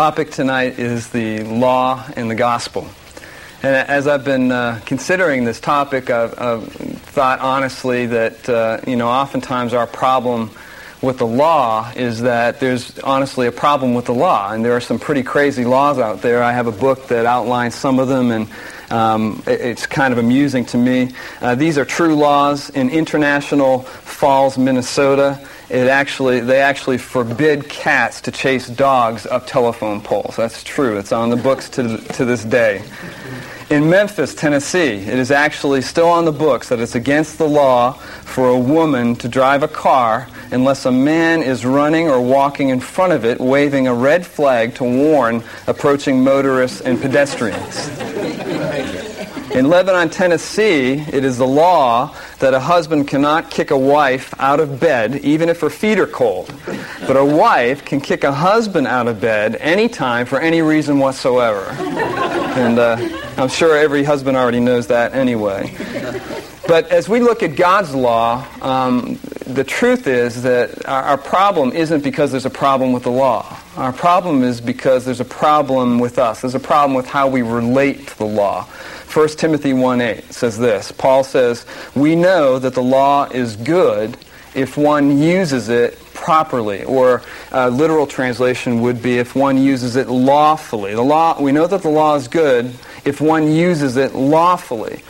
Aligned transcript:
topic 0.00 0.30
tonight 0.30 0.78
is 0.78 1.10
the 1.10 1.42
law 1.42 2.02
and 2.16 2.30
the 2.30 2.34
gospel. 2.34 2.88
And 3.62 3.76
as 3.76 4.06
I've 4.06 4.24
been 4.24 4.50
uh, 4.50 4.80
considering 4.86 5.44
this 5.44 5.60
topic, 5.60 6.08
I've, 6.08 6.40
I've, 6.40 6.72
thought 7.12 7.40
honestly 7.40 8.06
that, 8.06 8.48
uh, 8.48 8.80
you 8.86 8.96
know, 8.96 9.08
oftentimes 9.08 9.74
our 9.74 9.86
problem 9.86 10.52
with 11.02 11.18
the 11.18 11.26
law 11.26 11.92
is 11.94 12.22
that 12.22 12.60
there's 12.60 12.98
honestly 13.00 13.46
a 13.46 13.52
problem 13.52 13.92
with 13.92 14.06
the 14.06 14.14
law. 14.14 14.50
And 14.50 14.64
there 14.64 14.72
are 14.72 14.80
some 14.80 14.98
pretty 14.98 15.22
crazy 15.22 15.66
laws 15.66 15.98
out 15.98 16.22
there. 16.22 16.42
I 16.42 16.52
have 16.52 16.66
a 16.66 16.72
book 16.72 17.08
that 17.08 17.26
outlines 17.26 17.74
some 17.74 17.98
of 17.98 18.08
them, 18.08 18.30
and 18.30 18.48
um, 18.90 19.42
it's 19.46 19.84
kind 19.84 20.14
of 20.14 20.18
amusing 20.18 20.64
to 20.66 20.78
me. 20.78 21.12
Uh, 21.42 21.56
these 21.56 21.76
are 21.76 21.84
true 21.84 22.14
laws 22.14 22.70
in 22.70 22.88
International 22.88 23.80
Falls, 23.80 24.56
Minnesota 24.56 25.46
it 25.70 25.86
actually 25.86 26.40
they 26.40 26.60
actually 26.60 26.98
forbid 26.98 27.68
cats 27.68 28.20
to 28.22 28.30
chase 28.30 28.66
dogs 28.66 29.26
up 29.26 29.46
telephone 29.46 30.00
poles. 30.00 30.36
That's 30.36 30.64
true. 30.64 30.98
It's 30.98 31.12
on 31.12 31.30
the 31.30 31.36
books 31.36 31.68
to, 31.70 31.98
to 31.98 32.24
this 32.24 32.44
day. 32.44 32.82
In 33.70 33.88
Memphis, 33.88 34.34
Tennessee, 34.34 34.96
it 34.96 35.16
is 35.16 35.30
actually 35.30 35.80
still 35.82 36.08
on 36.08 36.24
the 36.24 36.32
books 36.32 36.70
that 36.70 36.80
it's 36.80 36.96
against 36.96 37.38
the 37.38 37.48
law 37.48 37.92
for 37.92 38.48
a 38.48 38.58
woman 38.58 39.14
to 39.16 39.28
drive 39.28 39.62
a 39.62 39.68
car 39.68 40.26
unless 40.50 40.86
a 40.86 40.90
man 40.90 41.40
is 41.40 41.64
running 41.64 42.08
or 42.08 42.20
walking 42.20 42.70
in 42.70 42.80
front 42.80 43.12
of 43.12 43.24
it 43.24 43.38
waving 43.38 43.86
a 43.86 43.94
red 43.94 44.26
flag 44.26 44.74
to 44.74 44.82
warn 44.82 45.44
approaching 45.68 46.24
motorists 46.24 46.80
and 46.80 47.00
pedestrians. 47.00 47.88
In 49.52 49.68
Lebanon, 49.68 50.10
Tennessee, 50.10 50.94
it 51.12 51.24
is 51.24 51.38
the 51.38 51.46
law 51.46 52.16
that 52.40 52.54
a 52.54 52.60
husband 52.60 53.06
cannot 53.06 53.50
kick 53.50 53.70
a 53.70 53.78
wife 53.78 54.34
out 54.38 54.60
of 54.60 54.80
bed 54.80 55.16
even 55.16 55.48
if 55.48 55.60
her 55.60 55.70
feet 55.70 55.98
are 55.98 56.06
cold. 56.06 56.52
But 57.06 57.16
a 57.16 57.24
wife 57.24 57.84
can 57.84 58.00
kick 58.00 58.24
a 58.24 58.32
husband 58.32 58.86
out 58.86 59.08
of 59.08 59.20
bed 59.20 59.56
anytime 59.56 60.26
for 60.26 60.40
any 60.40 60.62
reason 60.62 60.98
whatsoever. 60.98 61.66
And 62.56 62.78
uh, 62.78 62.96
I'm 63.36 63.48
sure 63.48 63.76
every 63.76 64.04
husband 64.04 64.36
already 64.36 64.60
knows 64.60 64.86
that 64.88 65.14
anyway. 65.14 65.70
But 66.70 66.92
as 66.92 67.08
we 67.08 67.18
look 67.18 67.42
at 67.42 67.56
God's 67.56 67.96
law, 67.96 68.46
um, 68.62 69.18
the 69.44 69.64
truth 69.64 70.06
is 70.06 70.44
that 70.44 70.86
our, 70.86 71.02
our 71.02 71.18
problem 71.18 71.72
isn't 71.72 72.04
because 72.04 72.30
there's 72.30 72.46
a 72.46 72.48
problem 72.48 72.92
with 72.92 73.02
the 73.02 73.10
law. 73.10 73.58
Our 73.76 73.92
problem 73.92 74.44
is 74.44 74.60
because 74.60 75.04
there's 75.04 75.18
a 75.18 75.24
problem 75.24 75.98
with 75.98 76.16
us. 76.16 76.42
There's 76.42 76.54
a 76.54 76.60
problem 76.60 76.94
with 76.94 77.08
how 77.08 77.26
we 77.26 77.42
relate 77.42 78.06
to 78.06 78.18
the 78.18 78.24
law. 78.24 78.66
1 79.12 79.28
Timothy 79.30 79.72
1.8 79.72 80.32
says 80.32 80.58
this. 80.58 80.92
Paul 80.92 81.24
says, 81.24 81.66
We 81.96 82.14
know 82.14 82.60
that 82.60 82.74
the 82.74 82.84
law 82.84 83.24
is 83.24 83.56
good 83.56 84.16
if 84.54 84.76
one 84.76 85.18
uses 85.18 85.70
it 85.70 85.98
properly, 86.14 86.84
or 86.84 87.22
a 87.50 87.68
literal 87.68 88.06
translation 88.06 88.80
would 88.80 89.02
be 89.02 89.18
if 89.18 89.34
one 89.34 89.58
uses 89.58 89.96
it 89.96 90.06
lawfully. 90.06 90.94
The 90.94 91.02
law, 91.02 91.42
we 91.42 91.50
know 91.50 91.66
that 91.66 91.82
the 91.82 91.90
law 91.90 92.14
is 92.14 92.28
good 92.28 92.66
if 93.04 93.20
one 93.20 93.50
uses 93.50 93.96
it 93.96 94.14
lawfully. 94.14 95.02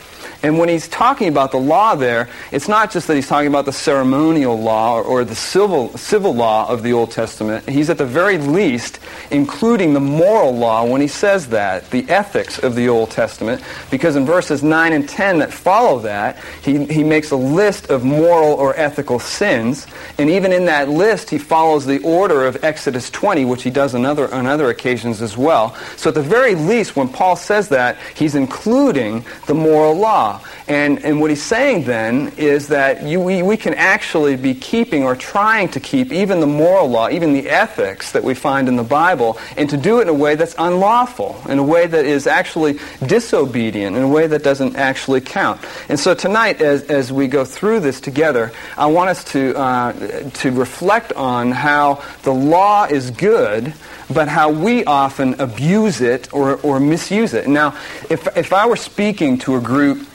And 0.42 0.58
when 0.58 0.68
he's 0.68 0.88
talking 0.88 1.28
about 1.28 1.50
the 1.50 1.58
law 1.58 1.94
there, 1.94 2.28
it's 2.50 2.68
not 2.68 2.90
just 2.90 3.06
that 3.08 3.14
he's 3.14 3.28
talking 3.28 3.48
about 3.48 3.66
the 3.66 3.72
ceremonial 3.72 4.58
law 4.58 4.96
or, 4.96 5.02
or, 5.02 5.24
the 5.24 5.34
civil, 5.34 5.96
civil 5.98 6.34
law 6.34 6.68
of 6.68 6.82
the 6.82 6.92
Old 6.92 7.10
Testament. 7.10 7.68
He's 7.68 7.90
at 7.90 7.98
the 7.98 8.06
very 8.06 8.38
least 8.38 9.00
including 9.30 9.92
the 9.92 10.00
moral 10.00 10.56
law 10.56 10.84
when 10.84 11.00
he 11.00 11.08
says 11.08 11.48
that, 11.48 11.90
the 11.90 12.08
ethics 12.08 12.58
of 12.58 12.74
the 12.74 12.88
Old 12.88 13.10
Testament, 13.10 13.62
because 13.90 14.16
in 14.16 14.24
verses 14.24 14.62
9 14.62 14.92
and 14.92 15.08
10 15.08 15.38
that 15.40 15.52
follow 15.52 15.98
that, 16.00 16.38
he, 16.62 16.84
he 16.86 17.04
makes 17.04 17.30
a 17.30 17.36
list 17.36 17.90
of 17.90 18.04
moral 18.04 18.52
or 18.54 18.74
ethical 18.76 19.18
sins. 19.18 19.86
And 20.18 20.30
even 20.30 20.52
in 20.52 20.64
that 20.66 20.88
list, 20.88 21.30
he 21.30 21.38
follows 21.38 21.86
the 21.86 22.02
order 22.02 22.46
of 22.46 22.64
Exodus 22.64 23.10
20, 23.10 23.44
which 23.44 23.62
he 23.62 23.70
does 23.70 23.94
on 23.94 24.04
other, 24.04 24.32
on 24.32 24.46
other 24.46 24.70
occasions 24.70 25.22
as 25.22 25.36
well. 25.36 25.74
So 25.96 26.08
at 26.08 26.14
the 26.14 26.22
very 26.22 26.54
least, 26.54 26.96
when 26.96 27.08
Paul 27.08 27.36
says 27.36 27.68
that, 27.68 27.98
he's 28.14 28.34
including 28.34 29.24
the 29.46 29.54
moral 29.54 29.94
law. 29.94 30.29
And, 30.68 31.04
and 31.04 31.20
what 31.20 31.30
he's 31.30 31.42
saying 31.42 31.84
then 31.84 32.32
is 32.36 32.68
that 32.68 33.02
you, 33.02 33.20
we, 33.20 33.42
we 33.42 33.56
can 33.56 33.74
actually 33.74 34.36
be 34.36 34.54
keeping 34.54 35.02
or 35.04 35.16
trying 35.16 35.68
to 35.70 35.80
keep 35.80 36.12
even 36.12 36.40
the 36.40 36.46
moral 36.46 36.88
law, 36.88 37.08
even 37.08 37.32
the 37.32 37.48
ethics 37.48 38.12
that 38.12 38.22
we 38.22 38.34
find 38.34 38.68
in 38.68 38.76
the 38.76 38.84
Bible, 38.84 39.38
and 39.56 39.68
to 39.70 39.76
do 39.76 39.98
it 39.98 40.02
in 40.02 40.08
a 40.08 40.14
way 40.14 40.36
that's 40.36 40.54
unlawful, 40.58 41.40
in 41.48 41.58
a 41.58 41.64
way 41.64 41.86
that 41.86 42.04
is 42.04 42.26
actually 42.26 42.78
disobedient, 43.06 43.96
in 43.96 44.02
a 44.02 44.08
way 44.08 44.26
that 44.26 44.42
doesn't 44.42 44.76
actually 44.76 45.20
count. 45.20 45.60
And 45.88 45.98
so 45.98 46.14
tonight, 46.14 46.60
as, 46.60 46.82
as 46.84 47.12
we 47.12 47.26
go 47.26 47.44
through 47.44 47.80
this 47.80 48.00
together, 48.00 48.52
I 48.76 48.86
want 48.86 49.10
us 49.10 49.24
to, 49.32 49.56
uh, 49.56 49.92
to 50.30 50.50
reflect 50.52 51.12
on 51.14 51.50
how 51.52 52.02
the 52.22 52.32
law 52.32 52.84
is 52.84 53.10
good, 53.10 53.74
but 54.12 54.28
how 54.28 54.50
we 54.50 54.84
often 54.84 55.40
abuse 55.40 56.00
it 56.00 56.32
or, 56.32 56.56
or 56.62 56.80
misuse 56.80 57.34
it. 57.34 57.46
Now, 57.48 57.76
if, 58.08 58.26
if 58.36 58.52
I 58.52 58.66
were 58.66 58.76
speaking 58.76 59.38
to 59.38 59.56
a 59.56 59.60
group 59.60 60.06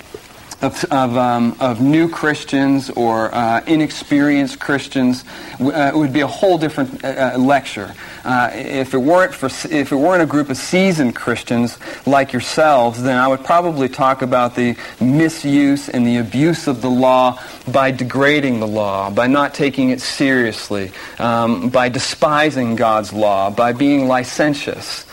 of, 0.66 0.84
of, 0.86 1.16
um, 1.16 1.56
of 1.60 1.80
new 1.80 2.10
Christians 2.10 2.90
or 2.90 3.34
uh, 3.34 3.62
inexperienced 3.68 4.60
Christians, 4.60 5.24
uh, 5.60 5.92
it 5.94 5.96
would 5.96 6.12
be 6.12 6.22
a 6.22 6.28
whole 6.28 6.58
different 6.58 7.04
uh, 7.04 7.34
uh 7.36 7.38
lecture. 7.38 7.94
Uh, 8.24 8.50
if 8.54 8.94
it 8.96 8.98
weren't 8.98 9.34
for 9.34 9.46
if 9.46 9.92
it 9.92 9.96
weren't 9.96 10.24
a 10.24 10.26
group 10.26 10.50
of 10.50 10.58
seasoned 10.58 11.16
Christians 11.16 11.78
like 12.08 12.34
yourselves, 12.34 13.02
then 13.04 13.18
I 13.18 13.28
would 13.28 13.44
probably 13.44 13.88
talk 13.88 14.24
about 14.24 14.56
the 14.56 14.76
misuse 15.00 15.88
and 15.88 16.06
the 16.06 16.18
abuse 16.18 16.68
of 16.68 16.82
the 16.82 16.90
law 16.90 17.40
by 17.68 17.92
degrading 17.92 18.60
the 18.60 18.68
law, 18.68 19.12
by 19.12 19.28
not 19.28 19.54
taking 19.54 19.92
it 19.92 20.02
seriously, 20.02 20.92
um, 21.20 21.70
by 21.70 21.90
despising 21.90 22.76
God's 22.76 23.14
law, 23.14 23.52
by 23.52 23.74
being 23.74 24.08
licentious. 24.08 25.06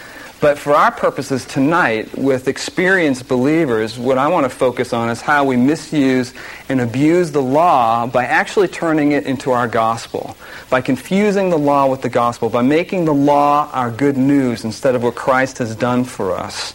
But 0.42 0.58
for 0.58 0.74
our 0.74 0.90
purposes 0.90 1.44
tonight, 1.44 2.18
with 2.18 2.48
experienced 2.48 3.28
believers, 3.28 3.96
what 3.96 4.18
I 4.18 4.26
want 4.26 4.42
to 4.42 4.50
focus 4.50 4.92
on 4.92 5.08
is 5.08 5.20
how 5.20 5.44
we 5.44 5.56
misuse 5.56 6.34
and 6.68 6.80
abuse 6.80 7.30
the 7.30 7.40
law 7.40 8.08
by 8.08 8.24
actually 8.24 8.66
turning 8.66 9.12
it 9.12 9.24
into 9.24 9.52
our 9.52 9.68
gospel, 9.68 10.36
by 10.68 10.80
confusing 10.80 11.50
the 11.50 11.58
law 11.58 11.86
with 11.86 12.02
the 12.02 12.08
gospel, 12.08 12.48
by 12.48 12.60
making 12.60 13.04
the 13.04 13.14
law 13.14 13.70
our 13.72 13.92
good 13.92 14.16
news 14.16 14.64
instead 14.64 14.96
of 14.96 15.04
what 15.04 15.14
Christ 15.14 15.58
has 15.58 15.76
done 15.76 16.02
for 16.02 16.36
us. 16.36 16.74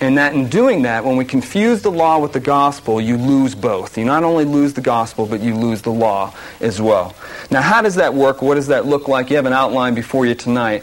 And 0.00 0.18
that 0.18 0.34
in 0.34 0.48
doing 0.48 0.82
that, 0.82 1.04
when 1.04 1.16
we 1.16 1.24
confuse 1.24 1.82
the 1.82 1.92
law 1.92 2.18
with 2.18 2.32
the 2.32 2.40
gospel, 2.40 3.00
you 3.00 3.16
lose 3.16 3.54
both. 3.54 3.96
You 3.96 4.04
not 4.04 4.24
only 4.24 4.44
lose 4.44 4.74
the 4.74 4.80
gospel, 4.80 5.24
but 5.24 5.40
you 5.40 5.54
lose 5.54 5.82
the 5.82 5.92
law 5.92 6.34
as 6.60 6.82
well. 6.82 7.14
Now, 7.48 7.62
how 7.62 7.80
does 7.80 7.94
that 7.94 8.12
work? 8.12 8.42
What 8.42 8.56
does 8.56 8.66
that 8.66 8.86
look 8.86 9.06
like? 9.06 9.30
You 9.30 9.36
have 9.36 9.46
an 9.46 9.52
outline 9.52 9.94
before 9.94 10.26
you 10.26 10.34
tonight. 10.34 10.82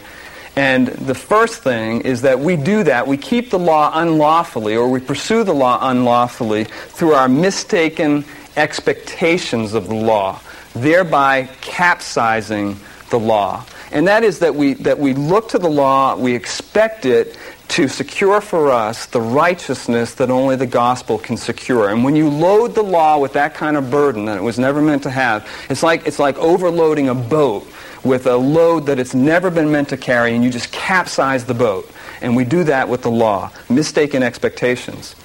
And 0.56 0.88
the 0.88 1.16
first 1.16 1.64
thing 1.64 2.02
is 2.02 2.22
that 2.24 2.40
we 2.40 2.58
do 2.58 2.84
that. 2.84 3.08
We 3.08 3.18
keep 3.18 3.52
the 3.52 3.60
law 3.60 3.92
unlawfully, 3.94 4.76
or 4.76 4.90
we 4.90 5.00
pursue 5.00 5.44
the 5.44 5.54
law 5.54 5.80
unlawfully 5.90 6.66
through 6.66 7.14
our 7.14 7.30
mistaken 7.30 8.26
expectations 8.58 9.74
of 9.74 9.88
the 9.88 9.96
law, 9.96 10.40
thereby 10.74 11.50
capsizing 11.62 12.78
the 13.10 13.20
law. 13.20 13.66
And 13.92 14.08
that 14.08 14.24
is 14.24 14.40
that 14.40 14.56
we, 14.56 14.74
that 14.76 15.00
we 15.00 15.14
look 15.14 15.50
to 15.50 15.60
the 15.60 15.70
law, 15.70 16.16
we 16.16 16.34
expect 16.34 17.06
it 17.06 17.38
to 17.70 17.88
secure 17.88 18.42
for 18.42 18.70
us 18.70 19.06
the 19.06 19.22
righteousness 19.22 20.16
that 20.16 20.30
only 20.30 20.58
the 20.58 20.66
gospel 20.66 21.18
can 21.18 21.38
secure. 21.38 21.90
And 21.90 22.04
when 22.04 22.18
you 22.18 22.30
load 22.30 22.76
the 22.76 22.84
law 22.84 23.18
with 23.18 23.34
that 23.34 23.54
kind 23.54 23.78
of 23.78 23.90
burden 23.90 24.26
that 24.26 24.38
it 24.38 24.44
was 24.44 24.60
never 24.60 24.82
meant 24.82 25.04
to 25.04 25.10
have, 25.10 25.48
it's 25.70 25.82
like, 25.82 26.06
it's 26.06 26.20
like 26.20 26.38
overloading 26.38 27.08
a 27.08 27.16
boat 27.16 27.66
with 28.04 28.26
a 28.28 28.36
load 28.36 28.86
that 28.88 29.00
it's 29.00 29.14
never 29.14 29.50
been 29.50 29.72
meant 29.72 29.90
to 29.90 29.98
carry, 29.98 30.34
and 30.36 30.44
you 30.44 30.50
just 30.50 30.72
capsize 30.72 31.46
the 31.46 31.54
boat. 31.54 31.90
And 32.22 32.36
we 32.36 32.44
do 32.44 32.64
that 32.66 32.90
with 32.90 33.02
the 33.02 33.12
law, 33.12 33.52
mistaken 33.70 34.24
expectations. 34.24 35.16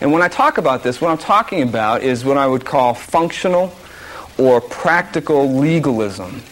And 0.00 0.12
when 0.12 0.22
I 0.22 0.28
talk 0.28 0.58
about 0.58 0.82
this, 0.82 1.00
what 1.00 1.10
I'm 1.10 1.18
talking 1.18 1.62
about 1.62 2.02
is 2.02 2.24
what 2.24 2.36
I 2.36 2.46
would 2.46 2.64
call 2.64 2.94
functional 2.94 3.72
or 4.38 4.60
practical 4.60 5.52
legalism. 5.52 6.42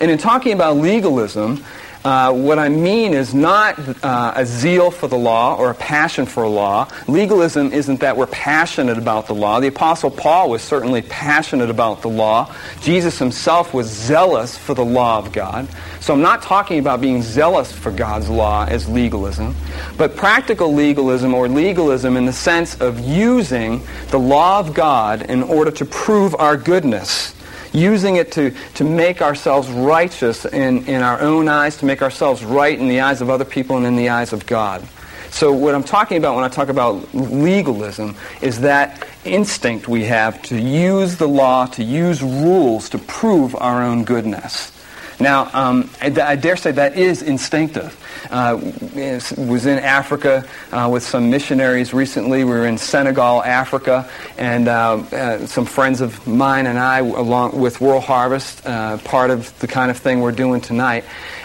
And 0.00 0.10
in 0.10 0.18
talking 0.18 0.52
about 0.52 0.76
legalism, 0.76 1.64
uh, 2.04 2.32
what 2.32 2.58
I 2.58 2.68
mean 2.68 3.14
is 3.14 3.32
not 3.32 3.78
uh, 4.04 4.34
a 4.36 4.44
zeal 4.44 4.90
for 4.90 5.08
the 5.08 5.16
law 5.16 5.56
or 5.56 5.70
a 5.70 5.74
passion 5.74 6.26
for 6.26 6.42
a 6.42 6.48
law. 6.48 6.86
Legalism 7.08 7.72
isn't 7.72 8.00
that 8.00 8.14
we're 8.14 8.26
passionate 8.26 8.98
about 8.98 9.26
the 9.26 9.34
law. 9.34 9.58
The 9.58 9.68
Apostle 9.68 10.10
Paul 10.10 10.50
was 10.50 10.60
certainly 10.60 11.00
passionate 11.00 11.70
about 11.70 12.02
the 12.02 12.10
law. 12.10 12.54
Jesus 12.82 13.18
himself 13.18 13.72
was 13.72 13.86
zealous 13.86 14.56
for 14.56 14.74
the 14.74 14.84
law 14.84 15.18
of 15.18 15.32
God. 15.32 15.66
So 16.00 16.12
I'm 16.12 16.20
not 16.20 16.42
talking 16.42 16.78
about 16.78 17.00
being 17.00 17.22
zealous 17.22 17.72
for 17.72 17.90
God's 17.90 18.28
law 18.28 18.66
as 18.66 18.86
legalism, 18.86 19.56
but 19.96 20.14
practical 20.14 20.74
legalism 20.74 21.32
or 21.32 21.48
legalism 21.48 22.18
in 22.18 22.26
the 22.26 22.32
sense 22.32 22.78
of 22.82 23.00
using 23.00 23.82
the 24.10 24.18
law 24.18 24.58
of 24.58 24.74
God 24.74 25.22
in 25.22 25.42
order 25.42 25.70
to 25.70 25.86
prove 25.86 26.34
our 26.34 26.58
goodness 26.58 27.33
using 27.74 28.16
it 28.16 28.32
to, 28.32 28.54
to 28.74 28.84
make 28.84 29.20
ourselves 29.20 29.68
righteous 29.68 30.46
in, 30.46 30.86
in 30.86 31.02
our 31.02 31.20
own 31.20 31.48
eyes, 31.48 31.76
to 31.78 31.84
make 31.84 32.00
ourselves 32.00 32.44
right 32.44 32.78
in 32.78 32.88
the 32.88 33.00
eyes 33.00 33.20
of 33.20 33.28
other 33.28 33.44
people 33.44 33.76
and 33.76 33.84
in 33.84 33.96
the 33.96 34.08
eyes 34.08 34.32
of 34.32 34.46
God. 34.46 34.86
So 35.30 35.52
what 35.52 35.74
I'm 35.74 35.82
talking 35.82 36.16
about 36.16 36.36
when 36.36 36.44
I 36.44 36.48
talk 36.48 36.68
about 36.68 37.12
legalism 37.12 38.14
is 38.40 38.60
that 38.60 39.04
instinct 39.24 39.88
we 39.88 40.04
have 40.04 40.40
to 40.42 40.56
use 40.56 41.16
the 41.16 41.26
law, 41.26 41.66
to 41.66 41.82
use 41.82 42.22
rules 42.22 42.88
to 42.90 42.98
prove 42.98 43.56
our 43.56 43.82
own 43.82 44.04
goodness. 44.04 44.70
Now, 45.20 45.48
um, 45.52 45.90
I, 46.00 46.06
I, 46.06 46.36
dare 46.36 46.56
say 46.56 46.72
that 46.72 46.96
is 46.96 47.22
instinctive. 47.22 48.00
Uh, 48.30 48.58
was 49.36 49.66
in 49.66 49.78
Africa 49.78 50.44
uh, 50.72 50.88
with 50.90 51.02
some 51.02 51.30
missionaries 51.30 51.94
recently. 51.94 52.44
We 52.44 52.50
were 52.50 52.66
in 52.66 52.78
Senegal, 52.78 53.42
Africa, 53.42 54.08
and 54.38 54.66
uh, 54.68 54.72
uh 55.12 55.46
some 55.46 55.66
friends 55.66 56.00
of 56.00 56.26
mine 56.26 56.66
and 56.66 56.78
I, 56.78 56.98
along 56.98 57.60
with 57.60 57.80
World 57.80 58.04
Harvest, 58.04 58.66
uh, 58.66 58.98
part 58.98 59.30
of 59.30 59.56
the 59.60 59.66
kind 59.66 59.90
of 59.90 59.98
thing 59.98 60.20
we're 60.20 60.32
doing 60.32 60.60
tonight. 60.60 61.04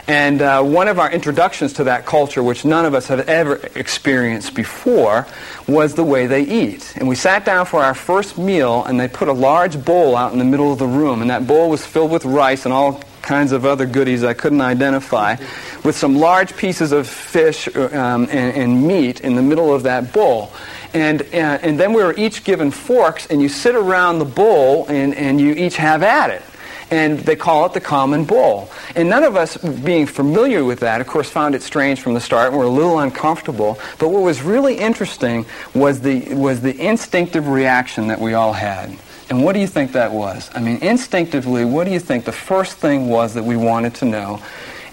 And 0.09 0.41
uh, 0.41 0.63
one 0.63 0.87
of 0.87 0.97
our 0.97 1.11
introductions 1.11 1.73
to 1.73 1.83
that 1.83 2.07
culture, 2.07 2.41
which 2.41 2.65
none 2.65 2.83
of 2.83 2.95
us 2.95 3.05
have 3.09 3.29
ever 3.29 3.57
experienced 3.75 4.55
before, 4.55 5.27
was 5.67 5.93
the 5.93 6.03
way 6.03 6.25
they 6.25 6.41
eat. 6.41 6.93
And 6.95 7.07
we 7.07 7.13
sat 7.13 7.45
down 7.45 7.67
for 7.67 7.83
our 7.83 7.93
first 7.93 8.35
meal, 8.35 8.83
and 8.85 8.99
they 8.99 9.07
put 9.07 9.27
a 9.27 9.33
large 9.33 9.85
bowl 9.85 10.15
out 10.15 10.33
in 10.33 10.39
the 10.39 10.45
middle 10.45 10.73
of 10.73 10.79
the 10.79 10.87
room, 10.87 11.21
and 11.21 11.29
that 11.29 11.45
bowl 11.45 11.69
was 11.69 11.85
filled 11.85 12.09
with 12.09 12.25
rice 12.25 12.65
and 12.65 12.73
all 12.73 13.03
kinds 13.29 13.51
of 13.51 13.63
other 13.63 13.85
goodies 13.85 14.23
I 14.23 14.33
couldn't 14.33 14.59
identify, 14.59 15.35
with 15.83 15.95
some 15.95 16.15
large 16.15 16.57
pieces 16.57 16.91
of 16.91 17.07
fish 17.07 17.67
um, 17.75 18.23
and, 18.23 18.57
and, 18.57 18.87
meat 18.87 19.21
in 19.21 19.35
the 19.35 19.43
middle 19.43 19.71
of 19.71 19.83
that 19.83 20.11
bowl. 20.11 20.51
And, 20.95 21.21
uh, 21.21 21.59
and 21.61 21.79
then 21.79 21.93
we 21.93 22.01
were 22.01 22.15
each 22.17 22.43
given 22.43 22.71
forks, 22.71 23.27
and 23.27 23.39
you 23.39 23.47
sit 23.47 23.75
around 23.75 24.17
the 24.17 24.25
bowl 24.25 24.87
and, 24.87 25.13
and 25.13 25.39
you 25.39 25.53
each 25.53 25.77
have 25.77 26.01
at 26.01 26.31
it. 26.31 26.41
And 26.89 27.19
they 27.19 27.35
call 27.35 27.67
it 27.67 27.73
the 27.73 27.81
common 27.81 28.25
bowl. 28.25 28.71
And 28.95 29.07
none 29.07 29.23
of 29.23 29.35
us, 29.35 29.57
being 29.57 30.07
familiar 30.07 30.63
with 30.65 30.79
that, 30.79 30.99
of 30.99 31.05
course, 31.05 31.29
found 31.29 31.53
it 31.53 31.61
strange 31.61 32.01
from 32.01 32.15
the 32.15 32.19
start 32.19 32.47
and 32.47 32.57
were 32.57 32.63
a 32.63 32.67
little 32.67 32.97
uncomfortable. 32.97 33.77
But 33.99 34.09
what 34.09 34.23
was 34.23 34.41
really 34.41 34.79
interesting 34.79 35.45
was 35.75 36.01
the, 36.01 36.33
was 36.33 36.61
the 36.61 36.75
instinctive 36.75 37.47
reaction 37.47 38.07
that 38.07 38.19
we 38.19 38.33
all 38.33 38.53
had. 38.53 38.97
And 39.29 39.43
what 39.43 39.53
do 39.53 39.59
you 39.59 39.67
think 39.67 39.91
that 39.91 40.11
was? 40.11 40.49
I 40.55 40.59
mean, 40.59 40.77
instinctively, 40.77 41.63
what 41.63 41.85
do 41.85 41.91
you 41.91 41.99
think 41.99 42.25
the 42.25 42.31
first 42.31 42.77
thing 42.77 43.09
was 43.09 43.35
that 43.35 43.43
we 43.43 43.55
wanted 43.55 43.93
to 43.95 44.05
know? 44.05 44.41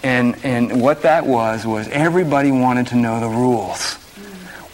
And, 0.03 0.37
and 0.45 0.83
what 0.83 1.03
that 1.03 1.27
was, 1.27 1.67
was 1.67 1.89
everybody 1.89 2.53
wanted 2.53 2.87
to 2.89 2.97
know 2.97 3.19
the 3.19 3.29
rules. 3.29 3.99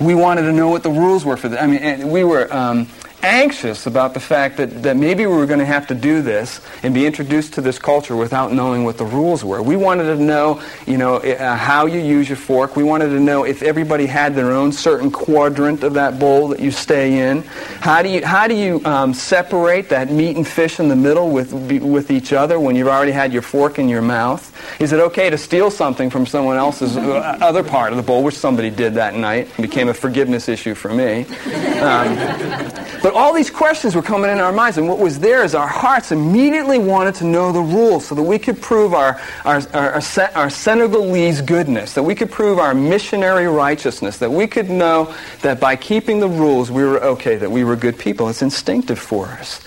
We 0.00 0.14
wanted 0.16 0.42
to 0.42 0.52
know 0.52 0.68
what 0.68 0.82
the 0.82 0.90
rules 0.90 1.24
were 1.24 1.36
for 1.36 1.48
that. 1.48 1.62
I 1.62 1.66
mean, 1.66 2.08
we 2.08 2.24
were, 2.24 2.52
um, 2.52 2.88
anxious 3.22 3.86
about 3.86 4.14
the 4.14 4.20
fact 4.20 4.56
that, 4.56 4.82
that 4.82 4.96
maybe 4.96 5.26
we 5.26 5.34
were 5.34 5.46
going 5.46 5.58
to 5.58 5.64
have 5.64 5.86
to 5.86 5.94
do 5.94 6.22
this 6.22 6.60
and 6.82 6.92
be 6.92 7.06
introduced 7.06 7.54
to 7.54 7.60
this 7.60 7.78
culture 7.78 8.16
without 8.16 8.52
knowing 8.52 8.84
what 8.84 8.98
the 8.98 9.04
rules 9.04 9.44
were. 9.44 9.62
We 9.62 9.76
wanted 9.76 10.04
to 10.04 10.16
know, 10.16 10.62
you 10.86 10.98
know, 10.98 11.16
uh, 11.16 11.56
how 11.56 11.86
you 11.86 12.00
use 12.00 12.28
your 12.28 12.36
fork. 12.36 12.76
We 12.76 12.82
wanted 12.82 13.08
to 13.08 13.20
know 13.20 13.44
if 13.44 13.62
everybody 13.62 14.06
had 14.06 14.34
their 14.34 14.50
own 14.50 14.72
certain 14.72 15.10
quadrant 15.10 15.82
of 15.82 15.94
that 15.94 16.18
bowl 16.18 16.48
that 16.48 16.60
you 16.60 16.70
stay 16.70 17.30
in. 17.30 17.42
How 17.80 18.02
do 18.02 18.08
you, 18.08 18.24
how 18.24 18.48
do 18.48 18.54
you 18.54 18.84
um, 18.84 19.14
separate 19.14 19.88
that 19.90 20.10
meat 20.10 20.36
and 20.36 20.46
fish 20.46 20.80
in 20.80 20.88
the 20.88 20.96
middle 20.96 21.30
with, 21.30 21.52
with 21.52 22.10
each 22.10 22.32
other 22.32 22.58
when 22.58 22.76
you've 22.76 22.88
already 22.88 23.12
had 23.12 23.32
your 23.32 23.42
fork 23.42 23.78
in 23.78 23.88
your 23.88 24.02
mouth? 24.02 24.48
Is 24.80 24.92
it 24.92 25.00
okay 25.00 25.30
to 25.30 25.38
steal 25.38 25.70
something 25.70 26.10
from 26.10 26.26
someone 26.26 26.56
else's 26.56 26.96
uh, 26.96 27.38
other 27.40 27.62
part 27.62 27.92
of 27.92 27.96
the 27.96 28.02
bowl, 28.02 28.22
which 28.22 28.36
somebody 28.36 28.70
did 28.70 28.94
that 28.94 29.14
night? 29.14 29.48
It 29.58 29.62
became 29.62 29.88
a 29.88 29.94
forgiveness 29.94 30.48
issue 30.48 30.74
for 30.74 30.92
me. 30.92 31.24
Um, 31.82 32.16
but 33.02 33.11
all 33.12 33.32
these 33.32 33.50
questions 33.50 33.94
were 33.94 34.02
coming 34.02 34.30
in 34.30 34.38
our 34.38 34.52
minds, 34.52 34.78
and 34.78 34.88
what 34.88 34.98
was 34.98 35.18
there 35.18 35.44
is 35.44 35.54
our 35.54 35.66
hearts 35.66 36.12
immediately 36.12 36.78
wanted 36.78 37.14
to 37.16 37.24
know 37.24 37.52
the 37.52 37.60
rules 37.60 38.06
so 38.06 38.14
that 38.14 38.22
we 38.22 38.38
could 38.38 38.60
prove 38.60 38.94
our, 38.94 39.20
our, 39.44 39.62
our, 39.72 40.02
our 40.34 40.50
Senegalese 40.50 41.40
goodness, 41.40 41.94
that 41.94 42.02
we 42.02 42.14
could 42.14 42.30
prove 42.30 42.58
our 42.58 42.74
missionary 42.74 43.46
righteousness, 43.46 44.18
that 44.18 44.30
we 44.30 44.46
could 44.46 44.70
know 44.70 45.14
that 45.42 45.60
by 45.60 45.76
keeping 45.76 46.20
the 46.20 46.28
rules 46.28 46.70
we 46.70 46.82
were 46.82 47.02
okay, 47.02 47.36
that 47.36 47.50
we 47.50 47.64
were 47.64 47.76
good 47.76 47.98
people. 47.98 48.28
It's 48.28 48.42
instinctive 48.42 48.98
for 48.98 49.26
us. 49.26 49.60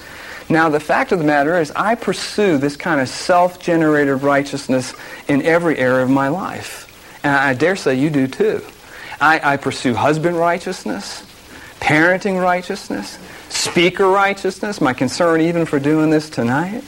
Now, 0.48 0.70
the 0.70 0.80
fact 0.80 1.12
of 1.12 1.20
the 1.20 1.26
matter 1.26 1.60
is, 1.60 1.72
I 1.72 1.96
pursue 1.96 2.58
this 2.58 2.78
kind 2.78 3.02
of 3.02 3.10
self-generated 3.10 4.22
righteousness 4.22 4.94
in 5.28 5.42
every 5.42 5.78
area 5.78 6.04
of 6.04 6.10
my 6.10 6.28
life. 6.28 6.84
And 7.24 7.34
I 7.34 7.56
dare 7.56 7.76
say 7.76 7.96
you 7.96 8.12
do 8.12 8.28
too. 8.28 8.62
I, 9.20 9.54
I 9.54 9.58
pursue 9.58 9.96
husband 9.96 10.38
righteousness, 10.38 11.26
parenting 11.80 12.40
righteousness, 12.42 13.18
speaker 13.50 14.08
righteousness, 14.08 14.82
my 14.82 14.94
concern 14.94 15.42
even 15.42 15.66
for 15.66 15.80
doing 15.80 16.10
this 16.10 16.30
tonight. 16.30 16.84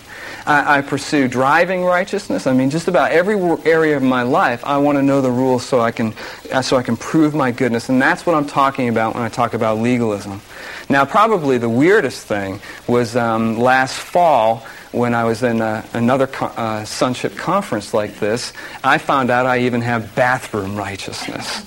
I, 0.45 0.77
I, 0.77 0.81
pursue 0.81 1.27
driving 1.27 1.83
righteousness. 1.83 2.47
I 2.47 2.53
mean, 2.53 2.69
just 2.69 2.87
about 2.87 3.11
every 3.11 3.35
area 3.69 3.97
of 3.97 4.03
my 4.03 4.21
life, 4.21 4.63
I 4.63 4.77
want 4.77 4.97
to 4.97 5.01
know 5.01 5.19
the 5.19 5.29
rules 5.29 5.65
so 5.65 5.81
I 5.81 5.91
can, 5.91 6.13
uh, 6.53 6.61
so 6.61 6.77
I 6.77 6.83
can 6.83 6.95
prove 6.95 7.35
my 7.35 7.51
goodness. 7.51 7.89
And 7.89 8.01
that's 8.01 8.25
what 8.25 8.33
I'm 8.33 8.45
talking 8.45 8.87
about 8.87 9.13
when 9.13 9.23
I 9.23 9.29
talk 9.29 9.53
about 9.53 9.79
legalism. 9.79 10.41
Now, 10.89 11.03
probably 11.03 11.57
the 11.57 11.69
weirdest 11.69 12.25
thing 12.27 12.61
was 12.87 13.17
um, 13.17 13.57
last 13.57 13.97
fall 13.97 14.65
when 14.93 15.13
I 15.13 15.25
was 15.25 15.43
in 15.43 15.59
a, 15.61 15.83
another 15.93 16.27
co- 16.27 16.45
uh, 16.45 16.85
sonship 16.85 17.35
conference 17.35 17.93
like 17.93 18.19
this. 18.19 18.53
I 18.85 18.99
found 18.99 19.29
out 19.29 19.45
I 19.45 19.59
even 19.59 19.81
have 19.81 20.15
bathroom 20.15 20.77
righteousness. 20.77 21.65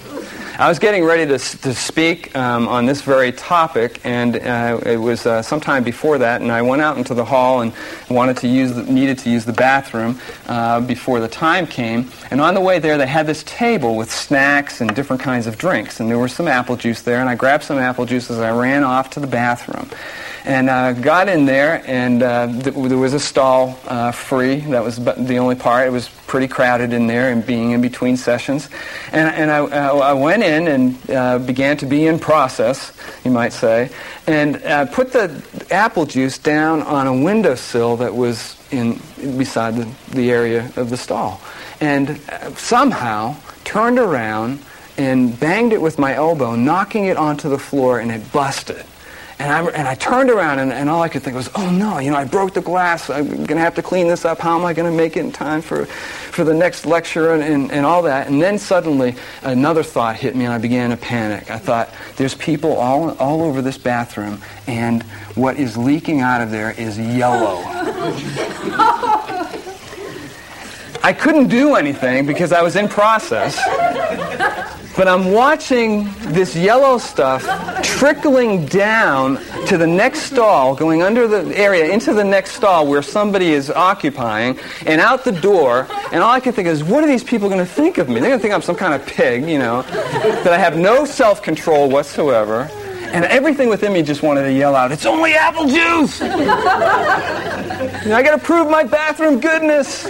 I 0.61 0.69
was 0.69 0.79
getting 0.79 1.05
ready 1.05 1.25
to, 1.25 1.39
to 1.39 1.73
speak 1.75 2.37
um, 2.37 2.69
on 2.69 2.85
this 2.85 3.01
very 3.01 3.33
topic, 3.33 3.99
and 4.05 4.37
uh, 4.37 4.79
it 4.85 4.99
was 4.99 5.25
uh, 5.25 5.41
sometime 5.41 5.83
before 5.83 6.19
that, 6.19 6.43
and 6.43 6.53
I 6.53 6.61
went 6.61 6.83
out 6.83 6.99
into 6.99 7.15
the 7.15 7.25
hall 7.25 7.63
and 7.63 7.73
wanted 8.11 8.37
to 8.37 8.47
use 8.47 8.75
the, 8.75 8.83
needed 8.83 9.17
to 9.21 9.31
use 9.31 9.47
the 9.47 9.55
bathroom 9.55 10.21
uh, 10.49 10.83
before 10.83 11.19
the 11.19 11.29
time 11.29 11.67
came. 11.67 12.11
And 12.31 12.43
on 12.43 12.53
the 12.53 12.61
way 12.61 12.79
there, 12.79 12.99
they 12.99 13.07
had 13.07 13.27
this 13.27 13.43
table 13.45 13.97
with 13.97 14.13
snacks 14.13 14.83
and 14.83 14.95
different 14.95 15.23
kinds 15.23 15.47
of 15.47 15.57
drinks, 15.57 15.99
and 15.99 16.11
there 16.11 16.19
was 16.19 16.35
some 16.35 16.47
apple 16.47 16.77
juice 16.77 17.01
there, 17.01 17.21
and 17.21 17.31
I 17.31 17.37
grabbed 17.37 17.65
some 17.65 17.79
apple 17.79 18.05
juice 18.05 18.31
as 18.31 18.39
I 18.39 18.51
ran 18.51 18.85
off 18.85 19.09
to 19.11 19.21
the 19.21 19.27
bathroom. 19.27 19.89
And 20.45 20.71
uh, 20.71 20.93
got 20.95 21.29
in 21.29 21.45
there, 21.45 21.83
and 21.87 22.23
uh, 22.23 22.47
th- 22.47 22.75
there 22.75 22.99
was 22.99 23.13
a 23.13 23.21
stall 23.21 23.79
uh, 23.87 24.11
free. 24.11 24.61
That 24.61 24.83
was 24.83 24.97
the 24.97 25.37
only 25.37 25.55
part. 25.55 25.87
It 25.87 25.91
was 25.91 26.09
pretty 26.27 26.49
crowded 26.49 26.93
in 26.93 27.07
there 27.07 27.31
and 27.31 27.45
being 27.45 27.73
in 27.73 27.83
between 27.83 28.17
sessions. 28.17 28.69
And, 29.13 29.35
and 29.35 29.51
I, 29.51 29.59
uh, 29.59 29.97
I 29.97 30.13
went 30.15 30.43
in 30.43 30.69
and 30.69 31.11
uh, 31.11 31.39
began 31.41 31.77
to 31.79 31.87
be 31.87 32.07
in 32.07 32.19
process, 32.19 32.93
you 33.25 33.31
might 33.31 33.53
say, 33.53 33.91
and 34.27 34.63
uh, 34.63 34.87
put 34.87 35.13
the 35.13 35.43
apple 35.71 36.07
juice 36.07 36.39
down 36.39 36.83
on 36.83 37.07
a 37.07 37.13
windowsill 37.13 37.97
that 37.99 38.15
was 38.15 38.57
in 38.71 39.01
beside 39.37 39.77
the, 39.77 39.89
the 40.15 40.31
area 40.31 40.71
of 40.77 40.89
the 40.89 40.97
stall. 40.97 41.41
And 41.81 42.21
somehow 42.57 43.37
turned 43.65 43.99
around 43.99 44.61
and 44.97 45.39
banged 45.39 45.73
it 45.73 45.81
with 45.81 45.99
my 45.99 46.15
elbow, 46.15 46.55
knocking 46.55 47.07
it 47.07 47.17
onto 47.17 47.49
the 47.49 47.59
floor, 47.59 48.01
and 48.01 48.11
it 48.11 48.33
busted. 48.33 48.85
And 49.41 49.51
I, 49.51 49.65
and 49.71 49.89
I 49.89 49.95
turned 49.95 50.29
around, 50.29 50.59
and, 50.59 50.71
and 50.71 50.91
all 50.91 51.01
I 51.01 51.09
could 51.09 51.23
think 51.23 51.35
was, 51.35 51.49
oh 51.55 51.71
no, 51.71 51.99
you 51.99 52.11
know, 52.11 52.19
I 52.19 52.25
broke 52.25 52.53
the 52.53 52.61
glass. 52.61 53.09
I'm 53.09 53.27
going 53.27 53.57
to 53.57 53.61
have 53.61 53.75
to 53.77 53.83
clean 53.83 54.07
this 54.07 54.27
up. 54.27 54.39
How 54.39 54.59
am 54.59 54.67
I 54.67 54.75
going 54.75 54.91
to 54.91 54.95
make 54.95 55.17
it 55.17 55.21
in 55.21 55.33
time 55.33 55.63
for, 55.63 55.87
for 55.87 56.45
the 56.45 56.53
next 56.53 56.85
lecture 56.85 57.33
and, 57.33 57.43
and, 57.43 57.73
and 57.73 57.87
all 57.87 58.03
that? 58.03 58.27
And 58.27 58.43
then 58.43 58.59
suddenly 58.59 59.15
another 59.41 59.83
thought 59.83 60.17
hit 60.17 60.37
me, 60.37 60.45
and 60.45 60.53
I 60.53 60.59
began 60.59 60.91
to 60.91 60.99
panic. 60.99 61.51
I 61.51 61.57
thought, 61.57 61.89
there's 62.17 62.35
people 62.35 62.77
all, 62.77 63.13
all 63.13 63.41
over 63.43 63.63
this 63.63 63.79
bathroom, 63.79 64.43
and 64.67 65.03
what 65.37 65.57
is 65.57 65.75
leaking 65.75 66.21
out 66.21 66.43
of 66.43 66.51
there 66.51 66.73
is 66.73 66.99
yellow. 66.99 67.63
I 71.03 71.15
couldn't 71.19 71.49
do 71.49 71.77
anything 71.77 72.27
because 72.27 72.53
I 72.53 72.61
was 72.61 72.77
in 72.77 72.89
process. 72.89 73.59
But 74.97 75.07
I'm 75.07 75.31
watching 75.33 76.13
this 76.19 76.57
yellow 76.57 76.99
stuff 76.99 77.45
trickling 77.83 78.67
down 78.67 79.37
to 79.67 79.79
the 79.79 79.87
next 79.87 80.23
stall, 80.23 80.75
going 80.75 81.03
under 81.03 81.29
the 81.29 81.57
area 81.57 81.93
into 81.93 82.13
the 82.13 82.25
next 82.25 82.53
stall 82.53 82.87
where 82.87 83.03
somebody 83.03 83.53
is 83.53 83.71
occupying, 83.71 84.59
and 84.87 85.01
out 85.01 85.25
the 85.25 85.33
door. 85.33 85.87
And 86.13 86.23
all 86.23 86.33
I 86.33 86.41
can 86.41 86.53
think 86.53 86.67
is, 86.67 86.83
what 86.83 87.05
are 87.05 87.07
these 87.07 87.25
people 87.25 87.49
going 87.49 87.61
to 87.61 87.73
think 87.73 87.99
of 87.99 88.09
me? 88.09 88.15
They're 88.15 88.31
going 88.31 88.39
to 88.39 88.43
think 88.43 88.53
I'm 88.53 88.63
some 88.63 88.77
kind 88.77 88.95
of 88.95 89.07
pig, 89.07 89.49
you 89.49 89.59
know, 89.59 89.83
that 89.83 90.53
I 90.53 90.59
have 90.59 90.77
no 90.77 91.05
self-control 91.05 91.89
whatsoever. 91.89 92.69
And 93.13 93.25
everything 93.25 93.69
within 93.69 93.93
me 93.93 94.03
just 94.03 94.23
wanted 94.23 94.43
to 94.43 94.53
yell 94.53 94.77
out, 94.77 94.93
it's 94.93 95.07
only 95.07 95.35
apple 95.35 95.67
juice! 95.67 96.21
you 96.21 96.29
know, 96.29 98.17
I 98.17 98.23
got 98.23 98.39
to 98.39 98.43
prove 98.43 98.71
my 98.71 98.85
bathroom 98.85 99.41
goodness. 99.41 100.05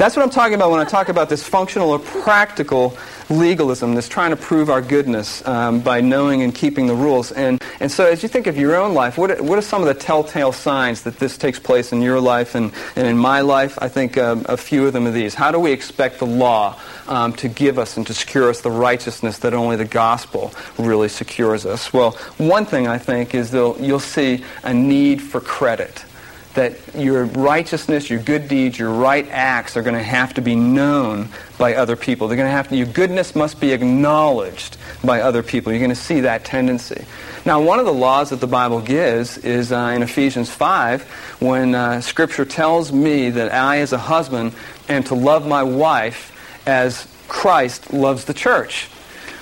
That's 0.00 0.16
what 0.16 0.22
I'm 0.22 0.30
talking 0.30 0.54
about 0.54 0.70
when 0.70 0.80
I 0.80 0.86
talk 0.86 1.10
about 1.10 1.28
this 1.28 1.46
functional 1.46 1.90
or 1.90 1.98
practical 1.98 2.96
legalism, 3.28 3.94
this 3.94 4.08
trying 4.08 4.30
to 4.30 4.36
prove 4.36 4.70
our 4.70 4.80
goodness 4.80 5.46
um, 5.46 5.80
by 5.80 6.00
knowing 6.00 6.40
and 6.40 6.54
keeping 6.54 6.86
the 6.86 6.94
rules. 6.94 7.32
And, 7.32 7.62
and 7.80 7.92
so 7.92 8.06
as 8.06 8.22
you 8.22 8.28
think 8.30 8.46
of 8.46 8.56
your 8.56 8.76
own 8.76 8.94
life, 8.94 9.18
what 9.18 9.30
are, 9.30 9.42
what 9.42 9.58
are 9.58 9.62
some 9.62 9.82
of 9.82 9.88
the 9.88 9.92
telltale 9.92 10.52
signs 10.52 11.02
that 11.02 11.18
this 11.18 11.36
takes 11.36 11.58
place 11.58 11.92
in 11.92 12.00
your 12.00 12.18
life 12.18 12.54
and, 12.54 12.72
and 12.96 13.06
in 13.06 13.18
my 13.18 13.42
life? 13.42 13.78
I 13.82 13.88
think 13.88 14.16
um, 14.16 14.46
a 14.48 14.56
few 14.56 14.86
of 14.86 14.94
them 14.94 15.06
are 15.06 15.10
these. 15.10 15.34
How 15.34 15.52
do 15.52 15.58
we 15.58 15.70
expect 15.70 16.18
the 16.18 16.26
law 16.26 16.80
um, 17.06 17.34
to 17.34 17.48
give 17.48 17.78
us 17.78 17.98
and 17.98 18.06
to 18.06 18.14
secure 18.14 18.48
us 18.48 18.62
the 18.62 18.70
righteousness 18.70 19.36
that 19.40 19.52
only 19.52 19.76
the 19.76 19.84
gospel 19.84 20.54
really 20.78 21.10
secures 21.10 21.66
us? 21.66 21.92
Well, 21.92 22.12
one 22.38 22.64
thing 22.64 22.88
I 22.88 22.96
think 22.96 23.34
is 23.34 23.52
you'll 23.52 24.00
see 24.00 24.44
a 24.64 24.72
need 24.72 25.20
for 25.20 25.42
credit 25.42 26.06
that 26.54 26.74
your 26.94 27.24
righteousness, 27.26 28.10
your 28.10 28.20
good 28.20 28.48
deeds, 28.48 28.78
your 28.78 28.90
right 28.90 29.26
acts 29.28 29.76
are 29.76 29.82
going 29.82 29.94
to 29.94 30.02
have 30.02 30.34
to 30.34 30.42
be 30.42 30.56
known 30.56 31.28
by 31.58 31.74
other 31.74 31.94
people. 31.94 32.26
They're 32.26 32.36
going 32.36 32.48
to 32.48 32.52
have 32.52 32.68
to, 32.68 32.76
your 32.76 32.86
goodness 32.86 33.36
must 33.36 33.60
be 33.60 33.72
acknowledged 33.72 34.76
by 35.04 35.20
other 35.20 35.42
people. 35.42 35.72
You're 35.72 35.80
going 35.80 35.90
to 35.90 35.94
see 35.94 36.20
that 36.20 36.44
tendency. 36.44 37.04
Now, 37.46 37.60
one 37.62 37.78
of 37.78 37.86
the 37.86 37.92
laws 37.92 38.30
that 38.30 38.40
the 38.40 38.46
Bible 38.46 38.80
gives 38.80 39.38
is 39.38 39.70
uh, 39.72 39.92
in 39.94 40.02
Ephesians 40.02 40.50
5 40.50 41.02
when 41.40 41.74
uh, 41.74 42.00
Scripture 42.00 42.44
tells 42.44 42.92
me 42.92 43.30
that 43.30 43.52
I, 43.52 43.78
as 43.78 43.92
a 43.92 43.98
husband, 43.98 44.52
am 44.88 45.04
to 45.04 45.14
love 45.14 45.46
my 45.46 45.62
wife 45.62 46.36
as 46.66 47.06
Christ 47.28 47.92
loves 47.92 48.24
the 48.24 48.34
church. 48.34 48.88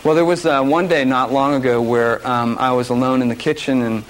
Well, 0.05 0.15
there 0.15 0.25
was 0.25 0.47
uh, 0.47 0.63
one 0.63 0.87
day 0.89 1.05
not 1.05 1.33
long 1.33 1.55
ago 1.55 1.83
where 1.83 2.25
um, 2.27 2.57
I 2.61 2.73
was 2.73 2.91
alone 2.91 3.23
in 3.23 3.29
the 3.29 3.37
kitchen 3.37 3.83
and, 3.83 4.05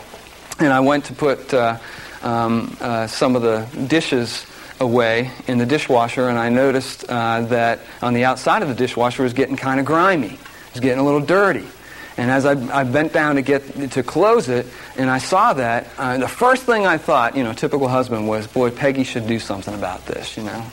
and 0.59 0.73
I 0.73 0.81
went 0.81 1.07
to 1.07 1.15
put 1.15 1.55
uh, 1.55 1.79
um, 2.23 2.77
uh, 2.81 3.07
some 3.07 3.37
of 3.37 3.43
the 3.43 3.67
dishes 3.87 4.47
away 4.81 5.31
in 5.47 5.59
the 5.59 5.67
dishwasher 5.67 6.29
and 6.29 6.39
I 6.39 6.49
noticed 6.49 7.05
uh, 7.09 7.43
that 7.43 7.81
on 8.01 8.15
the 8.15 8.25
outside 8.25 8.63
of 8.63 8.69
the 8.69 8.75
dishwasher 8.75 9.23
was 9.23 9.33
getting 9.33 9.57
kind 9.57 9.81
of 9.81 9.87
grimy. 9.87 10.35
It 10.35 10.73
was 10.73 10.81
getting 10.81 11.01
a 11.01 11.05
little 11.05 11.21
dirty. 11.21 11.67
And 12.17 12.33
as 12.33 12.45
I, 12.45 12.81
I, 12.81 12.83
bent 12.83 13.13
down 13.13 13.37
to 13.37 13.43
get 13.43 13.93
to 13.93 14.03
close 14.03 14.49
it, 14.49 14.67
and 14.97 15.09
I 15.09 15.19
saw 15.19 15.53
that, 15.53 15.87
uh, 15.99 16.19
the 16.19 16.27
first 16.27 16.65
thing 16.65 16.85
I 16.85 16.99
thought, 16.99 17.37
you 17.37 17.45
know, 17.45 17.53
typical 17.53 17.87
husband 17.87 18.29
was, 18.29 18.49
boy, 18.49 18.73
Peggy 18.73 19.05
should 19.05 19.29
do 19.29 19.39
something 19.39 19.73
about 19.73 20.05
this, 20.05 20.37
you 20.37 20.43
know. 20.43 20.67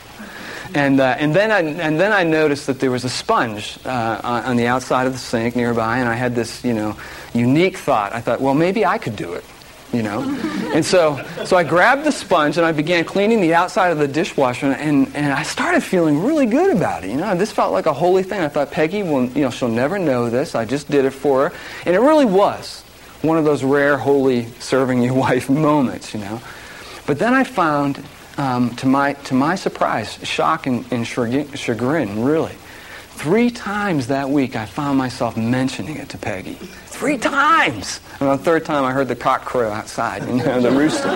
And, 0.74 0.98
uh, 0.98 1.14
and, 1.18 1.32
then 1.32 1.52
I, 1.52 1.60
and 1.60 2.00
then 2.00 2.12
I 2.12 2.24
noticed 2.24 2.66
that 2.66 2.80
there 2.80 2.90
was 2.90 3.04
a 3.04 3.08
sponge 3.08 3.78
uh, 3.84 4.20
on, 4.24 4.44
on, 4.44 4.56
the 4.56 4.66
outside 4.66 5.06
of 5.06 5.12
the 5.12 5.20
sink 5.20 5.54
nearby, 5.54 5.98
and 5.98 6.08
I 6.08 6.14
had 6.14 6.34
this, 6.34 6.64
you 6.64 6.74
know, 6.74 6.96
unique 7.32 7.78
thought. 7.78 8.12
I 8.12 8.20
thought, 8.20 8.40
well, 8.40 8.54
maybe 8.54 8.84
I 8.84 8.98
could 8.98 9.14
do 9.14 9.34
it, 9.34 9.44
you 9.96 10.02
know. 10.02 10.22
and 10.74 10.84
so, 10.84 11.24
so 11.44 11.56
I 11.56 11.64
grabbed 11.64 12.04
the 12.04 12.12
sponge 12.12 12.58
and 12.58 12.66
I 12.66 12.72
began 12.72 13.04
cleaning 13.04 13.40
the 13.40 13.54
outside 13.54 13.90
of 13.90 13.98
the 13.98 14.06
dishwasher, 14.06 14.66
and, 14.66 15.14
and 15.16 15.32
I 15.32 15.42
started 15.42 15.82
feeling 15.82 16.22
really 16.22 16.46
good 16.46 16.76
about 16.76 17.04
it. 17.04 17.10
You 17.10 17.16
know, 17.16 17.34
this 17.34 17.50
felt 17.50 17.72
like 17.72 17.86
a 17.86 17.92
holy 17.92 18.22
thing. 18.22 18.40
I 18.40 18.48
thought, 18.48 18.70
Peggy 18.70 19.02
will, 19.02 19.24
you 19.30 19.42
know, 19.42 19.50
she'll 19.50 19.68
never 19.68 19.98
know 19.98 20.30
this. 20.30 20.54
I 20.54 20.64
just 20.64 20.90
did 20.90 21.04
it 21.04 21.12
for 21.12 21.48
her, 21.48 21.56
and 21.86 21.96
it 21.96 22.00
really 22.00 22.26
was 22.26 22.82
one 23.22 23.38
of 23.38 23.44
those 23.44 23.64
rare, 23.64 23.96
holy, 23.96 24.46
serving 24.58 25.02
your 25.02 25.14
wife 25.26 25.48
moments, 25.48 26.14
you 26.14 26.20
know. 26.20 26.40
But 27.06 27.18
then 27.18 27.34
I 27.34 27.44
found 27.44 28.02
um, 28.36 28.74
to, 28.76 28.86
my, 28.86 29.14
to 29.14 29.34
my 29.34 29.54
surprise, 29.54 30.18
shock 30.22 30.66
and, 30.66 30.84
and 30.92 31.06
chagrin, 31.06 32.22
really. 32.22 32.54
Three 33.10 33.50
times 33.50 34.08
that 34.08 34.28
week, 34.28 34.56
I 34.56 34.66
found 34.66 34.98
myself 34.98 35.36
mentioning 35.36 35.96
it 35.96 36.10
to 36.10 36.18
Peggy. 36.18 36.58
Three 36.96 37.18
times! 37.18 38.00
And 38.20 38.30
the 38.30 38.38
third 38.38 38.64
time, 38.64 38.84
I 38.84 38.92
heard 38.92 39.08
the 39.08 39.16
cock 39.16 39.44
crow 39.44 39.70
outside, 39.70 40.26
you 40.26 40.36
know, 40.36 40.60
the 40.60 40.70
rooster. 40.70 41.08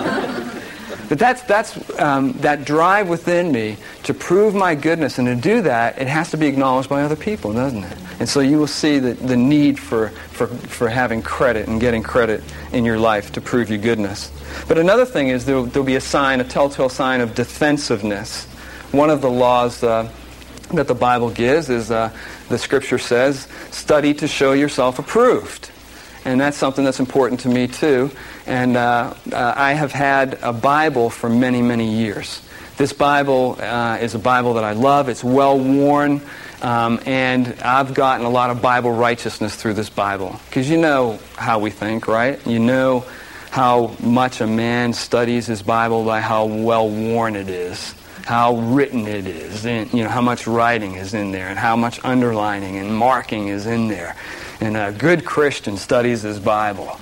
But 1.09 1.17
that's, 1.17 1.41
that's 1.41 1.99
um, 1.99 2.33
that 2.33 2.65
drive 2.65 3.09
within 3.09 3.51
me 3.51 3.77
to 4.03 4.13
prove 4.13 4.53
my 4.53 4.75
goodness. 4.75 5.17
And 5.17 5.27
to 5.27 5.35
do 5.35 5.63
that, 5.63 5.99
it 5.99 6.07
has 6.07 6.29
to 6.31 6.37
be 6.37 6.45
acknowledged 6.45 6.87
by 6.87 7.01
other 7.01 7.15
people, 7.15 7.51
doesn't 7.51 7.83
it? 7.83 7.97
And 8.19 8.29
so 8.29 8.41
you 8.41 8.59
will 8.59 8.67
see 8.67 8.99
the, 8.99 9.13
the 9.15 9.35
need 9.35 9.79
for, 9.79 10.09
for, 10.09 10.47
for 10.47 10.87
having 10.87 11.23
credit 11.23 11.67
and 11.67 11.81
getting 11.81 12.03
credit 12.03 12.43
in 12.71 12.85
your 12.85 12.99
life 12.99 13.31
to 13.33 13.41
prove 13.41 13.69
your 13.71 13.79
goodness. 13.79 14.31
But 14.67 14.77
another 14.77 15.05
thing 15.05 15.29
is 15.29 15.45
there 15.45 15.55
will 15.55 15.83
be 15.83 15.95
a 15.95 16.01
sign, 16.01 16.39
a 16.39 16.43
telltale 16.43 16.89
sign 16.89 17.21
of 17.21 17.33
defensiveness. 17.33 18.45
One 18.91 19.09
of 19.09 19.21
the 19.21 19.31
laws 19.31 19.83
uh, 19.83 20.09
that 20.73 20.87
the 20.87 20.95
Bible 20.95 21.31
gives 21.31 21.69
is 21.69 21.89
uh, 21.89 22.15
the 22.49 22.59
Scripture 22.59 22.99
says, 22.99 23.47
study 23.71 24.13
to 24.13 24.27
show 24.27 24.53
yourself 24.53 24.99
approved. 24.99 25.70
And 26.25 26.39
that's 26.39 26.57
something 26.57 26.85
that's 26.85 26.99
important 26.99 27.41
to 27.41 27.49
me 27.49 27.67
too. 27.67 28.11
And 28.45 28.77
uh, 28.77 29.13
uh, 29.31 29.53
I 29.55 29.73
have 29.73 29.91
had 29.91 30.37
a 30.41 30.53
Bible 30.53 31.09
for 31.09 31.29
many, 31.29 31.61
many 31.61 31.87
years. 31.87 32.41
This 32.77 32.93
Bible 32.93 33.57
uh, 33.59 33.97
is 34.01 34.15
a 34.15 34.19
Bible 34.19 34.55
that 34.55 34.63
I 34.63 34.73
love. 34.73 35.09
It's 35.09 35.23
well 35.23 35.57
worn. 35.59 36.21
Um, 36.61 36.99
and 37.07 37.47
I've 37.63 37.93
gotten 37.93 38.25
a 38.25 38.29
lot 38.29 38.51
of 38.51 38.61
Bible 38.61 38.91
righteousness 38.91 39.55
through 39.55 39.73
this 39.73 39.89
Bible. 39.89 40.39
Because 40.47 40.69
you 40.69 40.77
know 40.77 41.19
how 41.35 41.59
we 41.59 41.71
think, 41.71 42.07
right? 42.07 42.45
You 42.45 42.59
know 42.59 43.03
how 43.49 43.95
much 43.99 44.41
a 44.41 44.47
man 44.47 44.93
studies 44.93 45.47
his 45.47 45.61
Bible 45.61 46.05
by 46.05 46.21
how 46.21 46.45
well 46.45 46.87
worn 46.87 47.35
it 47.35 47.49
is, 47.49 47.93
how 48.25 48.55
written 48.55 49.07
it 49.07 49.27
is, 49.27 49.65
and 49.65 49.91
you 49.91 50.03
know 50.03 50.09
how 50.09 50.21
much 50.21 50.47
writing 50.47 50.95
is 50.95 51.13
in 51.13 51.31
there, 51.31 51.47
and 51.49 51.59
how 51.59 51.75
much 51.75 51.99
underlining 52.05 52.77
and 52.77 52.95
marking 52.95 53.49
is 53.49 53.65
in 53.65 53.87
there. 53.87 54.15
And 54.61 54.77
a 54.77 54.91
good 54.91 55.25
Christian 55.25 55.75
studies 55.75 56.21
his 56.21 56.39
Bible. 56.39 56.99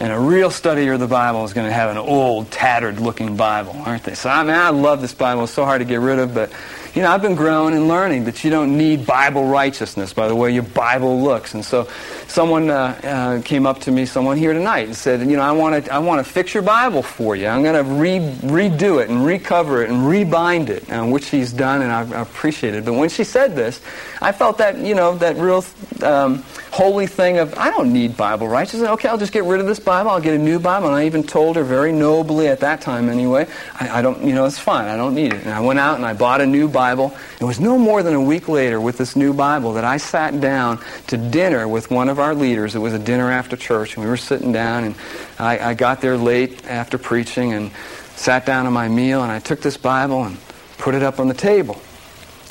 And 0.00 0.12
a 0.12 0.18
real 0.18 0.48
studier 0.50 0.94
of 0.94 1.00
the 1.00 1.06
Bible 1.06 1.44
is 1.44 1.52
going 1.52 1.68
to 1.68 1.72
have 1.72 1.90
an 1.90 1.98
old, 1.98 2.50
tattered 2.50 2.98
looking 2.98 3.36
Bible, 3.36 3.74
aren't 3.86 4.02
they? 4.02 4.14
So 4.14 4.30
I 4.30 4.42
mean, 4.42 4.54
I 4.54 4.70
love 4.70 5.00
this 5.00 5.14
Bible. 5.14 5.44
It's 5.44 5.52
so 5.52 5.64
hard 5.64 5.80
to 5.80 5.84
get 5.84 6.00
rid 6.00 6.18
of, 6.18 6.34
but 6.34 6.50
you 6.94 7.00
know, 7.00 7.10
I've 7.10 7.22
been 7.22 7.34
growing 7.34 7.74
and 7.74 7.88
learning 7.88 8.24
that 8.24 8.44
you 8.44 8.50
don't 8.50 8.76
need 8.76 9.06
Bible 9.06 9.46
righteousness 9.46 10.12
by 10.12 10.28
the 10.28 10.36
way 10.36 10.50
your 10.52 10.62
Bible 10.62 11.22
looks. 11.22 11.54
And 11.54 11.64
so 11.64 11.88
someone 12.28 12.68
uh, 12.68 13.00
uh, 13.02 13.42
came 13.42 13.66
up 13.66 13.80
to 13.80 13.90
me, 13.90 14.04
someone 14.04 14.36
here 14.36 14.52
tonight, 14.52 14.88
and 14.88 14.96
said, 14.96 15.20
you 15.20 15.36
know, 15.36 15.42
I 15.42 15.52
want 15.52 15.86
to 15.86 15.92
I 15.92 15.98
want 15.98 16.24
to 16.24 16.30
fix 16.30 16.52
your 16.52 16.62
Bible 16.62 17.02
for 17.02 17.34
you. 17.34 17.46
I'm 17.46 17.62
going 17.62 17.82
to 17.82 17.90
re- 17.90 18.18
redo 18.42 19.02
it 19.02 19.08
and 19.08 19.24
recover 19.24 19.82
it 19.82 19.88
and 19.88 20.00
rebind 20.00 20.68
it, 20.68 20.90
uh, 20.90 21.04
which 21.06 21.24
she's 21.24 21.52
done, 21.52 21.80
and 21.80 21.90
I, 21.90 22.18
I 22.18 22.22
appreciate 22.22 22.74
it. 22.74 22.84
But 22.84 22.92
when 22.94 23.08
she 23.08 23.24
said 23.24 23.56
this, 23.56 23.80
I 24.20 24.32
felt 24.32 24.58
that, 24.58 24.76
you 24.76 24.94
know, 24.94 25.16
that 25.16 25.36
real 25.36 25.64
um, 26.02 26.44
holy 26.70 27.06
thing 27.06 27.38
of, 27.38 27.54
I 27.54 27.70
don't 27.70 27.90
need 27.90 28.18
Bible 28.18 28.48
righteousness. 28.48 28.90
Okay, 28.90 29.08
I'll 29.08 29.18
just 29.18 29.32
get 29.32 29.44
rid 29.44 29.60
of 29.60 29.66
this 29.66 29.80
Bible. 29.80 30.10
I'll 30.10 30.20
get 30.20 30.34
a 30.34 30.38
new 30.38 30.60
Bible. 30.60 30.88
And 30.88 30.96
I 30.96 31.06
even 31.06 31.22
told 31.22 31.56
her 31.56 31.64
very 31.64 31.92
nobly 31.92 32.48
at 32.48 32.60
that 32.60 32.82
time 32.82 33.08
anyway, 33.08 33.46
I, 33.80 33.98
I 33.98 34.02
don't, 34.02 34.22
you 34.22 34.34
know, 34.34 34.44
it's 34.44 34.58
fine. 34.58 34.88
I 34.88 34.96
don't 34.96 35.14
need 35.14 35.32
it. 35.32 35.42
And 35.44 35.50
I 35.50 35.60
went 35.60 35.78
out 35.78 35.96
and 35.96 36.04
I 36.04 36.12
bought 36.12 36.42
a 36.42 36.46
new 36.46 36.68
Bible 36.68 36.81
Bible. 36.82 37.14
It 37.40 37.44
was 37.44 37.60
no 37.60 37.78
more 37.78 38.02
than 38.02 38.14
a 38.14 38.20
week 38.20 38.48
later 38.48 38.80
with 38.80 38.98
this 38.98 39.14
new 39.14 39.32
Bible 39.32 39.74
that 39.74 39.84
I 39.84 39.98
sat 39.98 40.40
down 40.40 40.80
to 41.06 41.16
dinner 41.16 41.68
with 41.68 41.92
one 41.92 42.08
of 42.08 42.18
our 42.18 42.34
leaders. 42.34 42.74
It 42.74 42.80
was 42.80 42.92
a 42.92 42.98
dinner 42.98 43.30
after 43.30 43.56
church, 43.56 43.94
and 43.94 44.02
we 44.04 44.10
were 44.10 44.16
sitting 44.16 44.50
down, 44.50 44.82
and 44.82 44.94
I, 45.38 45.70
I 45.70 45.74
got 45.74 46.00
there 46.00 46.16
late 46.16 46.66
after 46.66 46.98
preaching 46.98 47.52
and 47.52 47.70
sat 48.16 48.44
down 48.46 48.64
to 48.64 48.72
my 48.72 48.88
meal, 48.88 49.22
and 49.22 49.30
I 49.30 49.38
took 49.38 49.60
this 49.60 49.76
Bible 49.76 50.24
and 50.24 50.36
put 50.76 50.96
it 50.96 51.04
up 51.04 51.20
on 51.20 51.28
the 51.28 51.34
table. 51.34 51.80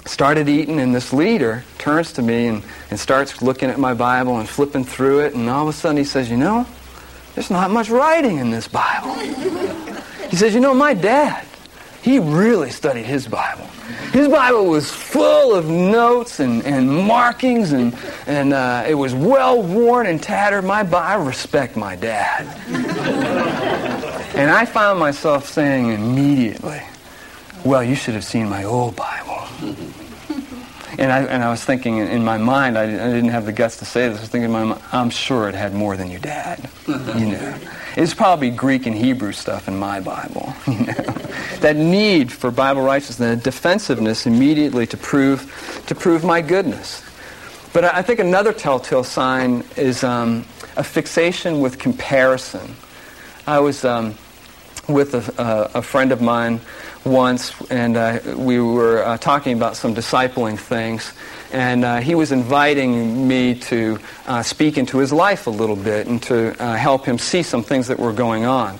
Started 0.05 0.47
eating, 0.47 0.79
and 0.79 0.95
this 0.95 1.11
leader 1.11 1.65
turns 1.77 2.13
to 2.13 2.21
me 2.21 2.47
and, 2.47 2.63
and 2.89 2.97
starts 2.97 3.41
looking 3.41 3.69
at 3.69 3.79
my 3.79 3.93
Bible 3.93 4.39
and 4.39 4.47
flipping 4.47 4.85
through 4.85 5.25
it, 5.25 5.33
and 5.33 5.49
all 5.49 5.67
of 5.67 5.75
a 5.75 5.77
sudden 5.77 5.97
he 5.97 6.05
says, 6.05 6.31
You 6.31 6.37
know, 6.37 6.65
there's 7.35 7.51
not 7.51 7.69
much 7.69 7.89
writing 7.89 8.37
in 8.37 8.49
this 8.49 8.69
Bible. 8.69 9.11
He 10.31 10.37
says, 10.37 10.53
You 10.53 10.61
know, 10.61 10.73
my 10.73 10.93
dad, 10.93 11.45
he 12.01 12.17
really 12.17 12.69
studied 12.69 13.05
his 13.05 13.27
Bible. 13.27 13.67
His 14.11 14.27
Bible 14.27 14.65
was 14.65 14.91
full 14.91 15.55
of 15.55 15.67
notes 15.69 16.39
and, 16.39 16.63
and 16.65 16.89
markings, 16.89 17.71
and, 17.71 17.95
and 18.27 18.53
uh, 18.53 18.85
it 18.87 18.95
was 18.95 19.13
well 19.13 19.61
worn 19.61 20.07
and 20.07 20.21
tattered. 20.21 20.63
My, 20.63 20.81
I 20.81 21.15
respect 21.15 21.75
my 21.75 21.95
dad. 21.95 22.47
and 24.35 24.49
I 24.49 24.65
found 24.65 24.99
myself 24.99 25.47
saying 25.49 25.89
immediately, 25.91 26.81
Well, 27.63 27.83
you 27.83 27.95
should 27.95 28.13
have 28.13 28.25
seen 28.25 28.49
my 28.49 28.63
old 28.63 28.95
Bible. 28.95 29.47
And 31.01 31.11
I, 31.11 31.23
and 31.23 31.43
I 31.43 31.49
was 31.49 31.65
thinking 31.65 31.97
in 31.97 32.23
my 32.23 32.37
mind, 32.37 32.77
I, 32.77 32.83
I 32.83 32.85
didn't 32.85 33.29
have 33.29 33.47
the 33.47 33.51
guts 33.51 33.77
to 33.77 33.85
say 33.85 34.07
this. 34.07 34.19
I 34.19 34.21
was 34.21 34.29
thinking 34.29 34.45
in 34.45 34.51
my 34.51 34.63
mind, 34.65 34.81
I'm 34.91 35.09
sure 35.09 35.49
it 35.49 35.55
had 35.55 35.73
more 35.73 35.97
than 35.97 36.11
your 36.11 36.19
dad. 36.19 36.69
You 36.87 36.93
know, 37.31 37.57
it's 37.97 38.13
probably 38.13 38.51
Greek 38.51 38.85
and 38.85 38.95
Hebrew 38.95 39.31
stuff 39.31 39.67
in 39.67 39.77
my 39.77 39.99
Bible. 39.99 40.53
You 40.67 40.85
know, 40.85 40.93
that 41.61 41.75
need 41.75 42.31
for 42.31 42.51
Bible 42.51 42.83
righteousness, 42.83 43.17
that 43.17 43.43
defensiveness 43.43 44.27
immediately 44.27 44.85
to 44.87 44.97
prove 44.97 45.83
to 45.87 45.95
prove 45.95 46.23
my 46.23 46.39
goodness. 46.39 47.03
But 47.73 47.85
I 47.85 48.03
think 48.03 48.19
another 48.19 48.53
telltale 48.53 49.03
sign 49.03 49.63
is 49.77 50.03
um, 50.03 50.45
a 50.77 50.83
fixation 50.83 51.61
with 51.61 51.79
comparison. 51.79 52.75
I 53.47 53.59
was 53.59 53.83
um, 53.83 54.15
with 54.87 55.15
a, 55.15 55.71
a, 55.73 55.81
friend 55.81 56.11
of 56.11 56.21
mine 56.21 56.59
once, 57.05 57.53
and 57.69 57.97
uh, 57.97 58.19
we 58.35 58.59
were 58.59 59.03
uh, 59.03 59.17
talking 59.17 59.57
about 59.57 59.75
some 59.75 59.95
discipling 59.95 60.57
things. 60.57 61.13
And 61.51 61.83
uh, 61.83 61.97
he 61.99 62.15
was 62.15 62.31
inviting 62.31 63.27
me 63.27 63.55
to 63.55 63.99
uh, 64.25 64.43
speak 64.43 64.77
into 64.77 64.99
his 64.99 65.11
life 65.11 65.47
a 65.47 65.49
little 65.49 65.75
bit 65.75 66.07
and 66.07 66.21
to 66.23 66.61
uh, 66.63 66.75
help 66.75 67.05
him 67.05 67.17
see 67.17 67.43
some 67.43 67.63
things 67.63 67.87
that 67.87 67.99
were 67.99 68.13
going 68.13 68.45
on. 68.45 68.79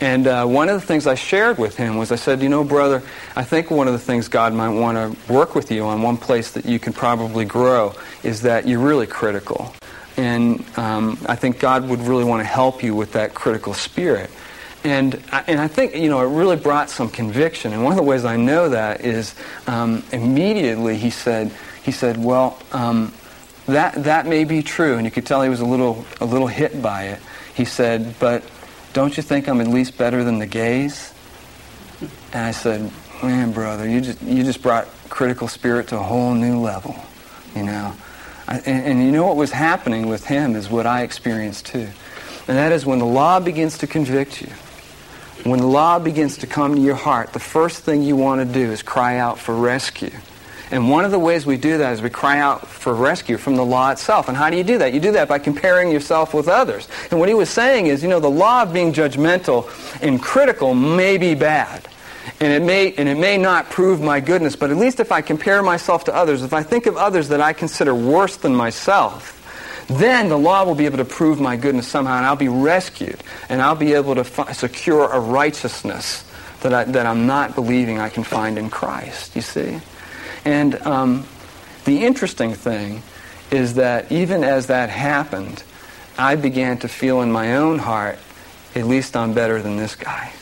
And 0.00 0.26
uh, 0.26 0.46
one 0.46 0.70
of 0.70 0.80
the 0.80 0.86
things 0.86 1.06
I 1.06 1.14
shared 1.14 1.58
with 1.58 1.76
him 1.76 1.98
was 1.98 2.10
I 2.10 2.16
said, 2.16 2.40
you 2.40 2.48
know, 2.48 2.64
brother, 2.64 3.02
I 3.36 3.44
think 3.44 3.70
one 3.70 3.86
of 3.86 3.92
the 3.92 3.98
things 3.98 4.28
God 4.28 4.54
might 4.54 4.70
want 4.70 4.96
to 4.96 5.32
work 5.32 5.54
with 5.54 5.70
you 5.70 5.84
on, 5.84 6.00
one 6.00 6.16
place 6.16 6.52
that 6.52 6.64
you 6.64 6.78
can 6.78 6.94
probably 6.94 7.44
grow, 7.44 7.94
is 8.22 8.42
that 8.42 8.66
you're 8.66 8.80
really 8.80 9.06
critical. 9.06 9.74
And 10.16 10.64
um, 10.78 11.18
I 11.26 11.36
think 11.36 11.58
God 11.58 11.88
would 11.88 12.00
really 12.00 12.24
want 12.24 12.40
to 12.40 12.46
help 12.46 12.82
you 12.82 12.94
with 12.94 13.12
that 13.12 13.34
critical 13.34 13.74
spirit. 13.74 14.30
And 14.82 15.22
I, 15.30 15.44
and 15.46 15.60
I 15.60 15.68
think, 15.68 15.94
you 15.94 16.08
know, 16.08 16.20
it 16.20 16.34
really 16.34 16.56
brought 16.56 16.88
some 16.88 17.10
conviction. 17.10 17.72
And 17.72 17.84
one 17.84 17.92
of 17.92 17.96
the 17.96 18.02
ways 18.02 18.24
I 18.24 18.36
know 18.36 18.70
that 18.70 19.02
is 19.02 19.34
um, 19.66 20.02
immediately 20.10 20.96
he 20.96 21.10
said, 21.10 21.52
he 21.82 21.92
said, 21.92 22.16
well, 22.16 22.58
um, 22.72 23.12
that, 23.66 24.04
that 24.04 24.26
may 24.26 24.44
be 24.44 24.62
true. 24.62 24.96
And 24.96 25.04
you 25.04 25.10
could 25.10 25.26
tell 25.26 25.42
he 25.42 25.50
was 25.50 25.60
a 25.60 25.66
little, 25.66 26.04
a 26.20 26.24
little 26.24 26.46
hit 26.46 26.80
by 26.80 27.04
it. 27.04 27.20
He 27.54 27.66
said, 27.66 28.14
but 28.18 28.42
don't 28.92 29.16
you 29.16 29.22
think 29.22 29.48
I'm 29.48 29.60
at 29.60 29.68
least 29.68 29.98
better 29.98 30.24
than 30.24 30.38
the 30.38 30.46
gays? 30.46 31.12
And 32.32 32.46
I 32.46 32.50
said, 32.50 32.90
man, 33.22 33.52
brother, 33.52 33.86
you 33.86 34.00
just, 34.00 34.22
you 34.22 34.42
just 34.44 34.62
brought 34.62 34.88
critical 35.10 35.46
spirit 35.46 35.88
to 35.88 35.96
a 35.96 36.02
whole 36.02 36.34
new 36.34 36.58
level, 36.58 36.96
you 37.54 37.64
know. 37.64 37.92
I, 38.48 38.58
and, 38.60 38.86
and 38.86 39.04
you 39.04 39.12
know 39.12 39.26
what 39.26 39.36
was 39.36 39.52
happening 39.52 40.08
with 40.08 40.24
him 40.24 40.56
is 40.56 40.70
what 40.70 40.86
I 40.86 41.02
experienced 41.02 41.66
too. 41.66 41.88
And 42.48 42.56
that 42.56 42.72
is 42.72 42.86
when 42.86 42.98
the 42.98 43.06
law 43.06 43.38
begins 43.38 43.78
to 43.78 43.86
convict 43.86 44.40
you, 44.40 44.48
when 45.44 45.60
law 45.60 45.98
begins 45.98 46.38
to 46.38 46.46
come 46.46 46.74
to 46.74 46.80
your 46.80 46.94
heart, 46.94 47.32
the 47.32 47.40
first 47.40 47.82
thing 47.82 48.02
you 48.02 48.16
want 48.16 48.46
to 48.46 48.52
do 48.52 48.70
is 48.70 48.82
cry 48.82 49.18
out 49.18 49.38
for 49.38 49.54
rescue. 49.54 50.12
And 50.70 50.88
one 50.88 51.04
of 51.04 51.10
the 51.10 51.18
ways 51.18 51.44
we 51.44 51.56
do 51.56 51.78
that 51.78 51.94
is 51.94 52.02
we 52.02 52.10
cry 52.10 52.38
out 52.38 52.66
for 52.66 52.94
rescue 52.94 53.36
from 53.36 53.56
the 53.56 53.64
law 53.64 53.90
itself. 53.90 54.28
And 54.28 54.36
how 54.36 54.50
do 54.50 54.56
you 54.56 54.62
do 54.62 54.78
that? 54.78 54.94
You 54.94 55.00
do 55.00 55.12
that 55.12 55.28
by 55.28 55.40
comparing 55.40 55.90
yourself 55.90 56.32
with 56.32 56.46
others. 56.46 56.88
And 57.10 57.18
what 57.18 57.28
he 57.28 57.34
was 57.34 57.50
saying 57.50 57.88
is, 57.88 58.02
you 58.02 58.08
know, 58.08 58.20
the 58.20 58.30
law 58.30 58.62
of 58.62 58.72
being 58.72 58.92
judgmental 58.92 59.68
and 60.00 60.22
critical 60.22 60.74
may 60.74 61.18
be 61.18 61.34
bad. 61.34 61.88
And 62.38 62.52
it 62.52 62.64
may 62.64 62.92
and 62.94 63.08
it 63.08 63.18
may 63.18 63.36
not 63.36 63.70
prove 63.70 64.00
my 64.00 64.20
goodness, 64.20 64.54
but 64.54 64.70
at 64.70 64.76
least 64.76 65.00
if 65.00 65.10
I 65.10 65.22
compare 65.22 65.62
myself 65.62 66.04
to 66.04 66.14
others, 66.14 66.42
if 66.42 66.52
I 66.52 66.62
think 66.62 66.86
of 66.86 66.96
others 66.96 67.28
that 67.28 67.40
I 67.40 67.52
consider 67.52 67.94
worse 67.94 68.36
than 68.36 68.54
myself, 68.54 69.39
then 69.90 70.28
the 70.28 70.38
law 70.38 70.64
will 70.64 70.76
be 70.76 70.86
able 70.86 70.98
to 70.98 71.04
prove 71.04 71.40
my 71.40 71.56
goodness 71.56 71.88
somehow, 71.88 72.16
and 72.16 72.24
I'll 72.24 72.36
be 72.36 72.48
rescued, 72.48 73.20
and 73.48 73.60
I'll 73.60 73.74
be 73.74 73.94
able 73.94 74.14
to 74.14 74.24
fi- 74.24 74.52
secure 74.52 75.10
a 75.10 75.18
righteousness 75.18 76.24
that, 76.60 76.72
I, 76.72 76.84
that 76.84 77.06
I'm 77.06 77.26
not 77.26 77.56
believing 77.56 77.98
I 77.98 78.08
can 78.08 78.22
find 78.22 78.56
in 78.56 78.70
Christ, 78.70 79.34
you 79.34 79.42
see? 79.42 79.80
And 80.44 80.80
um, 80.86 81.26
the 81.84 82.04
interesting 82.04 82.54
thing 82.54 83.02
is 83.50 83.74
that 83.74 84.12
even 84.12 84.44
as 84.44 84.68
that 84.68 84.90
happened, 84.90 85.64
I 86.16 86.36
began 86.36 86.78
to 86.78 86.88
feel 86.88 87.22
in 87.22 87.32
my 87.32 87.56
own 87.56 87.78
heart, 87.78 88.18
at 88.76 88.86
least 88.86 89.16
I'm 89.16 89.32
better 89.34 89.60
than 89.60 89.76
this 89.76 89.96
guy. 89.96 90.32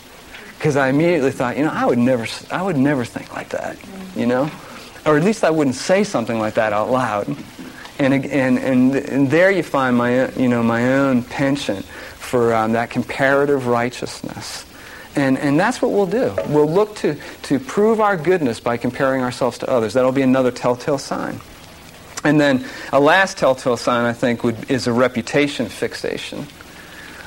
Because 0.58 0.76
I 0.76 0.88
immediately 0.88 1.30
thought, 1.30 1.56
you 1.56 1.64
know, 1.64 1.70
I 1.72 1.86
would 1.86 1.98
never, 1.98 2.26
I 2.50 2.60
would 2.60 2.76
never 2.76 3.04
think 3.04 3.32
like 3.32 3.48
that, 3.50 3.78
you 4.14 4.26
know? 4.26 4.50
Or 5.06 5.16
at 5.16 5.22
least 5.22 5.42
I 5.44 5.50
wouldn't 5.50 5.76
say 5.76 6.04
something 6.04 6.38
like 6.38 6.54
that 6.54 6.72
out 6.72 6.90
loud. 6.90 7.34
And, 7.98 8.14
and, 8.14 8.58
and, 8.58 8.94
and 8.94 9.30
there 9.30 9.50
you 9.50 9.62
find 9.62 9.96
my, 9.96 10.30
you 10.32 10.48
know, 10.48 10.62
my 10.62 10.94
own 10.94 11.22
penchant 11.24 11.84
for 11.84 12.54
um, 12.54 12.72
that 12.72 12.90
comparative 12.90 13.66
righteousness 13.66 14.64
and, 15.18 15.36
and 15.38 15.58
that's 15.58 15.82
what 15.82 15.90
we'll 15.90 16.06
do. 16.06 16.32
We'll 16.48 16.70
look 16.70 16.94
to, 16.96 17.16
to 17.44 17.58
prove 17.58 18.00
our 18.00 18.16
goodness 18.16 18.60
by 18.60 18.76
comparing 18.76 19.22
ourselves 19.22 19.58
to 19.58 19.68
others. 19.68 19.94
That'll 19.94 20.12
be 20.12 20.22
another 20.22 20.52
telltale 20.52 20.98
sign. 20.98 21.40
And 22.24 22.40
then 22.40 22.64
a 22.92 23.00
last 23.00 23.36
telltale 23.36 23.76
sign, 23.76 24.04
I 24.04 24.12
think, 24.12 24.44
would, 24.44 24.70
is 24.70 24.86
a 24.86 24.92
reputation 24.92 25.68
fixation. 25.68 26.46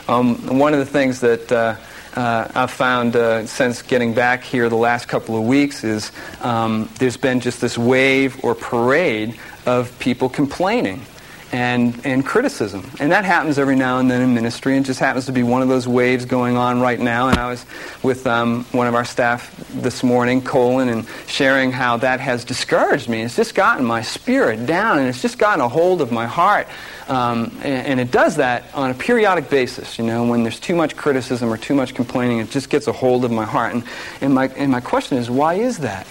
Um, 0.08 0.58
one 0.58 0.74
of 0.74 0.80
the 0.80 0.86
things 0.86 1.20
that 1.20 1.52
uh, 1.52 1.76
uh, 2.16 2.52
I've 2.56 2.72
found 2.72 3.16
uh, 3.16 3.46
since 3.46 3.82
getting 3.82 4.14
back 4.14 4.44
here 4.44 4.70
the 4.70 4.76
last 4.76 5.08
couple 5.08 5.38
of 5.38 5.44
weeks 5.44 5.84
is 5.84 6.12
um, 6.42 6.90
there's 6.98 7.18
been 7.18 7.40
just 7.40 7.62
this 7.62 7.78
wave 7.78 8.44
or 8.44 8.56
parade 8.56 9.38
of 9.66 9.98
people 10.00 10.30
complaining 10.30 11.06
and, 11.52 12.00
and 12.06 12.26
criticism. 12.26 12.90
And 13.00 13.12
that 13.12 13.26
happens 13.26 13.60
every 13.60 13.76
now 13.76 14.00
and 14.00 14.10
then 14.10 14.22
in 14.22 14.34
ministry 14.34 14.78
and 14.78 14.86
just 14.86 15.00
happens 15.00 15.26
to 15.26 15.32
be 15.32 15.44
one 15.44 15.62
of 15.62 15.68
those 15.68 15.88
waves 15.88 16.26
going 16.26 16.56
on 16.56 16.80
right 16.80 17.00
now. 17.00 17.28
And 17.28 17.38
I 17.38 17.50
was 17.50 17.66
with 18.04 18.26
um, 18.26 18.64
one 18.72 18.88
of 18.88 18.96
our 18.96 19.04
staff 19.04 19.54
this 19.74 20.04
morning, 20.04 20.42
Colin, 20.42 20.90
and 20.90 21.06
sharing 21.28 21.72
how 21.72 21.98
that 21.98 22.20
has 22.20 22.46
discouraged 22.46 23.10
me. 23.10 23.22
It's 23.22 23.36
just 23.36 23.54
gotten 23.54 23.86
my 23.86 24.02
spirit 24.02 24.66
down 24.66 25.00
and 25.00 25.08
it's 25.08 25.22
just 25.22 25.38
gotten 25.38 25.62
a 25.62 25.68
hold 25.68 26.02
of 26.02 26.12
my 26.12 26.26
heart. 26.26 26.68
Um, 27.08 27.52
and, 27.64 27.88
and, 27.88 28.00
it 28.00 28.10
does 28.10 28.38
that 28.38 28.64
on 28.74 28.90
a 28.90 28.94
periodic 28.94 29.50
basis, 29.50 29.98
you 30.00 30.06
know, 30.06 30.26
when 30.26 30.44
there's 30.44 30.62
too 30.62 30.76
much 30.76 30.96
criticism 30.96 31.52
or 31.52 31.58
too 31.58 31.74
much 31.76 31.94
complaining, 31.94 32.38
it 32.38 32.50
just 32.52 32.70
gets 32.70 32.88
a 32.88 32.94
hold 32.94 33.26
of 33.26 33.32
my 33.32 33.44
heart. 33.44 33.74
And, 33.74 33.84
and, 34.22 34.34
my, 34.34 34.48
and 34.50 34.72
my 34.72 34.80
question 34.80 35.18
is, 35.18 35.30
why 35.30 35.56
is 35.56 35.80
that? 35.80 36.08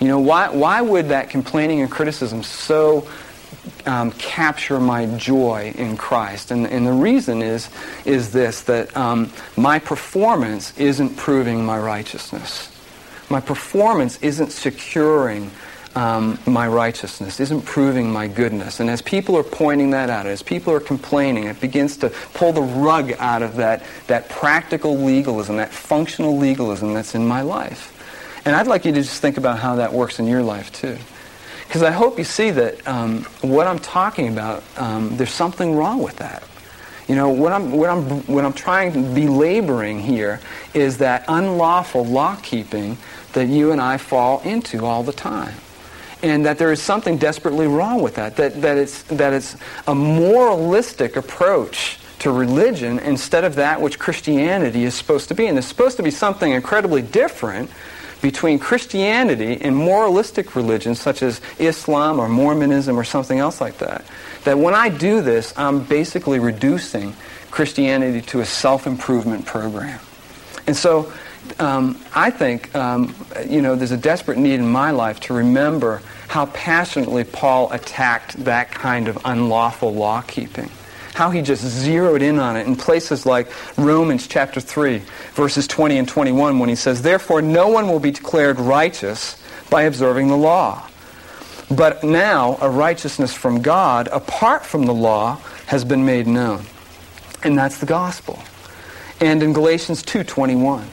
You 0.00 0.08
know, 0.08 0.18
why, 0.18 0.48
why 0.48 0.80
would 0.80 1.08
that 1.08 1.30
complaining 1.30 1.80
and 1.82 1.90
criticism 1.90 2.42
so 2.42 3.06
um, 3.86 4.12
capture 4.12 4.80
my 4.80 5.06
joy 5.16 5.72
in 5.76 5.96
Christ. 5.96 6.50
And, 6.50 6.66
and 6.66 6.86
the 6.86 6.92
reason 6.92 7.42
is, 7.42 7.68
is 8.04 8.32
this, 8.32 8.62
that 8.62 8.96
um, 8.96 9.32
my 9.56 9.78
performance 9.78 10.76
isn't 10.78 11.16
proving 11.16 11.64
my 11.64 11.78
righteousness. 11.78 12.68
My 13.28 13.40
performance 13.40 14.18
isn't 14.22 14.50
securing 14.50 15.50
um, 15.94 16.38
my 16.46 16.68
righteousness, 16.68 17.40
isn't 17.40 17.62
proving 17.62 18.10
my 18.10 18.28
goodness. 18.28 18.80
And 18.80 18.88
as 18.88 19.02
people 19.02 19.36
are 19.36 19.42
pointing 19.42 19.90
that 19.90 20.08
out, 20.08 20.26
as 20.26 20.42
people 20.42 20.72
are 20.72 20.80
complaining, 20.80 21.44
it 21.44 21.60
begins 21.60 21.96
to 21.98 22.10
pull 22.32 22.52
the 22.52 22.62
rug 22.62 23.12
out 23.18 23.42
of 23.42 23.56
that, 23.56 23.84
that 24.06 24.28
practical 24.28 24.96
legalism, 24.96 25.56
that 25.56 25.72
functional 25.72 26.38
legalism 26.38 26.94
that's 26.94 27.14
in 27.14 27.26
my 27.26 27.42
life. 27.42 27.96
And 28.44 28.56
I'd 28.56 28.66
like 28.66 28.84
you 28.84 28.92
to 28.92 29.02
just 29.02 29.20
think 29.20 29.36
about 29.36 29.58
how 29.58 29.76
that 29.76 29.92
works 29.92 30.18
in 30.18 30.26
your 30.26 30.42
life 30.42 30.72
too. 30.72 30.96
Because 31.66 31.82
I 31.82 31.90
hope 31.90 32.18
you 32.18 32.24
see 32.24 32.50
that 32.50 32.86
um, 32.88 33.24
what 33.42 33.66
I'm 33.66 33.78
talking 33.78 34.28
about, 34.28 34.64
um, 34.76 35.16
there's 35.16 35.30
something 35.30 35.76
wrong 35.76 36.02
with 36.02 36.16
that. 36.16 36.42
You 37.06 37.16
know, 37.16 37.28
what 37.28 37.52
I'm, 37.52 37.72
what, 37.72 37.90
I'm, 37.90 38.02
what 38.26 38.44
I'm 38.44 38.52
trying 38.52 38.92
to 38.92 39.14
be 39.14 39.28
laboring 39.28 40.00
here 40.00 40.40
is 40.74 40.98
that 40.98 41.24
unlawful 41.28 42.04
law 42.04 42.36
keeping 42.42 42.98
that 43.32 43.46
you 43.46 43.72
and 43.72 43.80
I 43.80 43.98
fall 43.98 44.40
into 44.42 44.84
all 44.84 45.02
the 45.02 45.12
time. 45.12 45.54
And 46.22 46.44
that 46.46 46.58
there 46.58 46.72
is 46.72 46.82
something 46.82 47.18
desperately 47.18 47.66
wrong 47.66 48.02
with 48.02 48.16
that, 48.16 48.36
that, 48.36 48.60
that, 48.62 48.76
it's, 48.76 49.02
that 49.04 49.32
it's 49.32 49.56
a 49.86 49.94
moralistic 49.94 51.16
approach 51.16 51.98
to 52.20 52.30
religion 52.30 52.98
instead 52.98 53.44
of 53.44 53.54
that 53.54 53.80
which 53.80 53.98
Christianity 53.98 54.84
is 54.84 54.94
supposed 54.94 55.28
to 55.28 55.34
be. 55.34 55.46
And 55.46 55.56
it's 55.56 55.66
supposed 55.66 55.96
to 55.96 56.02
be 56.02 56.10
something 56.10 56.52
incredibly 56.52 57.02
different 57.02 57.70
between 58.22 58.58
Christianity 58.58 59.58
and 59.60 59.76
moralistic 59.76 60.54
religions 60.54 61.00
such 61.00 61.22
as 61.22 61.40
Islam 61.58 62.18
or 62.18 62.28
Mormonism 62.28 62.98
or 62.98 63.04
something 63.04 63.38
else 63.38 63.60
like 63.60 63.78
that. 63.78 64.04
That 64.44 64.58
when 64.58 64.74
I 64.74 64.88
do 64.88 65.22
this, 65.22 65.54
I'm 65.56 65.84
basically 65.84 66.38
reducing 66.38 67.14
Christianity 67.50 68.20
to 68.22 68.40
a 68.40 68.44
self-improvement 68.44 69.46
program. 69.46 70.00
And 70.66 70.76
so 70.76 71.12
um, 71.58 72.00
I 72.14 72.30
think, 72.30 72.74
um, 72.74 73.14
you 73.48 73.62
know, 73.62 73.74
there's 73.74 73.90
a 73.90 73.96
desperate 73.96 74.38
need 74.38 74.54
in 74.54 74.68
my 74.68 74.90
life 74.90 75.20
to 75.20 75.34
remember 75.34 76.02
how 76.28 76.46
passionately 76.46 77.24
Paul 77.24 77.72
attacked 77.72 78.44
that 78.44 78.70
kind 78.70 79.08
of 79.08 79.18
unlawful 79.24 79.92
law 79.92 80.22
keeping 80.22 80.70
how 81.20 81.28
he 81.28 81.42
just 81.42 81.62
zeroed 81.62 82.22
in 82.22 82.38
on 82.38 82.56
it 82.56 82.66
in 82.66 82.74
places 82.74 83.26
like 83.26 83.46
Romans 83.76 84.26
chapter 84.26 84.58
3, 84.58 85.02
verses 85.34 85.66
20 85.66 85.98
and 85.98 86.08
21, 86.08 86.58
when 86.58 86.70
he 86.70 86.74
says, 86.74 87.02
Therefore 87.02 87.42
no 87.42 87.68
one 87.68 87.88
will 87.88 88.00
be 88.00 88.10
declared 88.10 88.58
righteous 88.58 89.38
by 89.68 89.82
observing 89.82 90.28
the 90.28 90.36
law. 90.38 90.82
But 91.70 92.02
now 92.02 92.56
a 92.62 92.70
righteousness 92.70 93.34
from 93.34 93.60
God, 93.60 94.08
apart 94.10 94.64
from 94.64 94.86
the 94.86 94.94
law, 94.94 95.36
has 95.66 95.84
been 95.84 96.06
made 96.06 96.26
known. 96.26 96.64
And 97.42 97.58
that's 97.58 97.80
the 97.80 97.86
gospel. 97.86 98.42
And 99.20 99.42
in 99.42 99.52
Galatians 99.52 100.02
2.21, 100.02 100.84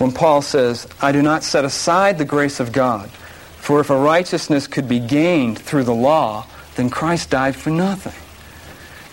when 0.00 0.10
Paul 0.10 0.42
says, 0.42 0.88
I 1.00 1.12
do 1.12 1.22
not 1.22 1.44
set 1.44 1.64
aside 1.64 2.18
the 2.18 2.24
grace 2.24 2.58
of 2.58 2.72
God, 2.72 3.08
for 3.10 3.78
if 3.78 3.90
a 3.90 3.96
righteousness 3.96 4.66
could 4.66 4.88
be 4.88 4.98
gained 4.98 5.60
through 5.60 5.84
the 5.84 5.94
law, 5.94 6.48
then 6.74 6.90
Christ 6.90 7.30
died 7.30 7.54
for 7.54 7.70
nothing. 7.70 8.24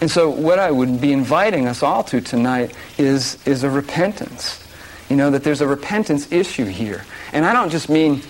And 0.02 0.12
so 0.12 0.30
what 0.30 0.60
I 0.60 0.72
would 0.72 1.00
be 1.00 1.14
inviting 1.14 1.68
us 1.68 1.82
all 1.82 2.04
to 2.06 2.22
tonight 2.22 2.76
is, 2.98 3.38
is 3.46 3.64
a 3.64 3.70
repentance. 3.70 4.62
You 5.10 5.16
know, 5.16 5.32
that 5.32 5.44
there's 5.44 5.62
a 5.62 5.68
repentance 5.68 6.32
issue 6.32 6.66
here. 6.66 7.06
And 7.32 7.46
I 7.46 7.54
don't 7.54 7.70
just 7.70 7.90
mean 7.90 8.22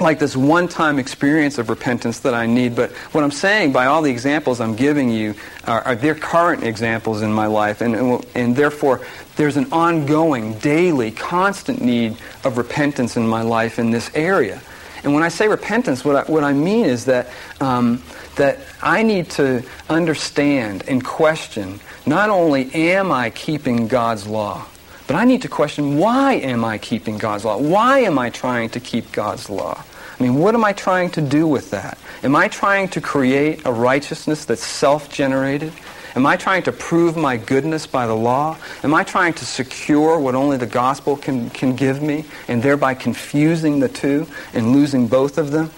like 0.00 0.18
this 0.18 0.36
one-time 0.36 0.98
experience 0.98 1.58
of 1.58 1.68
repentance 1.68 2.20
that 2.20 2.32
I 2.32 2.46
need, 2.46 2.74
but 2.74 2.90
what 3.12 3.22
I'm 3.22 3.30
saying 3.30 3.72
by 3.72 3.86
all 3.86 4.02
the 4.02 4.10
examples 4.10 4.60
I'm 4.60 4.74
giving 4.74 5.10
you 5.10 5.34
are, 5.66 5.82
are 5.82 5.94
their 5.94 6.14
current 6.14 6.64
examples 6.64 7.22
in 7.22 7.32
my 7.32 7.46
life, 7.46 7.80
and, 7.82 7.94
and, 7.94 8.26
and 8.34 8.56
therefore 8.56 9.02
there's 9.36 9.56
an 9.56 9.70
ongoing, 9.72 10.54
daily, 10.58 11.10
constant 11.10 11.82
need 11.82 12.16
of 12.44 12.56
repentance 12.56 13.16
in 13.16 13.26
my 13.26 13.42
life 13.42 13.78
in 13.78 13.90
this 13.90 14.10
area. 14.14 14.60
And 15.02 15.14
when 15.14 15.22
I 15.22 15.28
say 15.28 15.48
repentance, 15.48 16.04
what 16.04 16.16
I, 16.16 16.30
what 16.30 16.44
I 16.44 16.52
mean 16.52 16.84
is 16.86 17.06
that 17.06 17.28
um, 17.60 18.02
that 18.36 18.58
I 18.82 19.02
need 19.02 19.30
to 19.30 19.62
understand 19.88 20.84
and 20.88 21.04
question 21.04 21.80
not 22.06 22.30
only 22.30 22.74
am 22.74 23.12
I 23.12 23.30
keeping 23.30 23.88
God's 23.88 24.26
law, 24.26 24.66
but 25.06 25.16
I 25.16 25.24
need 25.24 25.42
to 25.42 25.48
question 25.48 25.98
why 25.98 26.34
am 26.34 26.64
I 26.64 26.78
keeping 26.78 27.18
God's 27.18 27.44
law? 27.44 27.58
Why 27.58 28.00
am 28.00 28.18
I 28.18 28.30
trying 28.30 28.70
to 28.70 28.80
keep 28.80 29.12
God's 29.12 29.50
law? 29.50 29.82
I 30.18 30.22
mean, 30.22 30.36
what 30.36 30.54
am 30.54 30.64
I 30.64 30.72
trying 30.72 31.10
to 31.10 31.20
do 31.20 31.46
with 31.46 31.70
that? 31.70 31.98
Am 32.22 32.36
I 32.36 32.48
trying 32.48 32.88
to 32.90 33.00
create 33.00 33.66
a 33.66 33.72
righteousness 33.72 34.44
that's 34.44 34.64
self-generated? 34.64 35.72
Am 36.14 36.26
I 36.26 36.36
trying 36.36 36.62
to 36.64 36.72
prove 36.72 37.16
my 37.16 37.36
goodness 37.36 37.86
by 37.86 38.06
the 38.06 38.16
law? 38.16 38.56
Am 38.82 38.94
I 38.94 39.04
trying 39.04 39.32
to 39.34 39.44
secure 39.46 40.18
what 40.18 40.34
only 40.34 40.56
the 40.56 40.66
gospel 40.66 41.16
can, 41.16 41.50
can 41.50 41.74
give 41.76 42.02
me 42.02 42.24
and 42.48 42.62
thereby 42.62 42.94
confusing 42.94 43.80
the 43.80 43.88
two 43.88 44.26
and 44.52 44.72
losing 44.72 45.06
both 45.06 45.38
of 45.38 45.50
them? 45.50 45.70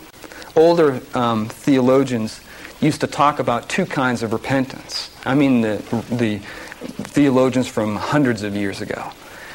Older 0.57 1.01
um, 1.15 1.49
theologians 1.49 2.42
used 2.83 3.01
to 3.01 3.07
talk 3.07 3.39
about 3.39 3.69
two 3.69 3.87
kinds 3.87 4.23
of 4.23 4.33
repentance. 4.33 5.11
I 5.25 5.35
mean 5.35 5.61
the, 5.61 5.77
the 6.11 6.39
theologians 6.83 7.69
from 7.69 7.97
hundreds 7.97 8.43
of 8.43 8.55
years 8.55 8.81
ago. 8.81 9.13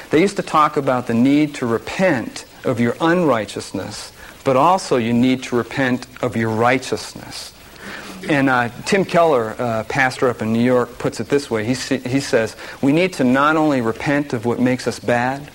They 0.09 0.21
used 0.21 0.37
to 0.37 0.43
talk 0.43 0.77
about 0.77 1.07
the 1.07 1.13
need 1.13 1.55
to 1.55 1.65
repent 1.65 2.45
of 2.63 2.79
your 2.79 2.95
unrighteousness, 3.01 4.13
but 4.45 4.55
also 4.55 4.95
you 4.95 5.13
need 5.13 5.43
to 5.43 5.57
repent 5.57 6.07
of 6.23 6.37
your 6.37 6.49
righteousness. 6.49 7.53
And 8.29 8.49
uh, 8.49 8.69
Tim 8.85 9.05
Keller, 9.05 9.55
uh, 9.59 9.83
pastor 9.83 10.29
up 10.29 10.41
in 10.41 10.53
New 10.53 10.63
York, 10.63 10.97
puts 10.97 11.19
it 11.19 11.27
this 11.27 11.51
way. 11.51 11.65
He, 11.65 11.73
he 11.97 12.19
says, 12.19 12.55
we 12.81 12.91
need 12.91 13.13
to 13.13 13.23
not 13.23 13.57
only 13.57 13.81
repent 13.81 14.33
of 14.33 14.45
what 14.45 14.59
makes 14.59 14.87
us 14.87 14.99
bad, 14.99 15.51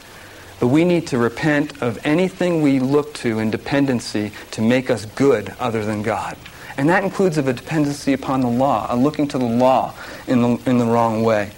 but 0.60 0.68
we 0.68 0.84
need 0.84 1.08
to 1.08 1.18
repent 1.18 1.82
of 1.82 1.98
anything 2.06 2.62
we 2.62 2.78
look 2.78 3.14
to 3.14 3.40
in 3.40 3.50
dependency 3.50 4.30
to 4.52 4.62
make 4.62 4.90
us 4.90 5.06
good 5.06 5.54
other 5.58 5.84
than 5.84 6.02
God. 6.02 6.36
And 6.76 6.88
that 6.88 7.04
includes 7.04 7.38
of 7.38 7.48
a 7.48 7.52
dependency 7.52 8.12
upon 8.12 8.40
the 8.40 8.48
law, 8.48 8.86
a 8.88 8.96
looking 8.96 9.28
to 9.28 9.38
the 9.38 9.44
law 9.44 9.94
in 10.26 10.42
the, 10.42 10.70
in 10.70 10.78
the 10.78 10.86
wrong 10.86 11.22
way. 11.22 11.50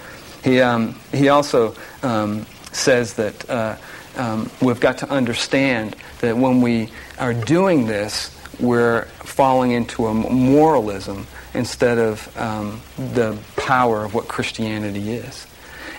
He, 0.42 0.61
um, 0.61 0.98
he 1.12 1.29
also 1.29 1.74
um, 2.03 2.46
says 2.72 3.14
that 3.14 3.48
uh, 3.48 3.77
um, 4.16 4.50
we've 4.61 4.81
got 4.81 4.98
to 4.98 5.11
understand 5.11 5.96
that 6.20 6.37
when 6.37 6.61
we 6.61 6.90
are 7.18 7.35
doing 7.35 7.87
this, 7.87 8.31
we're 8.61 9.05
falling 9.22 9.72
into 9.72 10.07
a 10.07 10.14
moralism 10.14 11.27
instead 11.55 11.98
of 11.98 12.37
um, 12.37 12.81
the 12.96 13.37
power 13.57 14.05
of 14.05 14.14
what 14.14 14.29
Christianity 14.29 15.12
is. 15.12 15.46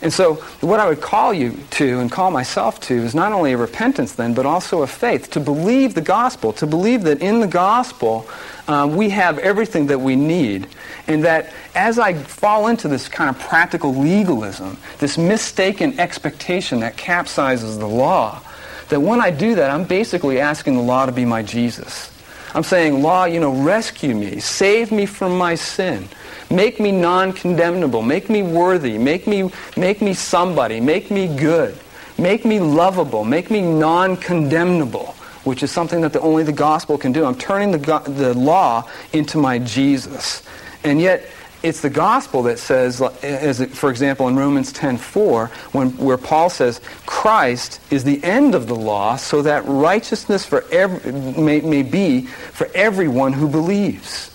And 0.06 0.14
so, 0.14 0.36
what 0.62 0.80
I 0.80 0.88
would 0.88 1.02
call 1.02 1.34
you 1.34 1.58
to 1.72 2.00
and 2.00 2.12
call 2.12 2.30
myself 2.30 2.80
to 2.82 2.94
is 2.94 3.16
not 3.16 3.32
only 3.32 3.54
a 3.54 3.58
repentance, 3.58 4.12
then, 4.12 4.36
but 4.36 4.46
also 4.46 4.84
a 4.84 4.88
faith, 4.88 5.32
to 5.32 5.40
believe 5.40 5.96
the 5.96 6.02
gospel, 6.02 6.54
to 6.54 6.68
believe 6.68 7.02
that 7.06 7.24
in 7.24 7.40
the 7.40 7.48
gospel 7.48 8.30
um, 8.68 8.96
we 8.96 9.10
have 9.10 9.40
everything 9.40 9.88
that 9.88 9.98
we 9.98 10.16
need. 10.16 10.68
And 11.08 11.24
that 11.24 11.52
as 11.74 11.98
I 11.98 12.14
fall 12.14 12.68
into 12.68 12.88
this 12.88 13.08
kind 13.10 13.32
of 13.32 13.40
practical 13.40 13.96
legalism, 13.96 14.78
this 15.00 15.18
mistaken 15.18 16.00
expectation 16.00 16.82
that 16.82 16.98
capsizes 16.98 17.80
the 17.80 17.88
law, 17.88 18.44
that 18.90 19.00
when 19.00 19.20
I 19.20 19.32
do 19.32 19.56
that, 19.56 19.72
I'm 19.72 19.86
basically 19.86 20.40
asking 20.40 20.76
the 20.76 20.84
law 20.84 21.08
to 21.08 21.12
be 21.12 21.26
my 21.26 21.42
Jesus. 21.42 22.12
I'm 22.54 22.62
saying, 22.62 23.02
law, 23.02 23.26
you 23.26 23.40
know, 23.40 23.64
rescue 23.64 24.14
me, 24.14 24.40
save 24.40 24.92
me 24.92 25.08
from 25.08 25.36
my 25.36 25.56
sin. 25.56 26.08
Make 26.50 26.80
me 26.80 26.92
non-condemnable. 26.92 28.02
Make 28.02 28.30
me 28.30 28.44
worthy. 28.44 28.98
Make 28.98 29.28
me, 29.28 29.52
make 29.76 30.02
me 30.02 30.14
somebody. 30.14 30.80
Make 30.80 31.10
me 31.10 31.36
good. 31.36 31.78
Make 32.18 32.46
me 32.46 32.60
lovable. 32.60 33.26
Make 33.26 33.50
me 33.50 33.62
non-condemnable, 33.62 35.16
which 35.44 35.64
is 35.64 35.72
something 35.72 36.02
that 36.02 36.14
the, 36.14 36.22
only 36.22 36.44
the 36.44 36.54
gospel 36.54 36.98
can 36.98 37.12
do. 37.12 37.26
I'm 37.26 37.36
turning 37.36 37.72
the, 37.72 38.00
the 38.08 38.34
law 38.34 38.90
into 39.12 39.38
my 39.38 39.60
Jesus. 39.60 40.44
And 40.84 41.02
yet, 41.02 41.28
it's 41.64 41.82
the 41.82 41.90
gospel 41.90 42.44
that 42.44 42.60
says, 42.60 43.02
as 43.02 43.66
for 43.74 43.90
example, 43.90 44.28
in 44.28 44.36
Romans 44.36 44.72
10:4, 44.72 45.50
when 45.74 45.98
where 45.98 46.18
Paul 46.18 46.52
says, 46.52 46.80
"Christ 47.08 47.80
is 47.90 48.04
the 48.04 48.24
end 48.24 48.54
of 48.54 48.68
the 48.68 48.76
law, 48.76 49.16
so 49.16 49.42
that 49.42 49.64
righteousness 49.66 50.46
for 50.46 50.64
every, 50.72 51.12
may, 51.12 51.62
may 51.62 51.82
be 51.82 52.28
for 52.54 52.70
everyone 52.76 53.34
who 53.34 53.48
believes." 53.48 54.30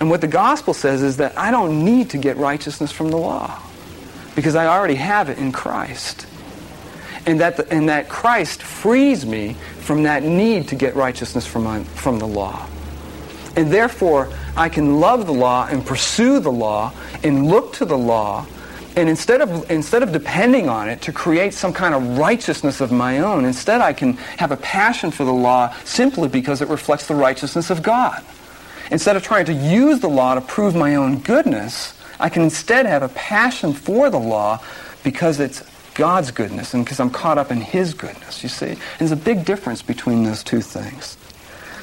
And 0.00 0.10
what 0.10 0.20
the 0.20 0.28
gospel 0.28 0.74
says 0.74 1.02
is 1.02 1.16
that 1.16 1.36
I 1.36 1.50
don't 1.50 1.84
need 1.84 2.10
to 2.10 2.18
get 2.18 2.36
righteousness 2.36 2.92
from 2.92 3.10
the 3.10 3.16
law 3.16 3.60
because 4.36 4.54
I 4.54 4.66
already 4.66 4.94
have 4.94 5.28
it 5.28 5.38
in 5.38 5.50
Christ. 5.50 6.26
And 7.26 7.40
that, 7.40 7.56
the, 7.56 7.70
and 7.72 7.88
that 7.88 8.08
Christ 8.08 8.62
frees 8.62 9.26
me 9.26 9.54
from 9.80 10.04
that 10.04 10.22
need 10.22 10.68
to 10.68 10.76
get 10.76 10.94
righteousness 10.94 11.46
from, 11.46 11.64
my, 11.64 11.82
from 11.82 12.18
the 12.18 12.26
law. 12.26 12.66
And 13.56 13.72
therefore, 13.72 14.32
I 14.56 14.68
can 14.68 15.00
love 15.00 15.26
the 15.26 15.32
law 15.32 15.66
and 15.66 15.84
pursue 15.84 16.38
the 16.38 16.52
law 16.52 16.92
and 17.24 17.48
look 17.48 17.72
to 17.74 17.84
the 17.84 17.98
law. 17.98 18.46
And 18.94 19.08
instead 19.08 19.40
of, 19.40 19.68
instead 19.70 20.04
of 20.04 20.12
depending 20.12 20.68
on 20.68 20.88
it 20.88 21.02
to 21.02 21.12
create 21.12 21.54
some 21.54 21.72
kind 21.72 21.94
of 21.94 22.18
righteousness 22.18 22.80
of 22.80 22.92
my 22.92 23.18
own, 23.18 23.44
instead 23.44 23.80
I 23.80 23.92
can 23.92 24.12
have 24.38 24.52
a 24.52 24.56
passion 24.56 25.10
for 25.10 25.24
the 25.24 25.32
law 25.32 25.74
simply 25.84 26.28
because 26.28 26.62
it 26.62 26.68
reflects 26.68 27.08
the 27.08 27.14
righteousness 27.16 27.70
of 27.70 27.82
God. 27.82 28.24
Instead 28.90 29.16
of 29.16 29.22
trying 29.22 29.44
to 29.46 29.52
use 29.52 30.00
the 30.00 30.08
law 30.08 30.34
to 30.34 30.40
prove 30.40 30.74
my 30.74 30.94
own 30.94 31.18
goodness, 31.18 31.94
I 32.18 32.28
can 32.28 32.42
instead 32.42 32.86
have 32.86 33.02
a 33.02 33.08
passion 33.10 33.72
for 33.72 34.10
the 34.10 34.18
law 34.18 34.62
because 35.04 35.40
it's 35.40 35.62
God's 35.94 36.30
goodness 36.30 36.74
and 36.74 36.84
because 36.84 37.00
I'm 37.00 37.10
caught 37.10 37.38
up 37.38 37.50
in 37.50 37.60
His 37.60 37.94
goodness, 37.94 38.42
you 38.42 38.48
see? 38.48 38.70
And 38.70 38.78
there's 38.98 39.12
a 39.12 39.16
big 39.16 39.44
difference 39.44 39.82
between 39.82 40.24
those 40.24 40.42
two 40.42 40.60
things. 40.60 41.16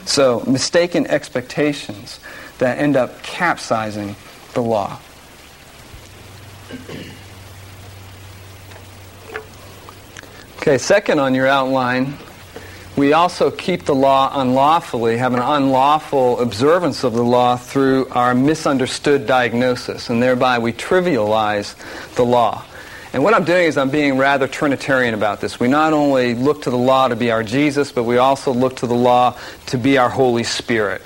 So, 0.05 0.43
mistaken 0.47 1.07
expectations 1.07 2.19
that 2.59 2.77
end 2.77 2.95
up 2.95 3.21
capsizing 3.23 4.15
the 4.53 4.61
law. 4.61 4.99
Okay, 10.57 10.77
second 10.77 11.19
on 11.19 11.35
your 11.35 11.47
outline 11.47 12.17
we 12.95 13.13
also 13.13 13.51
keep 13.51 13.83
the 13.83 13.95
law 13.95 14.31
unlawfully, 14.39 15.17
have 15.17 15.33
an 15.33 15.39
unlawful 15.39 16.39
observance 16.39 17.03
of 17.03 17.13
the 17.13 17.23
law 17.23 17.57
through 17.57 18.07
our 18.09 18.33
misunderstood 18.33 19.27
diagnosis, 19.27 20.09
and 20.09 20.23
thereby 20.23 20.59
we 20.59 20.71
trivialize 20.71 21.75
the 22.15 22.23
law. 22.23 22.63
And 23.11 23.23
what 23.23 23.33
I'm 23.33 23.45
doing 23.45 23.65
is 23.65 23.77
I'm 23.77 23.89
being 23.89 24.17
rather 24.17 24.47
Trinitarian 24.47 25.13
about 25.13 25.39
this. 25.39 25.59
We 25.59 25.67
not 25.67 25.93
only 25.93 26.35
look 26.35 26.63
to 26.63 26.69
the 26.69 26.77
law 26.77 27.07
to 27.07 27.15
be 27.15 27.31
our 27.31 27.43
Jesus, 27.43 27.91
but 27.91 28.03
we 28.03 28.17
also 28.17 28.53
look 28.53 28.77
to 28.77 28.87
the 28.87 28.95
law 28.95 29.37
to 29.67 29.77
be 29.77 29.97
our 29.97 30.09
Holy 30.09 30.43
Spirit. 30.43 31.01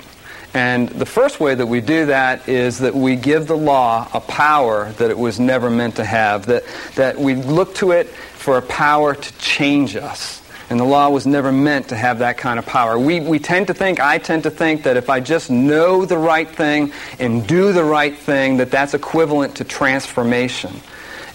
And 0.52 0.88
the 0.88 1.06
first 1.06 1.38
way 1.38 1.54
that 1.54 1.66
we 1.66 1.80
do 1.80 2.06
that 2.06 2.48
is 2.48 2.78
that 2.78 2.94
we 2.94 3.14
give 3.14 3.46
the 3.46 3.56
law 3.56 4.08
a 4.12 4.20
power 4.20 4.90
that 4.92 5.10
it 5.10 5.18
was 5.18 5.38
never 5.38 5.70
meant 5.70 5.96
to 5.96 6.04
have, 6.04 6.46
that, 6.46 6.64
that 6.96 7.16
we 7.16 7.36
look 7.36 7.76
to 7.76 7.92
it 7.92 8.08
for 8.08 8.58
a 8.58 8.62
power 8.62 9.14
to 9.14 9.38
change 9.38 9.94
us. 9.94 10.39
And 10.70 10.78
the 10.78 10.84
law 10.84 11.10
was 11.10 11.26
never 11.26 11.50
meant 11.50 11.88
to 11.88 11.96
have 11.96 12.20
that 12.20 12.38
kind 12.38 12.58
of 12.58 12.64
power. 12.64 12.96
We, 12.96 13.18
we 13.18 13.40
tend 13.40 13.66
to 13.66 13.74
think, 13.74 13.98
I 13.98 14.18
tend 14.18 14.44
to 14.44 14.50
think, 14.50 14.84
that 14.84 14.96
if 14.96 15.10
I 15.10 15.18
just 15.18 15.50
know 15.50 16.06
the 16.06 16.16
right 16.16 16.48
thing 16.48 16.92
and 17.18 17.44
do 17.46 17.72
the 17.72 17.82
right 17.82 18.16
thing, 18.16 18.58
that 18.58 18.70
that's 18.70 18.94
equivalent 18.94 19.56
to 19.56 19.64
transformation. 19.64 20.80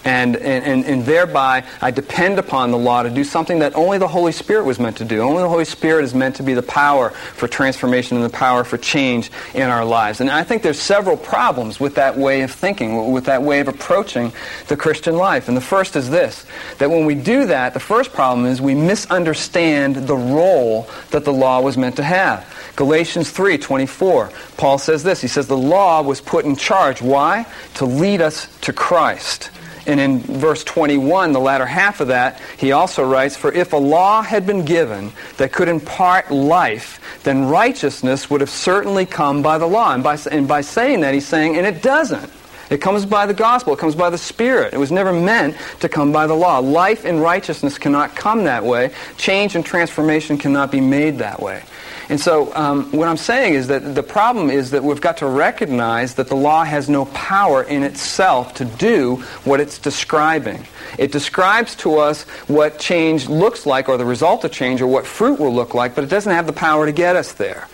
And, 0.05 0.35
and, 0.35 0.85
and 0.85 1.03
thereby, 1.03 1.65
I 1.81 1.89
depend 1.89 2.37
upon 2.37 2.69
the 2.69 2.77
law 2.77 3.01
to 3.01 3.09
do 3.09 3.23
something 3.23 3.57
that 3.59 3.75
only 3.75 3.97
the 3.97 4.07
Holy 4.07 4.31
Spirit 4.31 4.63
was 4.63 4.79
meant 4.79 4.97
to 4.97 5.05
do. 5.05 5.21
Only 5.21 5.41
the 5.41 5.49
Holy 5.49 5.65
Spirit 5.65 6.05
is 6.05 6.13
meant 6.13 6.35
to 6.35 6.43
be 6.43 6.53
the 6.53 6.61
power 6.61 7.09
for 7.09 7.47
transformation 7.47 8.15
and 8.15 8.23
the 8.23 8.29
power 8.29 8.63
for 8.63 8.77
change 8.77 9.31
in 9.55 9.63
our 9.63 9.83
lives. 9.83 10.21
And 10.21 10.29
I 10.29 10.43
think 10.43 10.61
there's 10.61 10.79
several 10.79 11.17
problems 11.17 11.79
with 11.79 11.95
that 11.95 12.15
way 12.15 12.43
of 12.43 12.51
thinking, 12.51 13.11
with 13.11 13.25
that 13.25 13.41
way 13.41 13.61
of 13.61 13.67
approaching 13.67 14.31
the 14.67 14.77
Christian 14.77 15.17
life. 15.17 15.47
And 15.47 15.57
the 15.57 15.61
first 15.61 15.95
is 15.95 16.11
this, 16.11 16.45
that 16.77 16.91
when 16.91 17.07
we 17.07 17.15
do 17.15 17.47
that, 17.47 17.73
the 17.73 17.79
first 17.79 18.13
problem 18.13 18.45
is 18.45 18.61
we 18.61 18.75
misunderstand 18.75 19.95
the 19.95 20.15
role 20.15 20.87
that 21.09 21.25
the 21.25 21.33
law 21.33 21.61
was 21.61 21.77
meant 21.77 21.95
to 21.95 22.03
have. 22.03 22.45
Galatians 22.75 23.31
3:24. 23.31 24.29
Paul 24.57 24.77
says 24.77 25.03
this. 25.03 25.21
He 25.21 25.27
says 25.27 25.47
the 25.47 25.57
law 25.57 26.01
was 26.01 26.21
put 26.21 26.45
in 26.45 26.55
charge. 26.55 27.01
Why? 27.01 27.45
To 27.75 27.85
lead 27.85 28.21
us 28.21 28.47
to 28.61 28.73
Christ. 28.73 29.49
And 29.87 29.99
in 29.99 30.19
verse 30.19 30.63
21, 30.63 31.31
the 31.31 31.39
latter 31.39 31.65
half 31.65 31.99
of 31.99 32.07
that, 32.07 32.41
he 32.57 32.71
also 32.71 33.03
writes, 33.03 33.37
For 33.37 33.51
if 33.51 33.73
a 33.73 33.77
law 33.77 34.21
had 34.21 34.47
been 34.47 34.65
given 34.65 35.11
that 35.37 35.51
could 35.51 35.67
impart 35.67 36.31
life, 36.31 37.19
then 37.23 37.45
righteousness 37.45 38.29
would 38.29 38.41
have 38.41 38.49
certainly 38.49 39.05
come 39.05 39.43
by 39.43 39.57
the 39.57 39.67
law. 39.67 39.93
And 39.93 40.03
by, 40.03 40.17
and 40.31 40.47
by 40.47 40.61
saying 40.61 41.01
that, 41.01 41.13
he's 41.13 41.27
saying, 41.27 41.57
and 41.57 41.65
it 41.65 41.83
doesn't. 41.83 42.31
It 42.69 42.81
comes 42.81 43.05
by 43.05 43.25
the 43.27 43.33
gospel. 43.33 43.73
It 43.73 43.79
comes 43.79 43.95
by 43.95 44.09
the 44.09 44.17
Spirit. 44.17 44.73
It 44.73 44.77
was 44.77 44.91
never 44.91 45.13
meant 45.13 45.55
to 45.81 45.89
come 45.89 46.11
by 46.11 46.25
the 46.25 46.33
law. 46.33 46.59
Life 46.59 47.05
and 47.05 47.21
righteousness 47.21 47.77
cannot 47.77 48.15
come 48.15 48.45
that 48.45 48.63
way. 48.63 48.91
Change 49.17 49.55
and 49.55 49.63
transformation 49.63 50.37
cannot 50.37 50.71
be 50.71 50.81
made 50.81 51.19
that 51.19 51.39
way. 51.41 51.63
And 52.09 52.19
so 52.19 52.53
um, 52.55 52.91
what 52.91 53.07
I'm 53.07 53.17
saying 53.17 53.55
is 53.55 53.67
that 53.67 53.95
the 53.95 54.03
problem 54.03 54.49
is 54.49 54.71
that 54.71 54.83
we've 54.83 55.01
got 55.01 55.17
to 55.17 55.27
recognize 55.27 56.15
that 56.15 56.27
the 56.27 56.35
law 56.35 56.63
has 56.63 56.87
no 56.87 57.05
power 57.05 57.63
in 57.63 57.83
itself 57.83 58.53
to 58.55 58.65
do 58.65 59.17
what 59.43 59.59
it's 59.59 59.79
describing. 59.79 60.65
It 60.99 61.11
describes 61.11 61.75
to 61.77 61.97
us 61.97 62.23
what 62.47 62.79
change 62.79 63.27
looks 63.27 63.65
like 63.65 63.89
or 63.89 63.97
the 63.97 64.05
result 64.05 64.43
of 64.43 64.51
change 64.51 64.81
or 64.81 64.87
what 64.87 65.07
fruit 65.07 65.39
will 65.39 65.53
look 65.53 65.73
like, 65.73 65.95
but 65.95 66.03
it 66.03 66.09
doesn't 66.09 66.31
have 66.31 66.45
the 66.45 66.53
power 66.53 66.85
to 66.85 66.91
get 66.91 67.15
us 67.15 67.33
there. 67.33 67.67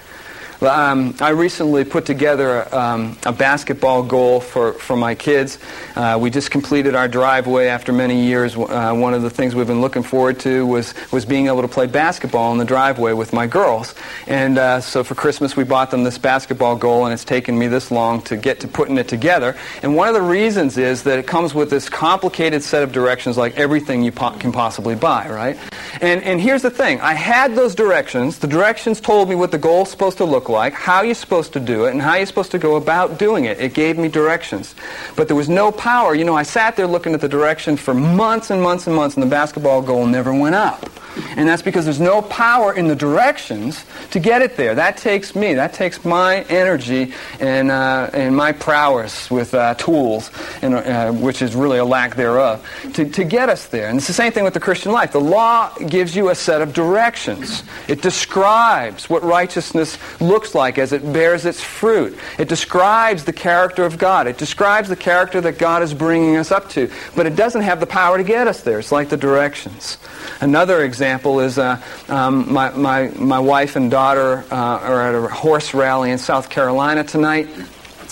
Um, 0.62 1.16
I 1.20 1.30
recently 1.30 1.84
put 1.84 2.06
together 2.06 2.74
um, 2.74 3.18
a 3.26 3.32
basketball 3.32 4.04
goal 4.04 4.40
for, 4.40 4.74
for 4.74 4.96
my 4.96 5.16
kids. 5.16 5.58
Uh, 5.96 6.20
we 6.22 6.30
just 6.30 6.52
completed 6.52 6.94
our 6.94 7.08
driveway 7.08 7.66
after 7.66 7.92
many 7.92 8.28
years. 8.28 8.56
Uh, 8.56 8.94
one 8.94 9.16
of 9.16 9.24
the 9.24 9.30
things 9.32 9.56
we've 9.56 9.66
been 9.66 9.82
looking 9.82 10.04
forward 10.04 10.40
to 10.42 10.68
was, 10.68 10.94
was 11.12 11.26
being 11.26 11.48
able 11.48 11.64
to 11.64 11.68
play 11.68 11.88
basketball 11.88 12.52
in 12.52 12.60
the 12.60 12.66
driveway 12.66 13.14
with 13.14 13.34
my 13.34 13.48
girls. 13.48 13.96
And 14.28 14.60
uh, 14.60 14.82
so 14.82 15.04
for 15.04 15.16
Christmas, 15.16 15.58
we 15.58 15.64
bought 15.64 15.90
them 15.90 16.04
this 16.04 16.20
basketball 16.20 16.76
goal, 16.76 17.06
and 17.06 17.14
it's 17.14 17.26
taken 17.26 17.58
me 17.58 17.68
this 17.68 17.90
long 17.90 18.22
to 18.24 18.38
get 18.38 18.60
to 18.60 18.68
putting 18.68 19.00
it 19.00 19.08
together. 19.08 19.58
And 19.82 19.96
one 19.96 20.10
of 20.10 20.14
the 20.14 20.22
reasons 20.22 20.78
is 20.78 21.02
that 21.04 21.18
it 21.18 21.26
comes 21.26 21.56
with 21.56 21.72
this 21.72 21.90
complicated 21.90 22.62
set 22.62 22.84
of 22.84 22.92
directions 22.92 23.36
like 23.36 23.58
everything 23.58 24.04
you 24.04 24.12
po- 24.12 24.38
can 24.38 24.52
possibly 24.52 24.94
buy, 24.94 25.28
right? 25.28 25.58
And, 26.02 26.24
and 26.24 26.42
here's 26.42 26.64
the 26.64 26.72
thing. 26.72 27.00
I 27.00 27.14
had 27.14 27.56
those 27.56 27.76
directions. 27.76 28.40
The 28.40 28.48
directions 28.48 29.00
told 29.00 29.30
me 29.30 29.36
what 29.36 29.52
the 29.52 29.60
goal's 29.60 29.92
supposed 29.92 30.18
to 30.18 30.26
look 30.26 30.50
like, 30.50 30.74
how 30.74 31.04
you're 31.04 31.14
supposed 31.14 31.54
to 31.54 31.60
do 31.60 31.86
it, 31.86 31.92
and 31.92 32.02
how 32.02 32.16
you're 32.16 32.26
supposed 32.26 32.50
to 32.52 32.58
go 32.58 32.76
about 32.76 33.20
doing 33.20 33.46
it. 33.46 33.60
It 33.60 33.76
gave 33.76 34.00
me 34.00 34.08
directions. 34.08 34.74
But 35.16 35.28
there 35.28 35.38
was 35.38 35.48
no 35.48 35.72
power. 35.72 36.16
You 36.16 36.26
know, 36.26 36.36
I 36.36 36.42
sat 36.42 36.76
there 36.76 36.88
looking 36.88 37.14
at 37.14 37.22
the 37.22 37.30
directions 37.30 37.80
for 37.80 37.94
months 37.94 38.50
and 38.50 38.64
months 38.64 38.88
and 38.88 38.96
months, 38.96 39.16
and 39.16 39.22
the 39.22 39.30
basketball 39.30 39.84
goal 39.84 40.08
never 40.08 40.34
went 40.34 40.56
up. 40.56 40.90
And 41.36 41.48
that's 41.48 41.62
because 41.62 41.86
there's 41.86 42.00
no 42.00 42.22
power 42.22 42.74
in 42.74 42.88
the 42.88 42.96
directions 42.96 43.86
to 44.12 44.20
get 44.20 44.42
it 44.42 44.56
there. 44.56 44.76
That 44.76 44.98
takes 44.98 45.36
me. 45.36 45.54
That 45.54 45.74
takes 45.74 46.06
my 46.06 46.44
energy 46.44 47.14
and, 47.40 47.70
uh, 47.70 48.10
and 48.14 48.36
my 48.36 48.54
prowess 48.54 49.30
with 49.30 49.54
uh, 49.54 49.76
tools, 49.76 50.32
and, 50.62 50.76
uh, 50.76 51.12
which 51.12 51.42
is 51.42 51.56
really 51.56 51.80
a 51.80 51.86
lack 51.86 52.16
thereof, 52.16 52.66
to, 52.94 53.10
to 53.10 53.24
get 53.24 53.50
us 53.50 53.68
there. 53.68 53.90
And 53.90 53.98
it's 53.98 54.08
the 54.08 54.14
same 54.14 54.32
thing 54.32 54.44
with 54.44 54.54
the 54.54 54.60
Christian 54.60 54.92
life. 54.92 55.12
The 55.12 55.20
law 55.20 55.74
gives 55.80 56.16
you 56.16 56.30
a 56.30 56.36
set 56.36 56.62
of 56.62 56.74
directions. 56.74 57.64
It 57.88 58.02
describes 58.02 59.10
what 59.10 59.24
righteousness 59.24 59.98
looks 60.22 60.56
like 60.56 60.78
as 60.78 60.94
it 60.94 61.02
bears 61.12 61.46
its 61.46 61.62
fruit. 61.62 62.18
It 62.40 62.48
describes 62.48 63.26
the 63.26 63.34
character 63.34 63.84
of 63.84 63.98
God. 63.98 64.28
It 64.28 64.38
describes 64.38 64.88
the 64.88 64.96
character 64.96 65.42
that 65.42 65.58
God 65.58 65.84
is 65.84 65.94
bringing 65.94 66.38
us 66.38 66.52
up 66.52 66.70
to. 66.70 66.90
But 67.16 67.26
it 67.26 67.36
doesn't 67.36 67.62
have 67.62 67.80
the 67.80 67.86
power 67.86 68.18
to 68.18 68.24
get 68.24 68.48
us 68.48 68.62
there. 68.62 68.80
It's 68.80 68.92
like 68.92 69.10
the 69.10 69.18
directions. 69.18 69.98
Another 70.40 70.84
example 70.84 71.01
is 71.02 71.58
uh, 71.58 71.82
um, 72.10 72.52
my, 72.52 72.70
my, 72.72 73.08
my 73.10 73.40
wife 73.40 73.76
and 73.76 73.90
daughter 73.90 74.46
uh, 74.52 74.56
are 74.56 75.02
at 75.02 75.16
a 75.16 75.34
horse 75.34 75.74
rally 75.74 76.12
in 76.12 76.18
South 76.18 76.50
Carolina 76.50 77.04
tonight. 77.04 77.48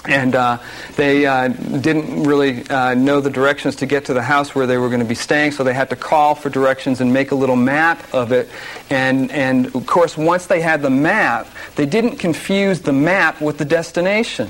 And 0.05 0.33
uh, 0.33 0.59
they 0.95 1.25
uh, 1.25 1.49
didn't 1.49 2.23
really 2.23 2.67
uh, 2.69 2.93
know 2.93 3.19
the 3.19 3.29
directions 3.29 3.75
to 3.77 3.85
get 3.85 4.05
to 4.05 4.13
the 4.13 4.21
house 4.21 4.55
where 4.55 4.65
they 4.65 4.77
were 4.77 4.87
going 4.87 5.01
to 5.01 5.05
be 5.05 5.13
staying, 5.13 5.51
so 5.51 5.63
they 5.63 5.73
had 5.73 5.89
to 5.89 5.97
call 5.97 6.35
for 6.35 6.49
directions 6.49 7.01
and 7.01 7.13
make 7.13 7.31
a 7.31 7.35
little 7.35 7.57
map 7.57 8.01
of 8.13 8.31
it. 8.31 8.49
And, 8.89 9.29
and 9.31 9.75
of 9.75 9.85
course, 9.85 10.17
once 10.17 10.47
they 10.47 10.61
had 10.61 10.81
the 10.81 10.89
map, 10.89 11.47
they 11.75 11.85
didn't 11.85 12.15
confuse 12.17 12.79
the 12.79 12.93
map 12.93 13.41
with 13.41 13.57
the 13.57 13.65
destination. 13.65 14.49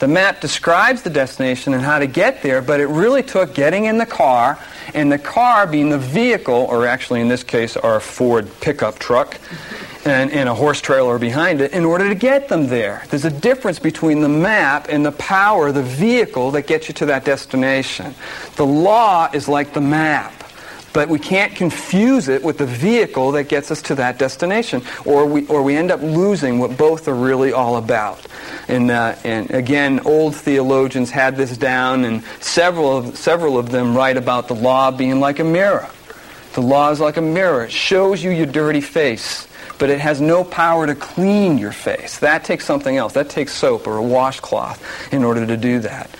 The 0.00 0.08
map 0.08 0.40
describes 0.40 1.02
the 1.02 1.10
destination 1.10 1.74
and 1.74 1.82
how 1.82 1.98
to 1.98 2.06
get 2.06 2.42
there, 2.42 2.62
but 2.62 2.80
it 2.80 2.86
really 2.86 3.22
took 3.22 3.54
getting 3.54 3.84
in 3.84 3.98
the 3.98 4.06
car, 4.06 4.58
and 4.94 5.10
the 5.10 5.18
car 5.18 5.66
being 5.66 5.90
the 5.90 5.98
vehicle, 5.98 6.54
or 6.54 6.86
actually 6.86 7.20
in 7.20 7.28
this 7.28 7.42
case, 7.42 7.76
our 7.76 8.00
Ford 8.00 8.48
pickup 8.60 8.98
truck, 8.98 9.38
and, 10.04 10.30
and, 10.30 10.48
a 10.48 10.54
horse 10.54 10.80
trailer 10.80 11.18
behind 11.18 11.60
it 11.60 11.72
in 11.72 11.84
order 11.84 12.08
to 12.08 12.14
get 12.14 12.48
them 12.48 12.68
there. 12.68 13.04
There's 13.10 13.26
a 13.26 13.30
difference 13.30 13.78
between 13.78 14.22
the 14.22 14.30
map 14.30 14.86
and 14.88 15.04
the 15.04 15.12
power, 15.12 15.72
the 15.72 15.82
vehicle 15.82 16.52
that 16.52 16.66
gets 16.66 16.88
you 16.88 16.94
to 16.94 17.06
that 17.06 17.26
destination. 17.26 18.14
The 18.56 18.64
law 18.64 19.28
is 19.32 19.46
like 19.46 19.74
the 19.74 19.82
map. 19.82 20.39
But 20.92 21.08
we 21.08 21.20
can't 21.20 21.54
confuse 21.54 22.28
it 22.28 22.42
with 22.42 22.58
the 22.58 22.66
vehicle 22.66 23.32
that 23.32 23.44
gets 23.44 23.70
us 23.70 23.80
to 23.82 23.94
that 23.96 24.18
destination, 24.18 24.82
or 25.04 25.24
we, 25.24 25.46
or 25.46 25.62
we 25.62 25.76
end 25.76 25.90
up 25.90 26.02
losing 26.02 26.58
what 26.58 26.76
both 26.76 27.06
are 27.06 27.14
really 27.14 27.52
all 27.52 27.76
about. 27.76 28.26
And, 28.66 28.90
uh, 28.90 29.14
and 29.24 29.50
again, 29.52 30.00
old 30.04 30.34
theologians 30.34 31.10
had 31.10 31.36
this 31.36 31.56
down, 31.56 32.04
and 32.04 32.24
several 32.40 32.96
of, 32.96 33.16
several 33.16 33.56
of 33.56 33.70
them 33.70 33.96
write 33.96 34.16
about 34.16 34.48
the 34.48 34.54
law 34.54 34.90
being 34.90 35.20
like 35.20 35.38
a 35.38 35.44
mirror. 35.44 35.88
The 36.54 36.62
law 36.62 36.90
is 36.90 36.98
like 36.98 37.16
a 37.16 37.22
mirror. 37.22 37.64
It 37.64 37.72
shows 37.72 38.24
you 38.24 38.30
your 38.30 38.46
dirty 38.46 38.80
face, 38.80 39.46
but 39.78 39.90
it 39.90 40.00
has 40.00 40.20
no 40.20 40.42
power 40.42 40.86
to 40.86 40.96
clean 40.96 41.58
your 41.58 41.72
face. 41.72 42.18
That 42.18 42.42
takes 42.42 42.64
something 42.64 42.96
else. 42.96 43.12
That 43.12 43.30
takes 43.30 43.52
soap 43.52 43.86
or 43.86 43.96
a 43.96 44.02
washcloth 44.02 45.12
in 45.12 45.22
order 45.22 45.46
to 45.46 45.56
do 45.56 45.78
that. 45.80 46.10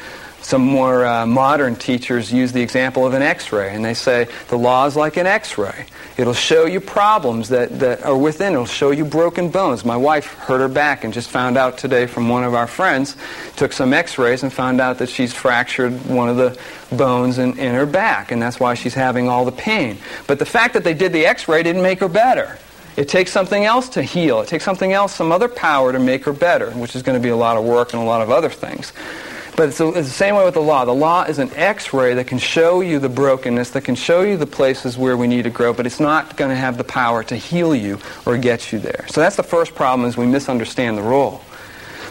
Some 0.43 0.63
more 0.63 1.05
uh, 1.05 1.27
modern 1.27 1.77
teachers 1.77 2.33
use 2.33 2.53
the 2.53 2.63
example 2.63 3.07
of 3.07 3.13
an 3.13 3.23
x-ray, 3.23 3.75
and 3.75 3.85
they 3.85 3.95
say 3.95 4.27
the 4.49 4.57
law 4.57 4.87
is 4.87 4.97
like 4.97 5.17
an 5.17 5.27
x-ray. 5.27 5.87
It'll 6.17 6.35
show 6.35 6.65
you 6.65 6.81
problems 6.81 7.51
that, 7.51 7.79
that 7.79 8.03
are 8.05 8.17
within. 8.17 8.55
It'll 8.55 8.67
show 8.67 8.91
you 8.91 9.05
broken 9.05 9.51
bones. 9.51 9.85
My 9.85 9.97
wife 9.97 10.27
hurt 10.35 10.61
her 10.61 10.69
back 10.69 11.05
and 11.05 11.13
just 11.13 11.31
found 11.31 11.57
out 11.57 11.79
today 11.79 12.07
from 12.07 12.29
one 12.29 12.43
of 12.43 12.55
our 12.55 12.67
friends, 12.67 13.17
took 13.57 13.73
some 13.73 13.93
x-rays 13.93 14.43
and 14.43 14.53
found 14.53 14.81
out 14.81 14.99
that 14.99 15.09
she's 15.09 15.33
fractured 15.33 15.93
one 16.07 16.29
of 16.29 16.37
the 16.37 16.59
bones 16.95 17.39
in, 17.39 17.59
in 17.59 17.75
her 17.75 17.87
back, 17.87 18.33
and 18.33 18.41
that's 18.41 18.59
why 18.59 18.75
she's 18.75 18.95
having 18.95 19.29
all 19.29 19.45
the 19.45 19.53
pain. 19.53 19.99
But 20.27 20.39
the 20.39 20.47
fact 20.47 20.75
that 20.75 20.85
they 20.85 20.95
did 20.95 21.13
the 21.13 21.27
x-ray 21.27 21.63
didn't 21.63 21.83
make 21.83 22.01
her 22.01 22.09
better. 22.09 22.59
It 22.97 23.09
takes 23.09 23.31
something 23.31 23.65
else 23.65 23.91
to 23.91 24.03
heal. 24.03 24.41
It 24.41 24.49
takes 24.49 24.65
something 24.65 24.93
else, 24.93 25.15
some 25.15 25.33
other 25.33 25.49
power 25.49 25.93
to 25.93 25.99
make 25.99 26.25
her 26.25 26.33
better, 26.33 26.71
which 26.73 26.97
is 26.97 27.03
going 27.03 27.19
to 27.19 27.23
be 27.23 27.29
a 27.29 27.37
lot 27.37 27.57
of 27.57 27.65
work 27.65 27.93
and 27.93 28.03
a 28.03 28.05
lot 28.05 28.21
of 28.21 28.31
other 28.31 28.51
things. 28.51 28.93
But 29.57 29.71
it's, 29.71 29.81
it's, 29.81 29.95
the 29.95 30.05
same 30.05 30.37
way 30.37 30.45
with 30.45 30.55
the 30.55 30.61
law. 30.61 30.85
The 30.85 30.95
law 30.95 31.25
is 31.25 31.39
an 31.39 31.51
x-ray 31.55 32.15
that 32.15 32.27
can 32.27 32.39
show 32.39 32.81
you 32.81 32.99
the 32.99 33.09
brokenness, 33.09 33.71
that 33.71 33.83
can 33.83 33.95
show 33.95 34.23
you 34.23 34.37
the 34.37 34.47
places 34.47 34.97
where 34.97 35.17
we 35.17 35.27
need 35.27 35.43
to 35.45 35.51
grow, 35.51 35.73
but 35.73 35.87
it's 35.87 36.01
not 36.01 36.37
going 36.37 36.51
to 36.51 36.57
have 36.57 36.79
the 36.79 36.85
power 36.85 37.23
to 37.25 37.37
heal 37.37 37.75
you 37.75 37.99
or 38.27 38.39
get 38.39 38.73
you 38.73 38.79
there. 38.79 39.05
So 39.09 39.21
that's 39.21 39.37
the 39.37 39.43
first 39.43 39.75
problem 39.75 40.09
is 40.09 40.17
we 40.17 40.27
misunderstand 40.27 40.97
the 40.97 41.03
role. 41.03 41.43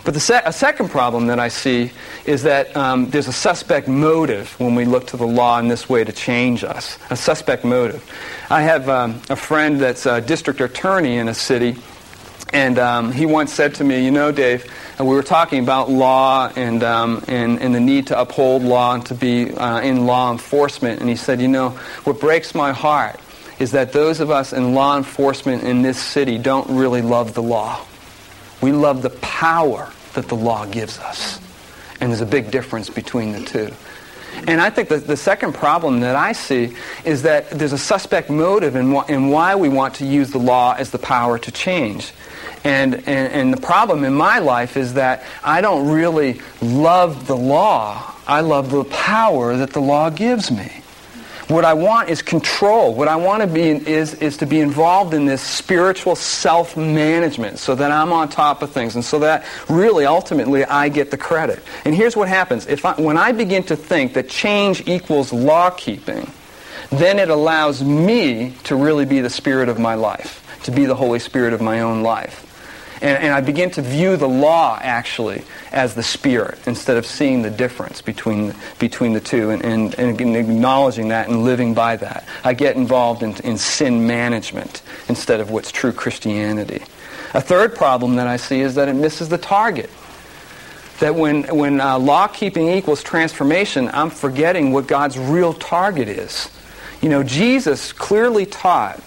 But 0.06 0.14
the 0.14 0.20
se- 0.20 0.42
a 0.46 0.54
second 0.54 0.90
problem 0.90 1.28
that 1.28 1.40
I 1.40 1.50
see 1.50 1.92
is 2.26 2.44
that 2.44 2.76
um, 2.76 3.10
there's 3.10 3.28
a 3.28 3.34
suspect 3.34 3.88
motive 3.88 4.60
when 4.60 4.76
we 4.76 4.86
look 4.86 5.08
to 5.08 5.18
the 5.18 5.28
law 5.28 5.60
in 5.60 5.68
this 5.68 5.90
way 5.90 6.04
to 6.04 6.12
change 6.12 6.64
us. 6.64 6.98
A 7.10 7.16
suspect 7.16 7.66
motive. 7.66 8.10
I 8.50 8.62
have 8.62 8.88
um, 8.90 9.22
a 9.30 9.36
friend 9.36 9.80
that's 9.80 10.06
a 10.06 10.22
district 10.22 10.62
attorney 10.62 11.18
in 11.18 11.28
a 11.28 11.34
city, 11.34 11.76
and 12.52 12.80
um, 12.80 13.12
he 13.12 13.26
once 13.26 13.54
said 13.54 13.76
to 13.76 13.84
me, 13.84 14.04
you 14.04 14.12
know, 14.12 14.32
Dave, 14.32 14.72
and 14.98 15.08
we 15.08 15.16
were 15.16 15.24
talking 15.24 15.62
about 15.62 15.90
law 15.90 16.52
and, 16.56 16.84
um, 16.84 17.24
and, 17.28 17.62
and 17.62 17.76
the 17.76 17.80
need 17.80 18.08
to 18.08 18.20
uphold 18.20 18.64
law 18.64 18.96
and 18.96 19.06
to 19.06 19.14
be 19.14 19.52
uh, 19.54 19.82
in 19.82 20.06
law 20.06 20.32
enforcement. 20.32 21.00
And 21.00 21.10
he 21.10 21.16
said, 21.16 21.42
you 21.42 21.48
know, 21.48 21.70
what 22.04 22.20
breaks 22.20 22.56
my 22.56 22.72
heart 22.72 23.20
is 23.60 23.72
that 23.72 23.94
those 23.94 24.20
of 24.20 24.32
us 24.32 24.54
in 24.54 24.74
law 24.74 24.98
enforcement 24.98 25.64
in 25.64 25.82
this 25.82 26.02
city 26.02 26.38
don't 26.38 26.70
really 26.70 27.02
love 27.02 27.34
the 27.34 27.44
law. 27.44 27.86
We 28.62 28.72
love 28.72 29.02
the 29.02 29.10
power 29.10 29.92
that 30.14 30.28
the 30.28 30.36
law 30.36 30.66
gives 30.66 30.98
us. 31.00 31.40
And 32.02 32.10
there's 32.10 32.22
a 32.22 32.26
big 32.26 32.50
difference 32.52 32.90
between 32.90 33.34
the 33.34 33.42
two. 33.42 33.72
And 34.48 34.62
I 34.62 34.70
think 34.70 34.90
that 34.90 35.08
the 35.08 35.18
second 35.18 35.54
problem 35.54 36.00
that 36.02 36.16
I 36.16 36.32
see 36.32 36.76
is 37.06 37.24
that 37.24 37.50
there's 37.52 37.74
a 37.74 37.78
suspect 37.78 38.30
motive 38.30 38.76
in, 38.76 38.94
wh- 38.94 39.10
in 39.10 39.30
why 39.30 39.56
we 39.56 39.70
want 39.70 39.96
to 39.96 40.06
use 40.06 40.32
the 40.32 40.40
law 40.40 40.76
as 40.78 40.92
the 40.92 41.00
power 41.00 41.38
to 41.40 41.52
change. 41.52 42.12
And, 42.64 42.96
and, 42.96 43.08
and 43.08 43.54
the 43.54 43.62
problem 43.62 44.04
in 44.04 44.14
my 44.14 44.40
life 44.40 44.76
is 44.76 44.96
that 44.96 45.24
I 45.44 45.62
don't 45.62 45.90
really 45.90 46.42
love 46.62 47.28
the 47.28 47.38
law. 47.38 48.14
I 48.28 48.42
love 48.42 48.70
the 48.70 48.84
power 48.86 49.56
that 49.58 49.72
the 49.72 49.82
law 49.82 50.10
gives 50.10 50.52
me. 50.52 50.70
What 51.50 51.66
I 51.66 51.74
want 51.74 52.10
is 52.10 52.22
control. 52.22 52.94
What 52.94 53.08
I 53.08 53.16
want 53.16 53.42
to 53.42 53.48
be 53.48 53.70
is, 53.70 54.14
is 54.14 54.38
to 54.38 54.46
be 54.46 54.60
involved 54.60 55.16
in 55.16 55.26
this 55.26 55.42
spiritual 55.42 56.16
self-management 56.16 57.58
so 57.58 57.74
that 57.74 57.92
I'm 57.92 58.14
on 58.14 58.30
top 58.30 58.62
of 58.62 58.70
things 58.70 58.94
and 58.94 59.04
so 59.04 59.18
that 59.20 59.44
really 59.68 60.06
ultimately 60.06 60.64
I 60.64 60.90
get 60.90 61.10
the 61.10 61.18
credit. 61.18 61.64
And 61.86 61.96
here's 61.96 62.16
what 62.16 62.28
happens. 62.28 62.68
If 62.68 62.86
I, 62.86 62.94
when 63.02 63.18
I 63.18 63.32
begin 63.32 63.64
to 63.64 63.76
think 63.76 64.14
that 64.14 64.30
change 64.30 64.88
equals 64.88 65.34
law 65.34 65.72
keeping, 65.72 66.32
then 66.92 67.18
it 67.18 67.32
allows 67.32 67.84
me 67.84 68.54
to 68.66 68.76
really 68.76 69.06
be 69.06 69.20
the 69.20 69.30
spirit 69.32 69.70
of 69.70 69.80
my 69.80 69.96
life, 69.96 70.46
to 70.66 70.72
be 70.72 70.86
the 70.86 70.96
Holy 70.96 71.18
Spirit 71.18 71.54
of 71.54 71.62
my 71.62 71.80
own 71.80 72.04
life. 72.04 72.46
And, 73.02 73.24
and, 73.24 73.34
I 73.34 73.40
begin 73.40 73.72
to 73.72 73.82
view 73.82 74.18
the 74.18 74.28
law 74.28 74.78
actually 74.82 75.44
as 75.72 75.96
the 75.96 76.04
spirit 76.04 76.60
instead 76.66 76.98
of 76.98 77.06
seeing 77.06 77.42
the 77.42 77.50
difference 77.50 78.02
between, 78.02 78.54
between 78.78 79.14
the 79.14 79.22
two 79.22 79.52
and, 79.52 79.64
and, 79.64 79.98
and 79.98 80.36
acknowledging 80.36 81.08
that 81.08 81.30
and 81.30 81.44
living 81.44 81.74
by 81.74 81.96
that. 81.96 82.26
I 82.44 82.54
get 82.54 82.76
involved 82.76 83.24
in, 83.24 83.36
in 83.38 83.58
sin 83.58 84.06
management 84.06 84.82
instead 85.08 85.40
of 85.40 85.50
what's 85.50 85.72
true 85.72 85.94
Christianity. 85.94 86.84
A 87.34 87.42
third 87.42 87.76
problem 87.76 88.16
that 88.16 88.28
I 88.28 88.38
see 88.38 88.60
is 88.62 88.76
that 88.76 88.90
it 88.90 88.96
misses 88.96 89.30
the 89.30 89.38
target. 89.38 89.90
That 91.00 91.16
when, 91.16 91.44
when 91.44 91.80
uh, 91.80 91.98
law 92.00 92.28
keeping 92.28 92.68
equals 92.68 93.02
transformation, 93.02 93.90
I'm 93.94 94.10
forgetting 94.10 94.74
what 94.74 94.88
God's 94.88 95.18
real 95.18 95.54
target 95.54 96.10
is. 96.10 96.50
You 97.02 97.08
know, 97.08 97.24
Jesus 97.24 97.94
clearly 97.94 98.46
taught 98.46 99.02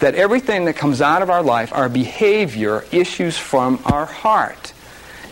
that 0.00 0.14
everything 0.14 0.64
that 0.64 0.76
comes 0.76 1.00
out 1.00 1.22
of 1.22 1.30
our 1.30 1.42
life, 1.42 1.72
our 1.72 1.88
behavior, 1.88 2.84
issues 2.90 3.38
from 3.38 3.80
our 3.84 4.06
heart. 4.06 4.72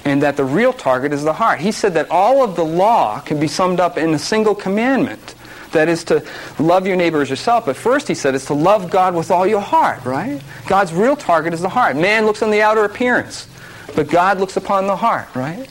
And 0.04 0.22
that 0.22 0.36
the 0.36 0.44
real 0.44 0.72
target 0.72 1.12
is 1.12 1.24
the 1.24 1.32
heart. 1.32 1.58
He 1.58 1.72
said 1.72 1.94
that 1.94 2.10
all 2.10 2.42
of 2.42 2.56
the 2.56 2.64
law 2.64 3.20
can 3.20 3.40
be 3.40 3.48
summed 3.48 3.80
up 3.80 3.98
in 3.98 4.14
a 4.14 4.18
single 4.18 4.54
commandment. 4.54 5.34
That 5.72 5.88
is 5.88 6.04
to 6.04 6.24
love 6.58 6.86
your 6.86 6.96
neighbor 6.96 7.20
as 7.20 7.28
yourself. 7.28 7.66
But 7.66 7.76
first 7.76 8.08
he 8.08 8.14
said 8.14 8.34
it's 8.34 8.46
to 8.46 8.54
love 8.54 8.90
God 8.90 9.14
with 9.14 9.30
all 9.30 9.46
your 9.46 9.60
heart, 9.60 10.04
right? 10.04 10.40
God's 10.66 10.94
real 10.94 11.16
target 11.16 11.52
is 11.52 11.60
the 11.60 11.68
heart. 11.68 11.96
Man 11.96 12.24
looks 12.24 12.42
on 12.42 12.50
the 12.50 12.62
outer 12.62 12.84
appearance, 12.84 13.46
but 13.94 14.08
God 14.08 14.38
looks 14.38 14.56
upon 14.56 14.86
the 14.86 14.96
heart, 14.96 15.28
right? 15.34 15.68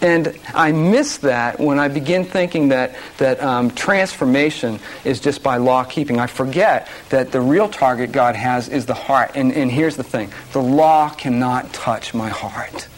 And 0.00 0.38
I 0.54 0.72
miss 0.72 1.18
that 1.18 1.60
when 1.60 1.78
I 1.78 1.88
begin 1.88 2.24
thinking 2.24 2.68
that, 2.68 2.96
that 3.18 3.42
um, 3.42 3.70
transformation 3.70 4.80
is 5.04 5.20
just 5.20 5.42
by 5.42 5.58
law 5.58 5.84
keeping. 5.84 6.18
I 6.18 6.26
forget 6.26 6.88
that 7.10 7.32
the 7.32 7.40
real 7.40 7.68
target 7.68 8.10
God 8.10 8.34
has 8.34 8.68
is 8.68 8.86
the 8.86 8.94
heart. 8.94 9.32
And, 9.34 9.52
and 9.52 9.70
here's 9.70 9.96
the 9.96 10.04
thing 10.04 10.32
the 10.52 10.62
law 10.62 11.10
cannot 11.10 11.72
touch 11.72 12.14
my 12.14 12.30
heart. 12.30 12.88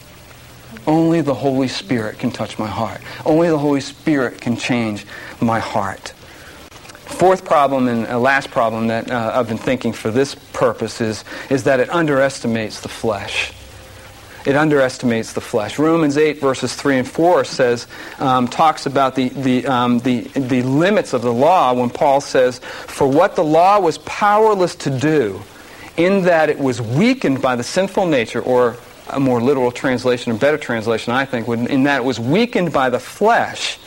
Only 0.87 1.21
the 1.21 1.33
Holy 1.33 1.67
Spirit 1.67 2.19
can 2.19 2.31
touch 2.31 2.57
my 2.57 2.67
heart. 2.67 3.01
Only 3.25 3.49
the 3.49 3.59
Holy 3.59 3.81
Spirit 3.81 4.41
can 4.41 4.57
change 4.57 5.05
my 5.39 5.59
heart. 5.59 6.13
Fourth 7.05 7.45
problem 7.45 7.87
and 7.87 8.07
uh, 8.07 8.17
last 8.17 8.49
problem 8.49 8.87
that 8.87 9.09
uh, 9.11 9.31
I've 9.35 9.47
been 9.47 9.57
thinking 9.57 9.93
for 9.93 10.09
this 10.09 10.35
purpose 10.35 10.99
is, 10.99 11.23
is 11.49 11.63
that 11.63 11.79
it 11.79 11.89
underestimates 11.89 12.81
the 12.81 12.89
flesh. 12.89 13.53
It 14.45 14.55
underestimates 14.55 15.33
the 15.33 15.41
flesh. 15.41 15.79
Romans 15.79 16.17
8, 16.17 16.41
verses 16.41 16.75
3 16.75 16.99
and 16.99 17.07
4 17.07 17.45
says, 17.45 17.87
um, 18.19 18.47
talks 18.47 18.85
about 18.85 19.15
the, 19.15 19.29
the, 19.29 19.65
um, 19.65 19.99
the, 19.99 20.21
the 20.21 20.63
limits 20.63 21.13
of 21.13 21.21
the 21.21 21.33
law 21.33 21.73
when 21.73 21.89
Paul 21.89 22.19
says, 22.19 22.59
For 22.59 23.07
what 23.07 23.35
the 23.35 23.43
law 23.43 23.79
was 23.79 23.99
powerless 23.99 24.75
to 24.75 24.89
do, 24.99 25.41
in 25.95 26.23
that 26.23 26.49
it 26.49 26.59
was 26.59 26.81
weakened 26.81 27.41
by 27.41 27.55
the 27.55 27.63
sinful 27.63 28.07
nature, 28.07 28.41
or 28.41 28.75
a 29.09 29.19
more 29.19 29.41
literal 29.41 29.71
translation, 29.71 30.31
a 30.31 30.35
better 30.35 30.57
translation, 30.57 31.13
I 31.13 31.25
think, 31.25 31.47
in 31.47 31.83
that 31.83 31.97
it 31.97 32.03
was 32.03 32.19
weakened 32.19 32.73
by 32.73 32.89
the 32.89 32.99
flesh, 32.99 33.77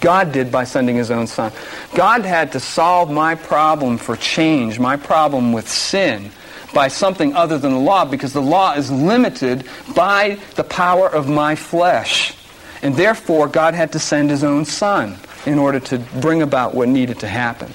God 0.00 0.32
did 0.32 0.52
by 0.52 0.64
sending 0.64 0.96
his 0.96 1.10
own 1.10 1.26
son. 1.26 1.52
God 1.94 2.24
had 2.24 2.52
to 2.52 2.60
solve 2.60 3.10
my 3.10 3.34
problem 3.34 3.98
for 3.98 4.16
change, 4.16 4.78
my 4.78 4.96
problem 4.96 5.52
with 5.52 5.68
sin, 5.68 6.30
by 6.72 6.88
something 6.88 7.34
other 7.34 7.58
than 7.58 7.72
the 7.72 7.78
law 7.78 8.04
because 8.04 8.32
the 8.32 8.42
law 8.42 8.74
is 8.74 8.90
limited 8.90 9.64
by 9.94 10.38
the 10.56 10.64
power 10.64 11.08
of 11.08 11.28
my 11.28 11.54
flesh. 11.54 12.34
And 12.82 12.94
therefore, 12.94 13.48
God 13.48 13.74
had 13.74 13.92
to 13.92 13.98
send 13.98 14.30
his 14.30 14.44
own 14.44 14.64
son 14.64 15.16
in 15.46 15.58
order 15.58 15.80
to 15.80 15.98
bring 16.20 16.42
about 16.42 16.74
what 16.74 16.88
needed 16.88 17.20
to 17.20 17.28
happen. 17.28 17.72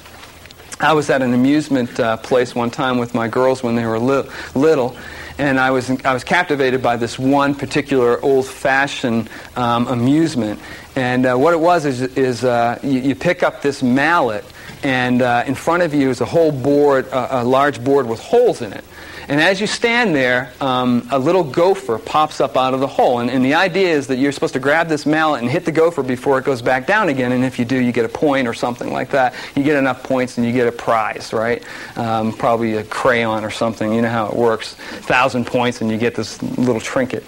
I 0.79 0.93
was 0.93 1.09
at 1.09 1.21
an 1.21 1.33
amusement 1.33 1.99
uh, 1.99 2.17
place 2.17 2.53
one 2.53 2.69
time 2.69 2.97
with 2.97 3.13
my 3.13 3.27
girls 3.27 3.63
when 3.63 3.75
they 3.75 3.85
were 3.85 3.99
li- 3.99 4.29
little, 4.53 4.97
and 5.37 5.59
I 5.59 5.71
was, 5.71 5.89
I 6.03 6.13
was 6.13 6.23
captivated 6.23 6.81
by 6.81 6.97
this 6.97 7.17
one 7.17 7.55
particular 7.55 8.23
old-fashioned 8.23 9.29
um, 9.55 9.87
amusement. 9.87 10.59
And 10.95 11.25
uh, 11.25 11.35
what 11.35 11.53
it 11.53 11.59
was 11.59 11.85
is, 11.85 12.01
is 12.01 12.43
uh, 12.43 12.79
you, 12.83 12.99
you, 12.99 13.15
pick 13.15 13.43
up 13.43 13.61
this 13.61 13.81
mallet, 13.81 14.45
and 14.83 15.21
uh, 15.21 15.43
in 15.47 15.55
front 15.55 15.83
of 15.83 15.93
you 15.93 16.09
is 16.09 16.21
a 16.21 16.25
whole 16.25 16.51
board, 16.51 17.07
a 17.11 17.43
large 17.43 17.83
board 17.83 18.07
with 18.07 18.19
holes 18.19 18.61
in 18.61 18.73
it. 18.73 18.83
And 19.27 19.39
as 19.39 19.61
you 19.61 19.67
stand 19.67 20.13
there, 20.13 20.51
um, 20.59 21.07
a 21.11 21.17
little 21.17 21.43
gopher 21.43 21.97
pops 21.97 22.41
up 22.41 22.57
out 22.57 22.73
of 22.73 22.81
the 22.81 22.87
hole. 22.87 23.19
And, 23.19 23.29
and, 23.29 23.43
the 23.43 23.53
idea 23.53 23.89
is 23.89 24.07
that 24.07 24.17
you're 24.17 24.31
supposed 24.31 24.53
to 24.53 24.59
grab 24.59 24.89
this 24.89 25.05
mallet 25.05 25.41
and 25.41 25.49
hit 25.49 25.65
the 25.65 25.71
gopher 25.71 26.03
before 26.03 26.37
it 26.39 26.45
goes 26.45 26.61
back 26.61 26.87
down 26.87 27.09
again. 27.09 27.31
And 27.31 27.43
if 27.43 27.57
you 27.57 27.65
do, 27.65 27.77
you 27.77 27.91
get 27.91 28.05
a 28.05 28.09
point 28.09 28.47
or 28.47 28.53
something 28.53 28.91
like 28.91 29.09
that. 29.11 29.33
You 29.55 29.63
get 29.63 29.77
enough 29.77 30.03
points 30.03 30.37
and 30.37 30.45
you 30.45 30.51
get 30.51 30.67
a 30.67 30.71
prize, 30.71 31.31
right? 31.31 31.63
Um, 31.95 32.33
probably 32.33 32.75
a 32.75 32.83
crayon 32.83 33.43
or 33.43 33.51
something. 33.51 33.93
You 33.93 34.01
know 34.01 34.09
how 34.09 34.27
it 34.27 34.35
works. 34.35 34.75
Thousand 34.75 35.47
points 35.47 35.81
and 35.81 35.89
you 35.89 35.97
get 35.97 36.15
this 36.15 36.41
little 36.57 36.81
trinket. 36.81 37.23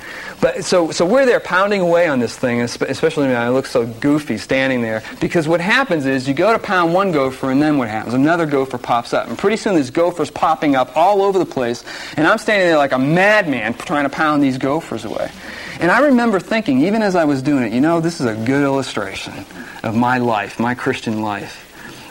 But 0.45 0.63
so, 0.63 0.91
so 0.91 1.07
we're 1.07 1.25
there 1.25 1.39
pounding 1.39 1.81
away 1.81 2.07
on 2.07 2.19
this 2.19 2.37
thing, 2.37 2.61
especially 2.61 3.25
when 3.25 3.35
I 3.35 3.49
look 3.49 3.65
so 3.65 3.87
goofy 3.87 4.37
standing 4.37 4.83
there. 4.83 5.01
Because 5.19 5.47
what 5.47 5.59
happens 5.59 6.05
is 6.05 6.27
you 6.27 6.35
go 6.35 6.53
to 6.53 6.59
pound 6.59 6.93
one 6.93 7.11
gopher 7.11 7.49
and 7.49 7.59
then 7.59 7.79
what 7.79 7.87
happens? 7.87 8.13
Another 8.13 8.45
gopher 8.45 8.77
pops 8.77 9.11
up. 9.11 9.27
And 9.27 9.39
pretty 9.39 9.57
soon 9.57 9.73
there's 9.73 9.89
gophers 9.89 10.29
popping 10.29 10.75
up 10.75 10.95
all 10.95 11.23
over 11.23 11.39
the 11.39 11.47
place 11.47 11.83
and 12.15 12.27
I'm 12.27 12.37
standing 12.37 12.67
there 12.67 12.77
like 12.77 12.91
a 12.91 12.99
madman 12.99 13.73
trying 13.73 14.03
to 14.03 14.09
pound 14.15 14.43
these 14.43 14.59
gophers 14.59 15.03
away. 15.03 15.31
And 15.79 15.89
I 15.89 16.01
remember 16.01 16.39
thinking, 16.39 16.81
even 16.81 17.01
as 17.01 17.15
I 17.15 17.25
was 17.25 17.41
doing 17.41 17.63
it, 17.63 17.73
you 17.73 17.81
know, 17.81 17.99
this 17.99 18.19
is 18.19 18.27
a 18.27 18.35
good 18.35 18.61
illustration 18.61 19.33
of 19.81 19.95
my 19.95 20.19
life, 20.19 20.59
my 20.59 20.75
Christian 20.75 21.23
life. 21.23 21.63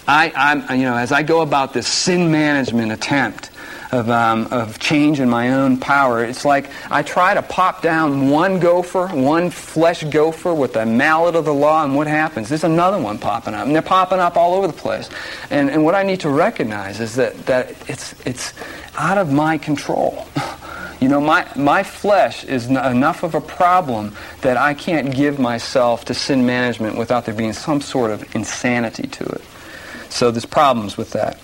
I, 0.08 0.32
I'm, 0.34 0.76
you 0.80 0.86
know, 0.86 0.96
as 0.96 1.12
I 1.12 1.22
go 1.22 1.40
about 1.40 1.72
this 1.72 1.86
sin 1.86 2.32
management 2.32 2.90
attempt, 2.90 3.50
of, 3.92 4.10
um, 4.10 4.46
of 4.50 4.78
change 4.78 5.20
in 5.20 5.28
my 5.28 5.52
own 5.52 5.78
power. 5.78 6.24
It's 6.24 6.44
like 6.44 6.70
I 6.90 7.02
try 7.02 7.34
to 7.34 7.42
pop 7.42 7.82
down 7.82 8.28
one 8.28 8.60
gopher, 8.60 9.08
one 9.08 9.50
flesh 9.50 10.04
gopher 10.04 10.54
with 10.54 10.72
the 10.74 10.86
mallet 10.86 11.34
of 11.36 11.44
the 11.44 11.54
law, 11.54 11.84
and 11.84 11.94
what 11.94 12.06
happens? 12.06 12.48
There's 12.48 12.64
another 12.64 13.00
one 13.00 13.18
popping 13.18 13.54
up. 13.54 13.66
And 13.66 13.74
they're 13.74 13.82
popping 13.82 14.18
up 14.18 14.36
all 14.36 14.54
over 14.54 14.66
the 14.66 14.72
place. 14.72 15.08
And, 15.50 15.70
and 15.70 15.84
what 15.84 15.94
I 15.94 16.02
need 16.02 16.20
to 16.20 16.30
recognize 16.30 17.00
is 17.00 17.14
that, 17.16 17.46
that 17.46 17.70
it's, 17.88 18.14
it's 18.26 18.54
out 18.96 19.18
of 19.18 19.32
my 19.32 19.58
control. 19.58 20.26
You 21.00 21.10
know, 21.10 21.20
my, 21.20 21.46
my 21.54 21.82
flesh 21.82 22.44
is 22.44 22.66
n- 22.68 22.78
enough 22.78 23.24
of 23.24 23.34
a 23.34 23.40
problem 23.40 24.16
that 24.40 24.56
I 24.56 24.72
can't 24.72 25.14
give 25.14 25.38
myself 25.38 26.06
to 26.06 26.14
sin 26.14 26.46
management 26.46 26.96
without 26.96 27.26
there 27.26 27.34
being 27.34 27.52
some 27.52 27.82
sort 27.82 28.10
of 28.10 28.34
insanity 28.34 29.08
to 29.08 29.24
it. 29.24 29.42
So 30.08 30.30
there's 30.30 30.46
problems 30.46 30.96
with 30.96 31.10
that. 31.10 31.38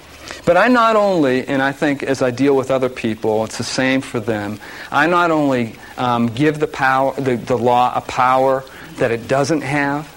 But 0.45 0.57
I 0.57 0.69
not 0.69 0.97
only, 0.97 1.47
and 1.47 1.61
I 1.63 1.73
think 1.73 2.03
as 2.03 2.23
I 2.23 2.31
deal 2.31 2.57
with 2.57 2.71
other 2.71 2.89
people, 2.89 3.45
it's 3.45 3.59
the 3.59 3.65
same 3.65 4.01
for 4.01 4.21
them, 4.21 4.61
I 4.91 5.07
not 5.07 5.31
only 5.31 5.77
um, 5.97 6.27
give 6.29 6.59
the, 6.59 6.67
power, 6.67 7.15
the, 7.15 7.37
the 7.37 7.59
law 7.59 7.93
a 7.95 8.01
power 8.01 8.65
that 8.97 9.11
it 9.11 9.29
doesn't 9.29 9.63
have, 9.63 10.09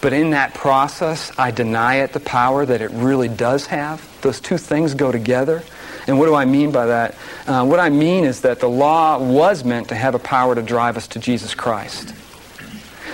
but 0.00 0.12
in 0.12 0.30
that 0.30 0.52
process, 0.52 1.32
I 1.38 1.50
deny 1.50 1.96
it 1.96 2.12
the 2.12 2.20
power 2.20 2.66
that 2.66 2.82
it 2.82 2.90
really 2.90 3.28
does 3.28 3.66
have. 3.66 4.06
Those 4.20 4.38
two 4.40 4.58
things 4.58 4.92
go 4.94 5.10
together. 5.10 5.62
And 6.06 6.18
what 6.18 6.26
do 6.26 6.34
I 6.34 6.44
mean 6.44 6.70
by 6.70 6.86
that? 6.86 7.14
Uh, 7.46 7.64
what 7.64 7.80
I 7.80 7.88
mean 7.88 8.24
is 8.24 8.42
that 8.42 8.60
the 8.60 8.68
law 8.68 9.18
was 9.18 9.64
meant 9.64 9.88
to 9.88 9.94
have 9.94 10.14
a 10.14 10.18
power 10.18 10.54
to 10.54 10.62
drive 10.62 10.98
us 10.98 11.08
to 11.08 11.18
Jesus 11.18 11.54
Christ. 11.54 12.14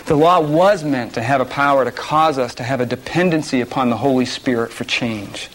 The 0.06 0.16
law 0.16 0.40
was 0.40 0.82
meant 0.82 1.14
to 1.14 1.22
have 1.22 1.40
a 1.40 1.44
power 1.44 1.84
to 1.84 1.92
cause 1.92 2.38
us 2.38 2.56
to 2.56 2.64
have 2.64 2.80
a 2.80 2.86
dependency 2.86 3.60
upon 3.60 3.90
the 3.90 3.96
Holy 3.96 4.26
Spirit 4.26 4.72
for 4.72 4.82
change. 4.82 5.48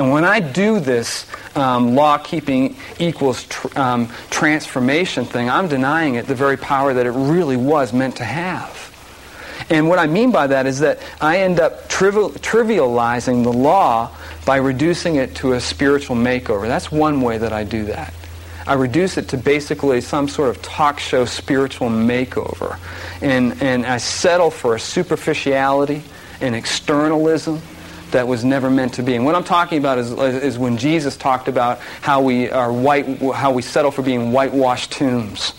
And 0.00 0.10
when 0.10 0.24
I 0.24 0.40
do 0.40 0.80
this 0.80 1.26
um, 1.54 1.94
law 1.94 2.16
keeping 2.16 2.76
equals 2.98 3.44
tr- 3.44 3.78
um, 3.78 4.08
transformation 4.30 5.26
thing, 5.26 5.50
I'm 5.50 5.68
denying 5.68 6.14
it 6.14 6.26
the 6.26 6.34
very 6.34 6.56
power 6.56 6.94
that 6.94 7.04
it 7.04 7.10
really 7.10 7.58
was 7.58 7.92
meant 7.92 8.16
to 8.16 8.24
have. 8.24 8.86
And 9.68 9.90
what 9.90 9.98
I 9.98 10.06
mean 10.06 10.30
by 10.30 10.46
that 10.46 10.64
is 10.64 10.78
that 10.78 11.00
I 11.20 11.40
end 11.40 11.60
up 11.60 11.86
trivial, 11.90 12.30
trivializing 12.30 13.42
the 13.42 13.52
law 13.52 14.10
by 14.46 14.56
reducing 14.56 15.16
it 15.16 15.34
to 15.36 15.52
a 15.52 15.60
spiritual 15.60 16.16
makeover. 16.16 16.66
That's 16.66 16.90
one 16.90 17.20
way 17.20 17.36
that 17.36 17.52
I 17.52 17.64
do 17.64 17.84
that. 17.84 18.14
I 18.66 18.74
reduce 18.74 19.18
it 19.18 19.28
to 19.28 19.36
basically 19.36 20.00
some 20.00 20.28
sort 20.28 20.48
of 20.48 20.62
talk 20.62 20.98
show 20.98 21.26
spiritual 21.26 21.90
makeover. 21.90 22.78
And, 23.20 23.60
and 23.62 23.84
I 23.84 23.98
settle 23.98 24.50
for 24.50 24.76
a 24.76 24.80
superficiality, 24.80 26.02
an 26.40 26.54
externalism, 26.54 27.60
that 28.12 28.26
was 28.26 28.44
never 28.44 28.70
meant 28.70 28.94
to 28.94 29.02
be. 29.02 29.14
And 29.14 29.24
what 29.24 29.34
I'm 29.34 29.44
talking 29.44 29.78
about 29.78 29.98
is, 29.98 30.10
is 30.12 30.58
when 30.58 30.76
Jesus 30.76 31.16
talked 31.16 31.48
about 31.48 31.80
how 32.00 32.22
we 32.22 32.50
are 32.50 32.72
white, 32.72 33.20
how 33.34 33.52
we 33.52 33.62
settle 33.62 33.90
for 33.90 34.02
being 34.02 34.32
whitewashed 34.32 34.92
tombs. 34.92 35.54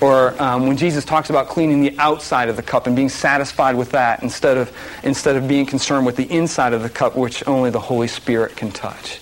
Or 0.00 0.40
um, 0.42 0.66
when 0.66 0.76
Jesus 0.76 1.04
talks 1.06 1.30
about 1.30 1.48
cleaning 1.48 1.80
the 1.80 1.94
outside 1.98 2.50
of 2.50 2.56
the 2.56 2.62
cup 2.62 2.86
and 2.86 2.94
being 2.94 3.08
satisfied 3.08 3.76
with 3.76 3.92
that 3.92 4.22
instead 4.22 4.58
of, 4.58 4.70
instead 5.02 5.36
of 5.36 5.48
being 5.48 5.64
concerned 5.64 6.04
with 6.04 6.16
the 6.16 6.30
inside 6.30 6.74
of 6.74 6.82
the 6.82 6.90
cup, 6.90 7.16
which 7.16 7.46
only 7.46 7.70
the 7.70 7.80
Holy 7.80 8.08
Spirit 8.08 8.56
can 8.56 8.70
touch. 8.70 9.16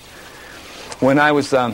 When 0.99 1.17
I 1.17 1.31
was, 1.31 1.53
um, 1.53 1.73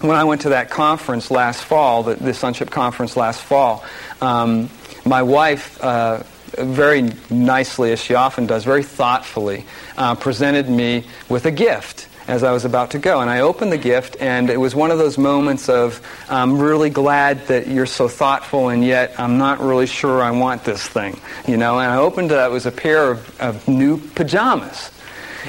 when 0.00 0.16
I 0.16 0.24
went 0.24 0.40
to 0.42 0.50
that 0.50 0.70
conference 0.70 1.30
last 1.30 1.64
fall, 1.64 2.02
the, 2.02 2.14
the 2.14 2.32
sonship 2.32 2.70
conference 2.70 3.14
last 3.14 3.42
fall, 3.42 3.84
um, 4.22 4.70
my 5.04 5.22
wife 5.22 5.82
uh, 5.82 6.22
very 6.58 7.12
nicely, 7.30 7.92
as 7.92 8.02
she 8.02 8.14
often 8.14 8.46
does, 8.46 8.64
very 8.64 8.82
thoughtfully, 8.82 9.66
uh, 9.96 10.14
presented 10.14 10.68
me 10.68 11.04
with 11.28 11.46
a 11.46 11.50
gift 11.50 12.08
as 12.28 12.44
I 12.44 12.52
was 12.52 12.64
about 12.64 12.92
to 12.92 12.98
go. 12.98 13.20
And 13.20 13.28
I 13.28 13.40
opened 13.40 13.72
the 13.72 13.78
gift, 13.78 14.16
and 14.20 14.50
it 14.50 14.56
was 14.56 14.74
one 14.74 14.90
of 14.90 14.98
those 14.98 15.18
moments 15.18 15.68
of, 15.68 16.00
I'm 16.28 16.58
really 16.58 16.90
glad 16.90 17.46
that 17.48 17.66
you're 17.66 17.86
so 17.86 18.06
thoughtful, 18.06 18.68
and 18.68 18.84
yet 18.84 19.18
I'm 19.18 19.36
not 19.36 19.60
really 19.60 19.86
sure 19.86 20.22
I 20.22 20.30
want 20.30 20.64
this 20.64 20.86
thing. 20.86 21.18
You 21.48 21.56
know, 21.56 21.80
and 21.80 21.90
I 21.90 21.96
opened 21.96 22.30
it, 22.30 22.36
it 22.36 22.50
was 22.50 22.66
a 22.66 22.72
pair 22.72 23.10
of, 23.10 23.40
of 23.40 23.66
new 23.66 23.98
pajamas. 23.98 24.92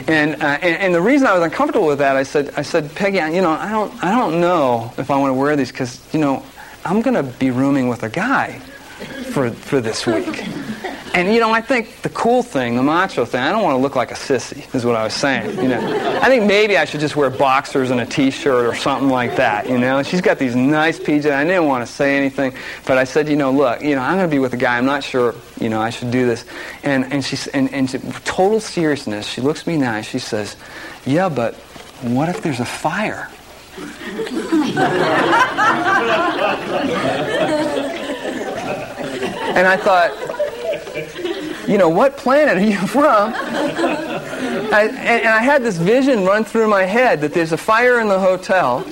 And, 0.07 0.41
uh, 0.41 0.57
and, 0.61 0.77
and 0.77 0.95
the 0.95 1.01
reason 1.01 1.27
I 1.27 1.33
was 1.33 1.43
uncomfortable 1.43 1.85
with 1.85 1.99
that, 1.99 2.15
I 2.15 2.23
said, 2.23 2.53
I 2.55 2.61
said, 2.61 2.95
Peggy, 2.95 3.17
you 3.17 3.41
know, 3.41 3.51
I 3.51 3.69
don't, 3.69 4.03
I 4.03 4.17
don't 4.17 4.39
know 4.39 4.91
if 4.97 5.11
I 5.11 5.17
want 5.17 5.31
to 5.31 5.33
wear 5.33 5.55
these 5.55 5.71
because, 5.71 6.01
you 6.13 6.19
know, 6.19 6.43
I'm 6.85 7.01
going 7.01 7.13
to 7.13 7.23
be 7.23 7.51
rooming 7.51 7.89
with 7.89 8.03
a 8.03 8.09
guy 8.09 8.59
for, 9.31 9.51
for 9.51 9.81
this 9.81 10.07
week. 10.07 10.47
And 11.13 11.33
you 11.33 11.41
know, 11.41 11.51
I 11.51 11.59
think 11.59 12.01
the 12.03 12.09
cool 12.09 12.41
thing, 12.41 12.75
the 12.75 12.83
macho 12.83 13.25
thing, 13.25 13.41
I 13.41 13.51
don't 13.51 13.63
want 13.63 13.75
to 13.75 13.81
look 13.81 13.97
like 13.97 14.11
a 14.11 14.15
sissy, 14.15 14.73
is 14.73 14.85
what 14.85 14.95
I 14.95 15.03
was 15.03 15.13
saying. 15.13 15.57
You 15.57 15.67
know, 15.67 16.19
I 16.21 16.27
think 16.27 16.45
maybe 16.45 16.77
I 16.77 16.85
should 16.85 17.01
just 17.01 17.17
wear 17.17 17.29
boxers 17.29 17.91
and 17.91 17.99
a 17.99 18.05
t-shirt 18.05 18.65
or 18.65 18.73
something 18.75 19.09
like 19.09 19.35
that. 19.35 19.67
You 19.67 19.77
know, 19.77 19.97
and 19.97 20.07
she's 20.07 20.21
got 20.21 20.39
these 20.39 20.55
nice 20.55 20.99
PJs. 20.99 21.31
I 21.31 21.43
didn't 21.43 21.65
want 21.65 21.85
to 21.85 21.91
say 21.91 22.17
anything, 22.17 22.53
but 22.85 22.97
I 22.97 23.03
said, 23.03 23.27
you 23.27 23.35
know, 23.35 23.51
look, 23.51 23.81
you 23.81 23.95
know, 23.95 24.01
I'm 24.01 24.15
going 24.15 24.29
to 24.29 24.33
be 24.33 24.39
with 24.39 24.53
a 24.53 24.57
guy. 24.57 24.77
I'm 24.77 24.85
not 24.85 25.03
sure, 25.03 25.35
you 25.59 25.67
know, 25.67 25.81
I 25.81 25.89
should 25.89 26.11
do 26.11 26.25
this. 26.25 26.45
And 26.83 27.11
and 27.11 27.25
she's 27.25 27.47
and 27.47 27.73
and 27.73 27.89
she, 27.89 27.97
total 28.23 28.61
seriousness, 28.61 29.27
she 29.27 29.41
looks 29.41 29.67
me 29.67 29.75
now. 29.75 29.95
And 29.95 30.05
she 30.05 30.19
says, 30.19 30.55
yeah, 31.05 31.27
but 31.27 31.55
what 32.03 32.29
if 32.29 32.41
there's 32.41 32.61
a 32.61 32.65
fire? 32.65 33.29
and 39.55 39.67
I 39.67 39.77
thought 39.77 40.11
you 41.71 41.77
know, 41.77 41.87
what 41.87 42.17
planet 42.17 42.57
are 42.57 42.65
you 42.65 42.77
from? 42.87 43.33
I, 43.33 44.87
and, 44.89 44.97
and 44.97 45.29
I 45.29 45.41
had 45.41 45.63
this 45.63 45.77
vision 45.77 46.25
run 46.25 46.43
through 46.43 46.67
my 46.67 46.83
head 46.83 47.21
that 47.21 47.33
there's 47.33 47.53
a 47.53 47.57
fire 47.57 48.01
in 48.01 48.09
the 48.09 48.19
hotel. 48.19 48.85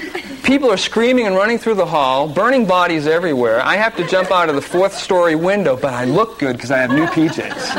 People 0.44 0.72
are 0.72 0.78
screaming 0.78 1.28
and 1.28 1.36
running 1.36 1.58
through 1.58 1.76
the 1.76 1.86
hall, 1.86 2.28
burning 2.28 2.66
bodies 2.66 3.06
everywhere. 3.06 3.62
I 3.62 3.76
have 3.76 3.96
to 3.98 4.08
jump 4.08 4.32
out 4.32 4.48
of 4.48 4.56
the 4.56 4.62
fourth 4.62 4.96
story 4.96 5.36
window, 5.36 5.76
but 5.76 5.94
I 5.94 6.06
look 6.06 6.40
good 6.40 6.56
because 6.56 6.72
I 6.72 6.78
have 6.78 6.92
new 6.92 7.06
PJs. 7.08 7.76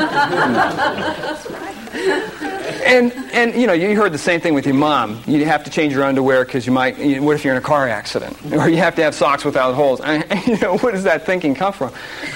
and 2.85 3.11
and 3.33 3.53
you 3.55 3.67
know 3.67 3.73
you 3.73 3.95
heard 3.95 4.13
the 4.13 4.17
same 4.17 4.39
thing 4.39 4.53
with 4.53 4.65
your 4.65 4.75
mom. 4.75 5.21
You 5.27 5.43
have 5.45 5.63
to 5.63 5.71
change 5.71 5.93
your 5.93 6.03
underwear 6.03 6.45
because 6.45 6.65
you 6.65 6.71
might. 6.71 6.97
You, 6.97 7.21
what 7.23 7.35
if 7.35 7.43
you're 7.43 7.53
in 7.53 7.57
a 7.57 7.65
car 7.65 7.89
accident, 7.89 8.37
or 8.53 8.69
you 8.69 8.77
have 8.77 8.95
to 8.95 9.03
have 9.03 9.15
socks 9.15 9.43
without 9.43 9.73
holes? 9.73 9.99
I, 10.01 10.23
you 10.47 10.57
know, 10.59 10.77
what 10.77 10.93
does 10.93 11.03
that 11.03 11.25
thinking 11.25 11.55
come 11.55 11.73
from? 11.73 11.91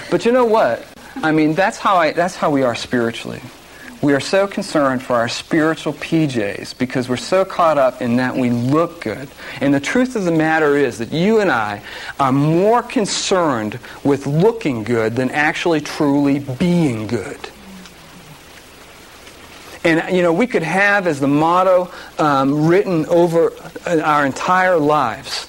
But 0.10 0.26
you 0.26 0.32
know 0.32 0.46
what? 0.46 0.86
I 1.26 1.32
mean, 1.32 1.56
that's 1.56 1.80
how 1.80 1.96
I. 1.96 2.12
That's 2.12 2.36
how 2.36 2.52
we 2.52 2.62
are 2.62 2.76
spiritually. 2.76 3.42
We 4.00 4.14
are 4.14 4.20
so 4.20 4.46
concerned 4.46 5.02
for 5.02 5.16
our 5.16 5.28
spiritual 5.28 5.94
PJs 5.94 6.78
because 6.78 7.10
we're 7.10 7.18
so 7.18 7.44
caught 7.44 7.80
up 7.80 8.00
in 8.00 8.18
that 8.18 8.36
we 8.36 8.52
look 8.52 9.02
good. 9.02 9.28
And 9.60 9.74
the 9.74 9.80
truth 9.80 10.16
of 10.16 10.26
the 10.26 10.32
matter 10.32 10.78
is 10.78 11.00
that 11.00 11.12
you 11.12 11.40
and 11.40 11.50
I 11.50 11.82
are 12.20 12.32
more 12.32 12.84
concerned 12.84 13.80
with 14.04 14.28
looking 14.28 14.84
good 14.84 15.16
than 15.16 15.32
actually 15.32 15.82
truly 15.82 16.38
being 16.38 17.08
good. 17.08 17.40
And, 19.84 20.16
you 20.16 20.22
know, 20.22 20.34
we 20.34 20.46
could 20.46 20.62
have 20.64 21.08
as 21.08 21.20
the 21.20 21.28
motto 21.28 21.92
um, 22.20 22.68
written 22.68 23.08
over 23.08 23.52
our 23.88 24.28
entire 24.28 24.78
lives. 24.78 25.48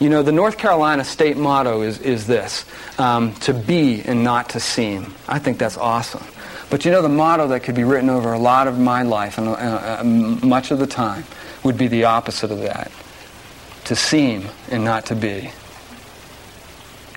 You 0.00 0.08
know, 0.08 0.22
the 0.22 0.32
North 0.32 0.58
Carolina 0.58 1.04
state 1.04 1.36
motto 1.36 1.82
is, 1.82 2.00
is 2.00 2.26
this 2.26 2.64
um, 2.98 3.34
to 3.36 3.52
be 3.52 4.02
and 4.02 4.22
not 4.22 4.50
to 4.50 4.60
seem. 4.60 5.14
I 5.26 5.38
think 5.38 5.58
that's 5.58 5.76
awesome. 5.76 6.24
But 6.70 6.84
you 6.84 6.90
know, 6.90 7.02
the 7.02 7.08
motto 7.08 7.48
that 7.48 7.62
could 7.62 7.74
be 7.74 7.84
written 7.84 8.10
over 8.10 8.32
a 8.32 8.38
lot 8.38 8.68
of 8.68 8.78
my 8.78 9.02
life 9.02 9.38
and 9.38 9.48
uh, 9.48 9.52
uh, 9.52 10.04
much 10.04 10.70
of 10.70 10.78
the 10.78 10.86
time 10.86 11.24
would 11.64 11.76
be 11.76 11.88
the 11.88 12.04
opposite 12.04 12.50
of 12.50 12.60
that 12.60 12.92
to 13.84 13.96
seem 13.96 14.46
and 14.70 14.84
not 14.84 15.06
to 15.06 15.16
be. 15.16 15.50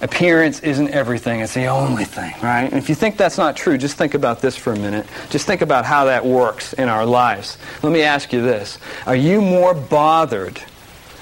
Appearance 0.01 0.61
isn't 0.61 0.89
everything, 0.89 1.41
it's 1.41 1.53
the 1.53 1.67
only 1.67 2.05
thing, 2.05 2.33
right? 2.41 2.63
And 2.63 2.73
if 2.73 2.89
you 2.89 2.95
think 2.95 3.17
that's 3.17 3.37
not 3.37 3.55
true, 3.55 3.77
just 3.77 3.97
think 3.97 4.15
about 4.15 4.41
this 4.41 4.55
for 4.57 4.73
a 4.73 4.75
minute. 4.75 5.05
Just 5.29 5.45
think 5.45 5.61
about 5.61 5.85
how 5.85 6.05
that 6.05 6.25
works 6.25 6.73
in 6.73 6.89
our 6.89 7.05
lives. 7.05 7.59
Let 7.83 7.91
me 7.91 8.01
ask 8.01 8.33
you 8.33 8.41
this 8.41 8.79
Are 9.05 9.15
you 9.15 9.41
more 9.41 9.75
bothered? 9.75 10.59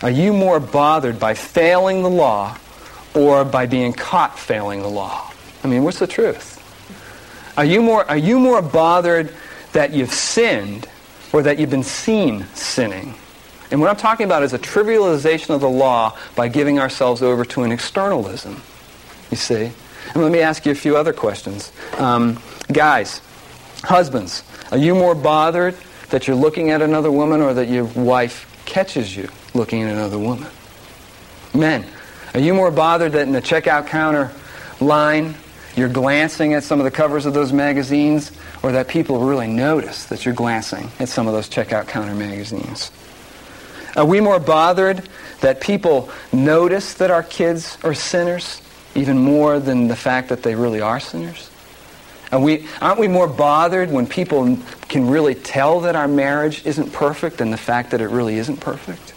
Are 0.02 0.10
you 0.10 0.32
more 0.32 0.60
bothered 0.60 1.20
by 1.20 1.34
failing 1.34 2.04
the 2.04 2.10
law 2.10 2.58
or 3.14 3.44
by 3.44 3.66
being 3.66 3.92
caught 3.92 4.40
failing 4.40 4.82
the 4.82 4.88
law? 4.88 5.32
I 5.64 5.68
mean, 5.68 5.84
what's 5.84 6.00
the 6.00 6.08
truth? 6.08 6.56
Are 7.58 7.66
you 7.66 7.82
more, 7.82 8.10
are 8.10 8.18
you 8.18 8.40
more 8.40 8.62
bothered 8.62 9.34
that 9.74 9.92
you've 9.92 10.14
sinned 10.14 10.88
or 11.34 11.42
that 11.44 11.60
you've 11.60 11.70
been 11.70 11.84
seen 11.84 12.46
sinning? 12.54 13.14
And 13.72 13.82
what 13.82 13.90
I'm 13.90 13.98
talking 13.98 14.26
about 14.26 14.44
is 14.44 14.54
a 14.54 14.60
trivialization 14.60 15.54
of 15.54 15.62
the 15.62 15.70
law 15.70 16.18
by 16.36 16.48
giving 16.48 16.80
ourselves 16.80 17.22
over 17.22 17.44
to 17.46 17.64
an 17.64 17.72
externalism. 17.72 18.62
You 19.30 19.38
see? 19.38 19.72
And 20.14 20.24
let 20.24 20.32
me 20.32 20.40
ask 20.40 20.66
you 20.66 20.72
a 20.72 20.76
few 20.76 20.96
other 20.96 21.14
questions. 21.14 21.72
Um, 21.98 22.42
guys, 22.72 23.22
husbands, 23.84 24.44
are 24.72 24.78
you 24.78 24.96
more 24.96 25.14
bothered 25.14 25.76
that 26.10 26.28
you're 26.28 26.38
looking 26.38 26.72
at 26.72 26.82
another 26.82 27.12
woman 27.12 27.42
or 27.42 27.54
that 27.54 27.68
your 27.68 27.84
wife 27.84 28.49
catches 28.70 29.16
you 29.16 29.28
looking 29.54 29.84
at 29.84 29.92
another 29.92 30.18
woman? 30.18 30.50
Men, 31.54 31.86
are 32.34 32.40
you 32.40 32.54
more 32.54 32.72
bothered 32.72 33.14
that 33.14 33.24
in 33.24 33.34
the 33.34 33.42
checkout 33.42 33.88
counter 33.88 34.32
line 34.80 35.36
you're 35.76 35.90
glancing 35.90 36.54
at 36.54 36.64
some 36.64 36.80
of 36.80 36.86
the 36.86 36.92
covers 36.92 37.26
of 37.26 37.34
those 37.34 37.52
magazines 37.52 38.32
or 38.62 38.72
that 38.74 38.88
people 38.88 39.22
really 39.22 39.48
notice 39.48 40.06
that 40.06 40.26
you're 40.26 40.34
glancing 40.34 40.90
at 41.00 41.10
some 41.10 41.28
of 41.28 41.34
those 41.34 41.50
checkout 41.50 41.88
counter 41.88 42.14
magazines? 42.14 42.92
Are 43.96 44.06
we 44.06 44.20
more 44.20 44.40
bothered 44.40 45.10
that 45.42 45.62
people 45.62 46.10
notice 46.32 46.94
that 46.96 47.10
our 47.10 47.24
kids 47.24 47.78
are 47.84 47.94
sinners 47.94 48.62
even 48.94 49.18
more 49.18 49.60
than 49.60 49.88
the 49.88 49.96
fact 49.96 50.30
that 50.30 50.44
they 50.44 50.56
really 50.56 50.82
are 50.82 51.00
sinners? 51.00 51.50
Are 52.32 52.40
we, 52.40 52.68
aren't 52.82 53.00
we 53.00 53.08
more 53.08 53.28
bothered 53.28 53.92
when 53.92 54.06
people 54.06 54.58
can 54.88 55.10
really 55.10 55.36
tell 55.36 55.82
that 55.82 55.96
our 55.96 56.08
marriage 56.08 56.66
isn't 56.66 56.94
perfect 56.94 57.38
than 57.38 57.52
the 57.52 57.58
fact 57.58 57.92
that 57.92 58.02
it 58.02 58.10
really 58.10 58.38
isn't 58.38 58.58
perfect? 58.58 59.14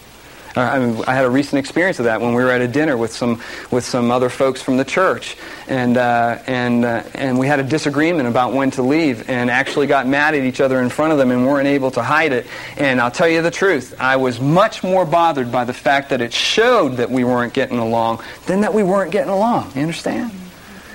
I, 0.55 0.79
mean, 0.79 1.03
I 1.07 1.15
had 1.15 1.25
a 1.25 1.31
recent 1.31 1.59
experience 1.59 1.99
of 1.99 2.05
that 2.05 2.21
when 2.21 2.35
we 2.35 2.43
were 2.43 2.51
at 2.51 2.61
a 2.61 2.69
dinner 2.69 2.97
with 2.97 3.13
some 3.13 3.41
with 3.71 3.85
some 3.85 4.11
other 4.11 4.29
folks 4.29 4.61
from 4.61 4.77
the 4.77 4.85
church, 4.85 5.37
and 5.67 5.97
uh, 5.97 6.43
and 6.47 6.85
uh, 6.85 7.05
and 7.15 7.39
we 7.39 7.47
had 7.47 7.59
a 7.59 7.63
disagreement 7.63 8.29
about 8.29 8.53
when 8.53 8.71
to 8.73 8.83
leave, 8.83 9.31
and 9.31 9.51
actually 9.51 9.87
got 9.87 10.07
mad 10.07 10.35
at 10.35 10.43
each 10.43 10.61
other 10.61 10.83
in 10.83 10.91
front 10.91 11.13
of 11.13 11.19
them, 11.19 11.31
and 11.31 11.47
weren't 11.47 11.69
able 11.69 11.91
to 11.93 12.03
hide 12.03 12.33
it. 12.33 12.47
And 12.77 13.01
I'll 13.01 13.11
tell 13.11 13.29
you 13.29 13.41
the 13.41 13.51
truth, 13.51 13.95
I 13.99 14.17
was 14.17 14.41
much 14.41 14.85
more 14.85 15.07
bothered 15.07 15.51
by 15.51 15.65
the 15.65 15.73
fact 15.73 16.11
that 16.11 16.21
it 16.21 16.35
showed 16.35 16.99
that 16.99 17.11
we 17.11 17.25
weren't 17.25 17.55
getting 17.55 17.79
along 17.79 18.23
than 18.47 18.61
that 18.61 18.75
we 18.75 18.83
weren't 18.83 19.11
getting 19.11 19.33
along. 19.33 19.73
You 19.75 19.83
understand? 19.83 20.33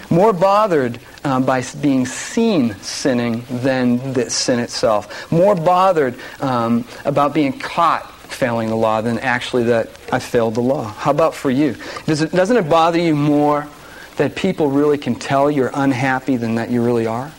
More 0.09 0.33
bothered 0.33 0.99
um, 1.27 1.43
by 1.43 1.61
being 1.81 2.05
seen 2.05 2.73
sinning 2.75 3.43
than 3.49 4.13
the 4.13 4.29
sin 4.29 4.59
itself. 4.59 5.29
More 5.29 5.55
bothered 5.55 6.15
um, 6.39 6.87
about 7.03 7.33
being 7.33 7.59
caught 7.59 8.09
failing 8.11 8.69
the 8.69 8.75
law 8.75 9.01
than 9.01 9.19
actually 9.19 9.63
that 9.63 9.89
I 10.11 10.19
failed 10.19 10.55
the 10.55 10.61
law. 10.61 10.85
How 10.85 11.11
about 11.11 11.35
for 11.35 11.51
you? 11.51 11.75
Does 12.05 12.21
it, 12.21 12.31
doesn't 12.31 12.55
it 12.55 12.69
bother 12.69 12.97
you 12.97 13.15
more 13.15 13.67
that 14.15 14.35
people 14.35 14.69
really 14.69 14.97
can 14.97 15.15
tell 15.15 15.51
you're 15.51 15.71
unhappy 15.73 16.37
than 16.37 16.55
that 16.55 16.69
you 16.69 16.83
really 16.83 17.07
are? 17.07 17.31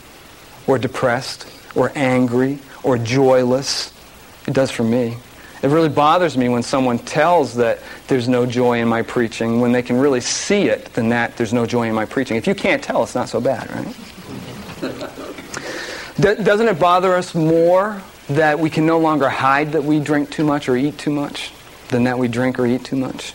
Or 0.66 0.78
depressed? 0.78 1.46
Or 1.74 1.90
angry? 1.94 2.58
Or 2.82 2.98
joyless? 2.98 3.92
It 4.46 4.52
does 4.52 4.70
for 4.70 4.84
me. 4.84 5.16
It 5.62 5.68
really 5.68 5.88
bothers 5.88 6.36
me 6.36 6.48
when 6.48 6.62
someone 6.62 6.98
tells 6.98 7.54
that 7.56 7.80
there's 8.06 8.28
no 8.28 8.46
joy 8.46 8.80
in 8.80 8.88
my 8.88 9.02
preaching. 9.02 9.60
When 9.60 9.72
they 9.72 9.82
can 9.82 9.98
really 9.98 10.20
see 10.20 10.68
it, 10.68 10.92
then 10.94 11.08
that 11.08 11.36
there's 11.36 11.52
no 11.52 11.66
joy 11.66 11.88
in 11.88 11.94
my 11.94 12.04
preaching. 12.04 12.36
If 12.36 12.46
you 12.46 12.54
can't 12.54 12.82
tell, 12.82 13.02
it's 13.02 13.14
not 13.14 13.28
so 13.28 13.40
bad, 13.40 13.70
right? 13.70 13.96
Doesn't 16.44 16.68
it 16.68 16.78
bother 16.78 17.14
us 17.14 17.34
more 17.34 18.02
that 18.28 18.58
we 18.58 18.70
can 18.70 18.86
no 18.86 18.98
longer 18.98 19.28
hide 19.28 19.72
that 19.72 19.82
we 19.82 20.00
drink 20.00 20.30
too 20.30 20.44
much 20.44 20.68
or 20.68 20.76
eat 20.76 20.98
too 20.98 21.10
much 21.10 21.52
than 21.88 22.04
that 22.04 22.18
we 22.18 22.28
drink 22.28 22.58
or 22.58 22.66
eat 22.66 22.84
too 22.84 22.96
much. 22.96 23.32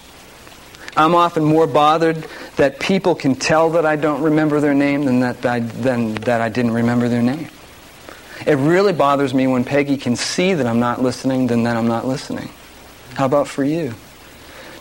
I'm 0.96 1.16
often 1.16 1.44
more 1.44 1.66
bothered 1.66 2.28
that 2.58 2.80
people 2.80 3.16
can 3.16 3.36
tell 3.36 3.72
that 3.72 3.86
I 3.86 3.96
don't 3.96 4.22
remember 4.22 4.60
their 4.60 4.76
name 4.76 5.06
than 5.06 5.22
that 5.22 5.44
I, 5.44 5.60
than 5.60 6.14
that 6.16 6.42
I 6.42 6.50
didn't 6.50 6.74
remember 6.74 7.10
their 7.10 7.24
name. 7.24 7.50
It 8.46 8.56
really 8.56 8.92
bothers 8.92 9.34
me 9.34 9.48
when 9.48 9.64
Peggy 9.64 9.96
can 9.96 10.16
see 10.16 10.54
that 10.54 10.66
I'm 10.66 10.80
not 10.80 11.02
listening 11.02 11.48
than 11.48 11.64
that 11.64 11.78
I'm 11.78 11.88
not 11.88 12.06
listening. 12.06 12.50
How 13.16 13.26
about 13.26 13.48
for 13.48 13.64
you? 13.64 13.94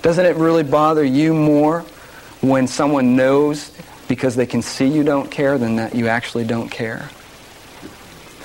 Doesn't 0.03 0.27
it 0.27 0.37
really 0.37 0.65
bother 0.65 1.05
you 1.05 1.33
more 1.33 1.83
when 2.41 2.67
someone 2.67 3.15
knows 3.15 3.71
because 4.09 4.35
they 4.35 4.47
can 4.47 4.63
see 4.63 4.87
you 4.87 5.05
don't 5.05 5.31
care 5.31 5.59
than 5.59 5.77
that 5.77 5.95
you 5.95 6.09
actually 6.09 6.45
don't 6.45 6.69
care? 6.69 7.09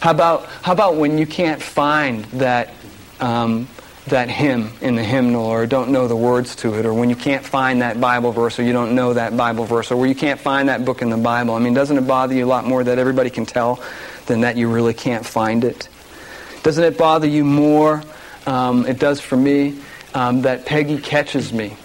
How 0.02 0.12
about, 0.12 0.46
how 0.62 0.74
about 0.74 0.98
when 0.98 1.18
you 1.18 1.26
can't 1.26 1.62
find 1.62 2.26
that, 2.26 2.74
um, 3.20 3.68
that 4.06 4.30
hymn 4.30 4.72
in 4.82 4.96
the 4.96 5.04
hymnal 5.04 5.46
or 5.46 5.66
don't 5.66 5.90
know 5.90 6.08
the 6.08 6.16
words 6.16 6.56
to 6.58 6.76
it 6.76 6.86
or 6.86 6.94
when 6.94 7.10
you 7.10 7.16
can't 7.16 7.44
find 7.44 7.82
that 7.82 8.00
Bible 8.00 8.32
verse 8.32 8.60
or 8.60 8.64
you 8.64 8.72
don't 8.72 8.94
know 8.94 9.14
that 9.14 9.36
Bible 9.36 9.66
verse 9.66 9.92
or 9.92 9.98
where 9.98 10.08
you 10.08 10.16
can't 10.16 10.40
find 10.40 10.70
that 10.70 10.86
book 10.86 11.02
in 11.02 11.10
the 11.10 11.18
Bible? 11.18 11.56
I 11.56 11.60
mean, 11.60 11.74
doesn't 11.74 11.98
it 11.98 12.08
bother 12.08 12.36
you 12.36 12.46
a 12.46 12.48
lot 12.48 12.66
more 12.66 12.84
that 12.84 13.00
everybody 13.00 13.32
can 13.32 13.48
tell 13.48 13.84
than 14.28 14.42
that 14.42 14.58
you 14.58 14.70
really 14.70 14.94
can't 14.94 15.26
find 15.26 15.64
it? 15.64 15.90
Doesn't 16.64 16.84
it 16.84 16.98
bother 16.98 17.28
you 17.28 17.44
more, 17.44 18.04
um, 18.46 18.86
it 18.86 19.00
does 19.00 19.20
for 19.20 19.38
me, 19.38 19.78
um, 20.14 20.42
that 20.42 20.66
Peggy 20.66 20.98
catches 20.98 21.54
me 21.54 21.76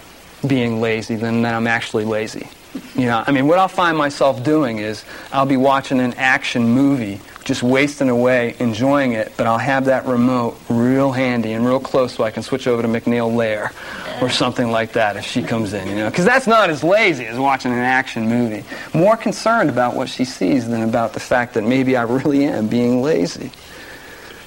being 0.45 0.81
lazy 0.81 1.15
than 1.15 1.41
that 1.43 1.53
I'm 1.53 1.67
actually 1.67 2.05
lazy? 2.05 2.47
You 2.95 3.05
know, 3.05 3.23
I 3.25 3.31
mean, 3.31 3.47
what 3.47 3.59
I'll 3.59 3.67
find 3.67 3.97
myself 3.97 4.43
doing 4.43 4.79
is 4.79 5.05
I'll 5.31 5.45
be 5.45 5.57
watching 5.57 5.99
an 5.99 6.13
action 6.15 6.69
movie 6.69 7.19
just 7.43 7.63
wasting 7.63 8.09
away, 8.09 8.55
enjoying 8.59 9.13
it, 9.13 9.33
but 9.35 9.47
I'll 9.47 9.57
have 9.57 9.85
that 9.85 10.05
remote 10.05 10.57
real 10.69 11.11
handy 11.11 11.53
and 11.53 11.65
real 11.65 11.79
close 11.79 12.13
so 12.13 12.23
I 12.23 12.31
can 12.31 12.43
switch 12.43 12.67
over 12.67 12.81
to 12.81 12.87
MacNeil/Lehrer 12.87 14.21
or 14.21 14.29
something 14.29 14.71
like 14.71 14.93
that 14.93 15.17
if 15.17 15.25
she 15.25 15.43
comes 15.43 15.73
in, 15.73 15.87
you 15.87 15.95
know. 15.95 16.09
Because 16.09 16.25
that's 16.25 16.47
not 16.47 16.69
as 16.69 16.83
lazy 16.83 17.25
as 17.25 17.37
watching 17.37 17.71
an 17.71 17.79
action 17.79 18.27
movie. 18.29 18.63
More 18.93 19.17
concerned 19.17 19.69
about 19.69 19.95
what 19.95 20.09
she 20.09 20.25
sees 20.25 20.67
than 20.67 20.83
about 20.83 21.13
the 21.13 21.19
fact 21.19 21.53
that 21.55 21.63
maybe 21.63 21.97
I 21.97 22.03
really 22.03 22.45
am 22.45 22.67
being 22.67 23.01
lazy. 23.01 23.51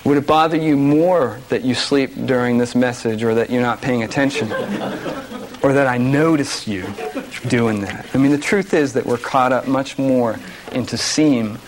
Would 0.04 0.18
it 0.18 0.26
bother 0.26 0.56
you 0.56 0.76
more 0.76 1.40
that 1.48 1.62
you 1.62 1.74
sleep 1.74 2.26
during 2.26 2.58
this 2.58 2.74
message 2.74 3.24
or 3.24 3.34
that 3.34 3.50
you're 3.50 3.62
not 3.62 3.82
paying 3.82 4.04
attention? 4.04 4.52
or 5.66 5.72
that 5.72 5.86
I 5.88 5.98
notice 5.98 6.68
you 6.68 6.86
doing 7.48 7.80
that? 7.80 8.06
I 8.14 8.18
mean, 8.18 8.30
the 8.30 8.38
truth 8.38 8.72
is 8.72 8.92
that 8.92 9.04
we're 9.04 9.18
caught 9.18 9.52
up 9.52 9.66
much 9.66 9.98
more 9.98 10.38
into 10.72 10.96
seem 10.96 11.58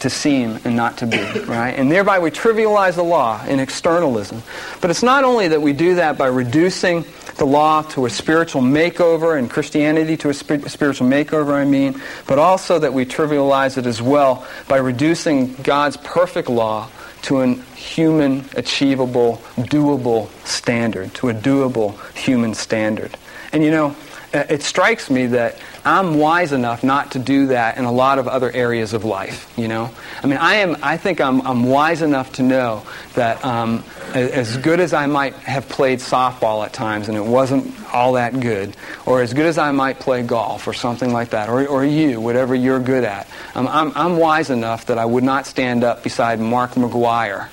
to 0.00 0.10
seem 0.10 0.58
and 0.64 0.76
not 0.76 0.98
to 0.98 1.06
be, 1.06 1.18
right? 1.44 1.70
And 1.70 1.90
thereby 1.90 2.18
we 2.18 2.30
trivialize 2.30 2.94
the 2.94 3.04
law 3.04 3.44
in 3.46 3.60
externalism. 3.60 4.42
But 4.80 4.90
it's 4.90 5.02
not 5.02 5.24
only 5.24 5.48
that 5.48 5.60
we 5.60 5.72
do 5.72 5.96
that 5.96 6.16
by 6.16 6.28
reducing 6.28 7.04
the 7.36 7.46
law 7.46 7.82
to 7.82 8.06
a 8.06 8.10
spiritual 8.10 8.62
makeover 8.62 9.38
and 9.38 9.50
Christianity 9.50 10.16
to 10.18 10.28
a 10.30 10.34
spiritual 10.34 11.06
makeover, 11.06 11.54
I 11.54 11.64
mean, 11.64 12.00
but 12.26 12.38
also 12.38 12.78
that 12.78 12.92
we 12.92 13.06
trivialize 13.06 13.78
it 13.78 13.86
as 13.86 14.02
well 14.02 14.46
by 14.68 14.78
reducing 14.78 15.54
God's 15.54 15.96
perfect 15.96 16.48
law 16.48 16.88
to 17.22 17.40
a 17.40 17.54
human, 17.54 18.44
achievable, 18.54 19.42
doable 19.56 20.28
standard, 20.46 21.12
to 21.14 21.28
a 21.28 21.34
doable 21.34 21.98
human 22.14 22.54
standard. 22.54 23.16
And 23.52 23.64
you 23.64 23.70
know, 23.70 23.96
it 24.32 24.62
strikes 24.62 25.10
me 25.10 25.26
that 25.26 25.58
I'm 25.88 26.18
wise 26.18 26.52
enough 26.52 26.84
not 26.84 27.12
to 27.12 27.18
do 27.18 27.46
that 27.46 27.78
in 27.78 27.84
a 27.84 27.92
lot 27.92 28.18
of 28.18 28.28
other 28.28 28.50
areas 28.50 28.92
of 28.92 29.04
life, 29.04 29.50
you 29.56 29.68
know? 29.68 29.90
I 30.22 30.26
mean, 30.26 30.38
I 30.38 30.56
am, 30.56 30.76
I 30.82 30.96
think 30.96 31.20
I'm, 31.20 31.40
I'm 31.46 31.64
wise 31.64 32.02
enough 32.02 32.32
to 32.34 32.42
know 32.42 32.84
that 33.14 33.42
um, 33.44 33.82
as 34.12 34.56
good 34.58 34.80
as 34.80 34.92
I 34.92 35.06
might 35.06 35.34
have 35.34 35.68
played 35.68 36.00
softball 36.00 36.64
at 36.64 36.72
times 36.72 37.08
and 37.08 37.16
it 37.16 37.24
wasn't 37.24 37.74
all 37.94 38.12
that 38.12 38.38
good, 38.38 38.76
or 39.06 39.22
as 39.22 39.32
good 39.32 39.46
as 39.46 39.56
I 39.56 39.72
might 39.72 39.98
play 39.98 40.22
golf 40.22 40.66
or 40.68 40.74
something 40.74 41.12
like 41.12 41.30
that, 41.30 41.48
or, 41.48 41.66
or 41.66 41.84
you, 41.84 42.20
whatever 42.20 42.54
you're 42.54 42.80
good 42.80 43.04
at, 43.04 43.26
um, 43.54 43.66
I'm, 43.66 43.92
I'm 43.94 44.16
wise 44.18 44.50
enough 44.50 44.86
that 44.86 44.98
I 44.98 45.06
would 45.06 45.24
not 45.24 45.46
stand 45.46 45.84
up 45.84 46.02
beside 46.02 46.38
Mark 46.38 46.72
McGwire, 46.72 47.48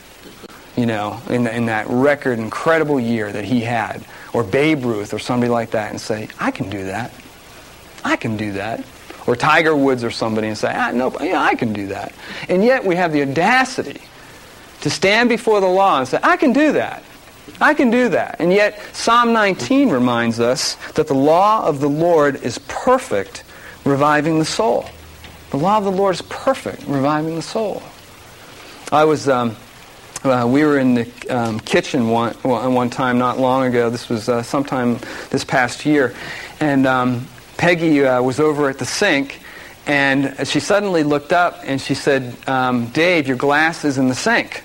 you 0.76 0.86
know, 0.86 1.22
in, 1.30 1.48
in 1.48 1.68
that 1.68 1.88
record 1.88 2.40
incredible 2.40 3.00
year 3.00 3.32
that 3.32 3.46
he 3.46 3.62
had, 3.62 4.04
or 4.34 4.44
Babe 4.44 4.84
Ruth 4.84 5.14
or 5.14 5.20
somebody 5.20 5.50
like 5.50 5.72
that 5.72 5.92
and 5.92 6.02
say, 6.02 6.28
I 6.38 6.52
can 6.52 6.70
do 6.70 6.86
that. 6.86 7.14
I 8.06 8.16
can 8.16 8.38
do 8.38 8.54
that. 8.54 8.86
Or 9.28 9.36
Tiger 9.36 9.76
Woods 9.76 10.04
or 10.04 10.12
somebody 10.12 10.48
and 10.48 10.58
say, 10.58 10.72
ah, 10.74 10.92
no, 10.92 11.12
yeah, 11.20 11.42
I 11.42 11.56
can 11.56 11.74
do 11.74 11.88
that. 11.88 12.14
And 12.48 12.64
yet 12.64 12.86
we 12.86 12.96
have 12.96 13.12
the 13.12 13.24
audacity 13.24 14.02
to 14.82 14.90
stand 14.92 15.30
before 15.30 15.60
the 15.60 15.68
law 15.68 15.98
and 15.98 16.08
say, 16.08 16.20
I 16.22 16.38
can 16.38 16.54
do 16.54 16.74
that. 16.74 17.04
I 17.60 17.74
can 17.74 17.90
do 17.90 18.10
that. 18.10 18.38
And 18.40 18.54
yet 18.54 18.80
Psalm 18.94 19.34
19 19.34 19.90
reminds 19.90 20.40
us 20.40 20.76
that 20.94 21.08
the 21.08 21.16
law 21.16 21.66
of 21.66 21.80
the 21.80 21.90
Lord 21.90 22.36
is 22.44 22.60
perfect, 22.68 23.44
reviving 23.84 24.38
the 24.38 24.46
soul. 24.46 24.88
The 25.50 25.58
law 25.58 25.78
of 25.78 25.86
the 25.86 25.92
Lord 25.92 26.16
is 26.16 26.22
perfect, 26.24 26.84
reviving 26.86 27.36
the 27.36 27.42
soul. 27.42 27.82
I 28.92 29.06
was, 29.06 29.28
um, 29.28 29.56
uh, 30.24 30.48
we 30.48 30.64
were 30.64 30.78
in 30.78 30.94
the 30.94 31.12
um, 31.30 31.60
kitchen 31.60 32.10
one, 32.10 32.34
one 32.44 32.92
time 32.92 33.18
not 33.18 33.40
long 33.40 33.66
ago. 33.66 33.90
This 33.90 34.08
was 34.10 34.30
uh, 34.30 34.44
sometime 34.44 35.00
this 35.32 35.44
past 35.44 35.86
year. 35.86 36.14
And 36.60 36.86
um, 36.86 37.28
Peggy 37.58 38.04
uh, 38.04 38.22
was 38.22 38.40
over 38.40 38.70
at 38.70 38.78
the 38.78 38.86
sink, 38.86 39.40
and 39.86 40.48
she 40.48 40.60
suddenly 40.60 41.04
looked 41.04 41.32
up 41.32 41.60
and 41.64 41.80
she 41.80 41.94
said, 41.94 42.36
um, 42.48 42.88
Dave, 42.88 43.28
your 43.28 43.38
glass 43.38 43.86
is 43.86 43.98
in 43.98 44.08
the 44.08 44.16
sink. 44.16 44.64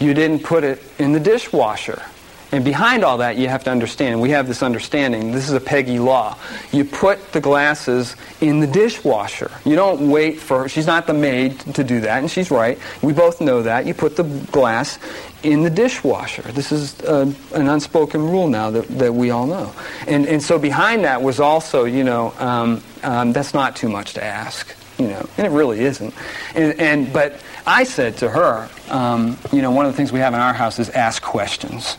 You 0.00 0.14
didn't 0.14 0.44
put 0.44 0.64
it 0.64 0.82
in 0.98 1.12
the 1.12 1.20
dishwasher. 1.20 2.02
And 2.50 2.64
behind 2.64 3.04
all 3.04 3.18
that, 3.18 3.36
you 3.36 3.48
have 3.48 3.64
to 3.64 3.70
understand, 3.70 4.22
we 4.22 4.30
have 4.30 4.48
this 4.48 4.62
understanding, 4.62 5.32
this 5.32 5.48
is 5.48 5.52
a 5.52 5.60
Peggy 5.60 5.98
law. 5.98 6.38
You 6.72 6.84
put 6.84 7.32
the 7.32 7.40
glasses 7.42 8.16
in 8.40 8.60
the 8.60 8.66
dishwasher. 8.66 9.50
You 9.66 9.76
don't 9.76 10.10
wait 10.10 10.40
for 10.40 10.62
her. 10.62 10.68
She's 10.68 10.86
not 10.86 11.06
the 11.06 11.12
maid 11.12 11.60
to 11.74 11.84
do 11.84 12.00
that, 12.00 12.20
and 12.20 12.30
she's 12.30 12.50
right. 12.50 12.78
We 13.02 13.12
both 13.12 13.42
know 13.42 13.62
that. 13.62 13.84
You 13.84 13.92
put 13.92 14.16
the 14.16 14.24
glass 14.50 14.98
in 15.42 15.62
the 15.62 15.68
dishwasher. 15.68 16.40
This 16.42 16.72
is 16.72 16.98
uh, 17.02 17.30
an 17.52 17.68
unspoken 17.68 18.22
rule 18.22 18.48
now 18.48 18.70
that, 18.70 18.88
that 18.98 19.12
we 19.12 19.30
all 19.30 19.46
know. 19.46 19.74
And, 20.06 20.26
and 20.26 20.42
so 20.42 20.58
behind 20.58 21.04
that 21.04 21.20
was 21.20 21.40
also, 21.40 21.84
you 21.84 22.02
know, 22.02 22.32
um, 22.38 22.82
um, 23.02 23.32
that's 23.34 23.52
not 23.52 23.76
too 23.76 23.90
much 23.90 24.14
to 24.14 24.24
ask, 24.24 24.74
you 24.98 25.08
know, 25.08 25.28
and 25.36 25.46
it 25.46 25.50
really 25.50 25.80
isn't. 25.80 26.14
And, 26.54 26.80
and 26.80 27.12
But 27.12 27.42
I 27.66 27.84
said 27.84 28.16
to 28.18 28.30
her, 28.30 28.70
um, 28.88 29.36
you 29.52 29.60
know, 29.60 29.70
one 29.70 29.84
of 29.84 29.92
the 29.92 29.96
things 29.98 30.12
we 30.12 30.20
have 30.20 30.32
in 30.32 30.40
our 30.40 30.54
house 30.54 30.78
is 30.78 30.88
ask 30.90 31.22
questions 31.22 31.98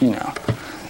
you 0.00 0.10
know. 0.10 0.32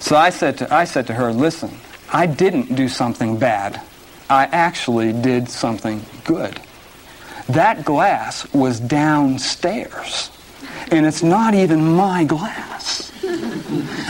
So 0.01 0.17
I 0.17 0.31
said 0.31 0.59
to, 0.59 0.75
I 0.75 0.85
said 0.85 1.07
to 1.09 1.15
her, 1.15 1.33
listen, 1.33 1.71
I 2.13 2.27
didn't 2.27 2.75
do 2.75 2.89
something 2.89 3.39
bad. 3.39 3.81
I 4.29 4.45
actually 4.47 5.13
did 5.13 5.49
something 5.49 6.05
good. 6.25 6.61
That 7.49 7.85
glass 7.85 8.53
was 8.55 8.79
downstairs, 8.79 10.31
and 10.91 11.05
it's 11.05 11.23
not 11.23 11.55
even 11.55 11.95
my 11.97 12.25
glass. 12.25 13.11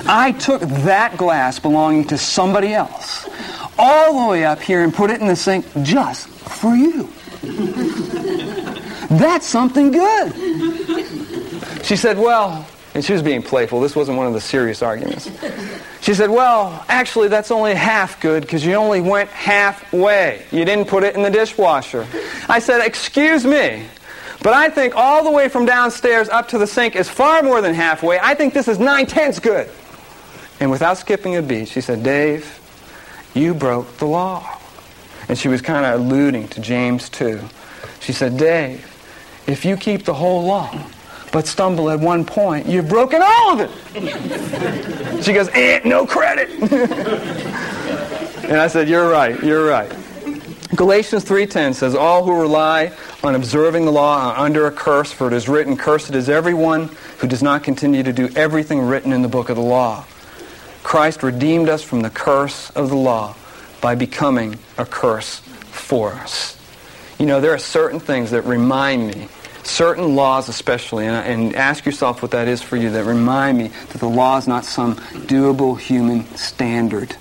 I 0.06 0.32
took 0.38 0.60
that 0.60 1.16
glass 1.16 1.58
belonging 1.58 2.06
to 2.08 2.18
somebody 2.18 2.74
else 2.74 3.28
all 3.78 4.24
the 4.24 4.30
way 4.30 4.44
up 4.44 4.60
here 4.60 4.84
and 4.84 4.92
put 4.92 5.10
it 5.10 5.20
in 5.20 5.26
the 5.26 5.36
sink 5.36 5.66
just 5.82 6.28
for 6.28 6.76
you. 6.76 7.08
That's 9.10 9.46
something 9.46 9.90
good. 9.90 10.34
She 11.84 11.96
said, 11.96 12.18
Well, 12.18 12.66
and 12.94 13.04
she 13.04 13.12
was 13.12 13.22
being 13.22 13.42
playful. 13.42 13.80
This 13.80 13.94
wasn't 13.94 14.18
one 14.18 14.26
of 14.26 14.32
the 14.32 14.40
serious 14.40 14.82
arguments. 14.82 15.30
She 16.02 16.14
said, 16.14 16.30
Well, 16.30 16.82
actually, 16.88 17.28
that's 17.28 17.50
only 17.50 17.74
half 17.74 18.22
good 18.22 18.40
because 18.40 18.64
you 18.64 18.72
only 18.72 19.02
went 19.02 19.28
halfway. 19.28 20.46
You 20.50 20.64
didn't 20.64 20.88
put 20.88 21.04
it 21.04 21.14
in 21.14 21.22
the 21.22 21.30
dishwasher. 21.30 22.06
I 22.48 22.58
said, 22.58 22.80
Excuse 22.80 23.44
me, 23.44 23.84
but 24.42 24.54
I 24.54 24.70
think 24.70 24.96
all 24.96 25.22
the 25.22 25.30
way 25.30 25.50
from 25.50 25.66
downstairs 25.66 26.30
up 26.30 26.48
to 26.48 26.58
the 26.58 26.66
sink 26.66 26.96
is 26.96 27.08
far 27.08 27.42
more 27.42 27.60
than 27.60 27.74
halfway. 27.74 28.18
I 28.18 28.34
think 28.34 28.54
this 28.54 28.66
is 28.66 28.78
nine 28.78 29.06
tenths 29.06 29.38
good. 29.38 29.70
And 30.58 30.70
without 30.70 30.96
skipping 30.96 31.36
a 31.36 31.42
beat, 31.42 31.68
she 31.68 31.82
said, 31.82 32.02
Dave, 32.02 32.58
you 33.34 33.54
broke 33.54 33.98
the 33.98 34.06
law. 34.06 34.58
And 35.28 35.38
she 35.38 35.48
was 35.48 35.60
kind 35.60 35.84
of 35.84 36.00
alluding 36.00 36.48
to 36.48 36.60
James 36.60 37.08
2. 37.10 37.40
She 38.00 38.12
said, 38.12 38.38
Dave, 38.38 38.86
if 39.46 39.64
you 39.64 39.76
keep 39.76 40.04
the 40.04 40.14
whole 40.14 40.44
law, 40.44 40.86
but 41.32 41.46
stumble 41.46 41.90
at 41.90 42.00
one 42.00 42.24
point, 42.24 42.66
you've 42.66 42.88
broken 42.88 43.22
all 43.22 43.60
of 43.60 43.70
it. 43.94 45.24
she 45.24 45.32
goes, 45.32 45.48
eh, 45.50 45.80
no 45.84 46.06
credit. 46.06 46.50
and 48.44 48.56
I 48.56 48.66
said, 48.66 48.88
you're 48.88 49.08
right, 49.08 49.40
you're 49.42 49.66
right. 49.66 49.90
Galatians 50.74 51.24
3.10 51.24 51.74
says, 51.74 51.94
All 51.96 52.24
who 52.24 52.40
rely 52.40 52.92
on 53.24 53.34
observing 53.34 53.84
the 53.84 53.92
law 53.92 54.30
are 54.30 54.38
under 54.38 54.66
a 54.66 54.70
curse, 54.70 55.10
for 55.10 55.26
it 55.26 55.32
is 55.32 55.48
written, 55.48 55.76
Cursed 55.76 56.14
is 56.14 56.28
everyone 56.28 56.88
who 57.18 57.26
does 57.26 57.42
not 57.42 57.64
continue 57.64 58.04
to 58.04 58.12
do 58.12 58.28
everything 58.36 58.80
written 58.80 59.12
in 59.12 59.22
the 59.22 59.28
book 59.28 59.48
of 59.48 59.56
the 59.56 59.62
law. 59.62 60.04
Christ 60.84 61.22
redeemed 61.24 61.68
us 61.68 61.82
from 61.82 62.02
the 62.02 62.10
curse 62.10 62.70
of 62.70 62.88
the 62.88 62.96
law 62.96 63.34
by 63.80 63.96
becoming 63.96 64.58
a 64.78 64.86
curse 64.86 65.40
for 65.70 66.12
us. 66.12 66.56
You 67.18 67.26
know, 67.26 67.40
there 67.40 67.52
are 67.52 67.58
certain 67.58 68.00
things 68.00 68.30
that 68.30 68.42
remind 68.42 69.08
me 69.08 69.28
certain 69.64 70.14
laws 70.14 70.48
especially, 70.48 71.06
and, 71.06 71.16
and, 71.16 71.56
ask 71.56 71.84
yourself 71.84 72.22
what 72.22 72.30
that 72.32 72.48
is 72.48 72.62
for 72.62 72.76
you, 72.76 72.90
that 72.90 73.04
remind 73.04 73.58
me 73.58 73.68
that 73.88 73.98
the 73.98 74.08
law 74.08 74.36
is 74.38 74.48
not 74.48 74.64
some 74.64 74.96
doable 74.96 75.78
human 75.78 76.24
standard, 76.36 77.14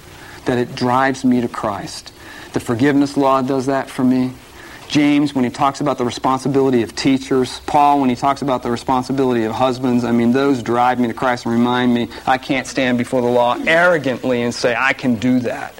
that 0.46 0.58
it 0.58 0.76
drives 0.76 1.24
me 1.26 1.42
to 1.42 1.48
Christ. 1.48 2.14
The 2.54 2.60
forgiveness 2.60 3.18
law 3.18 3.42
does 3.42 3.68
that 3.68 3.90
for 3.90 4.04
me. 4.04 4.34
James, 4.88 5.36
when 5.36 5.44
he 5.44 5.52
talks 5.52 5.82
about 5.82 6.00
the 6.00 6.06
responsibility 6.06 6.82
of 6.82 6.96
teachers, 6.96 7.60
Paul, 7.68 8.00
when 8.02 8.10
he 8.10 8.16
talks 8.16 8.42
about 8.42 8.64
the 8.64 8.72
responsibility 8.72 9.44
of 9.44 9.52
husbands, 9.52 10.04
I 10.04 10.12
mean, 10.12 10.32
those 10.32 10.64
drive 10.64 11.00
me 11.00 11.08
to 11.08 11.14
Christ 11.14 11.46
and 11.46 11.54
remind 11.54 11.94
me 11.94 12.10
I 12.26 12.40
can't 12.40 12.66
stand 12.66 12.98
before 12.98 13.22
the 13.22 13.28
law 13.28 13.56
arrogantly 13.68 14.42
and 14.42 14.54
say, 14.54 14.76
I 14.76 14.94
can 14.94 15.16
do 15.16 15.42
that. 15.42 15.76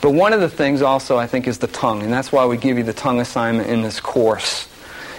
But 0.00 0.12
one 0.12 0.32
of 0.32 0.40
the 0.40 0.48
things 0.48 0.80
also, 0.80 1.18
I 1.18 1.26
think, 1.26 1.46
is 1.46 1.58
the 1.58 1.66
tongue, 1.66 2.02
and 2.02 2.10
that's 2.10 2.32
why 2.32 2.46
we 2.46 2.56
give 2.56 2.78
you 2.78 2.84
the 2.84 2.94
tongue 2.94 3.20
assignment 3.20 3.68
in 3.68 3.82
this 3.82 4.00
course 4.00 4.66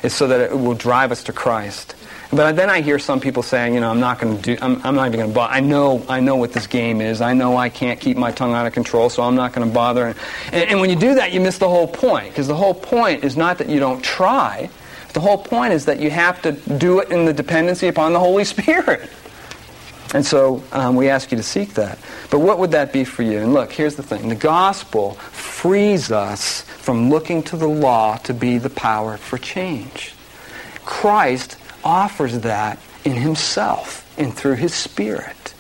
is 0.04 0.14
so 0.14 0.28
that 0.28 0.52
it 0.52 0.58
will 0.58 0.76
drive 0.76 1.12
us 1.12 1.24
to 1.26 1.34
Christ. 1.34 1.95
But 2.32 2.56
then 2.56 2.70
I 2.70 2.82
hear 2.82 3.00
some 3.00 3.20
people 3.20 3.41
saying, 3.41 3.74
you 3.74 3.80
know, 3.80 3.89
I'm 3.89 4.00
not 4.00 4.20
going 4.20 4.38
to 4.38 4.41
do, 4.41 4.58
I'm, 4.62 4.80
I'm, 4.86 4.93
not 4.93 5.08
even 5.08 5.20
going 5.20 5.32
to 5.32 5.36
bother. 5.36 5.52
I 5.52 5.62
know, 5.62 6.06
I 6.08 6.20
know 6.20 6.36
what 6.36 6.54
this 6.54 6.68
game 6.68 7.02
is. 7.02 7.22
I 7.22 7.34
know 7.34 7.58
I 7.58 7.70
can't 7.70 8.00
keep 8.00 8.18
my 8.18 8.32
tongue 8.32 8.54
out 8.54 8.68
of 8.68 8.74
control, 8.74 9.10
so 9.10 9.24
I'm 9.24 9.36
not 9.36 9.52
going 9.52 9.68
to 9.68 9.74
bother. 9.74 10.16
And, 10.54 10.70
and 10.70 10.80
when 10.80 10.91
you 10.91 10.95
do 10.95 11.16
that, 11.16 11.34
you 11.34 11.41
miss 11.41 11.58
the 11.58 11.68
whole 11.68 11.88
point. 11.88 12.30
Because 12.30 12.47
the 12.47 12.56
whole 12.56 12.76
point 12.76 13.24
is 13.24 13.36
not 13.36 13.58
that 13.58 13.68
you 13.68 13.80
don't 13.80 14.04
try. 14.04 14.70
The 15.14 15.20
whole 15.20 15.39
point 15.39 15.74
is 15.74 15.86
that 15.86 16.00
you 16.00 16.12
have 16.12 16.39
to 16.43 16.52
do 16.52 17.00
it 17.00 17.10
in 17.10 17.26
the 17.26 17.34
dependency 17.34 17.88
upon 17.88 18.14
the 18.14 18.20
Holy 18.20 18.43
Spirit. 18.56 19.10
And 20.14 20.26
so 20.26 20.64
um, 20.72 20.95
we 20.95 21.10
ask 21.10 21.32
you 21.32 21.38
to 21.38 21.43
seek 21.43 21.76
that. 21.76 21.99
But 22.32 22.39
what 22.39 22.57
would 22.57 22.72
that 22.72 22.91
be 22.91 23.03
for 23.03 23.22
you? 23.22 23.39
And 23.39 23.53
look, 23.53 23.72
here's 23.72 23.95
the 23.95 24.03
thing. 24.03 24.30
The 24.30 24.36
gospel 24.36 25.14
frees 25.14 26.12
us 26.12 26.62
from 26.62 27.10
looking 27.10 27.43
to 27.43 27.57
the 27.57 27.68
law 27.68 28.18
to 28.18 28.34
be 28.34 28.57
the 28.57 28.72
power 28.72 29.18
for 29.18 29.38
change. 29.38 30.14
Christ 30.84 31.57
offers 31.84 32.39
that 32.39 32.80
in 33.05 33.14
himself 33.14 34.12
and 34.18 34.34
through 34.34 34.55
his 34.55 34.74
spirit. 34.74 35.53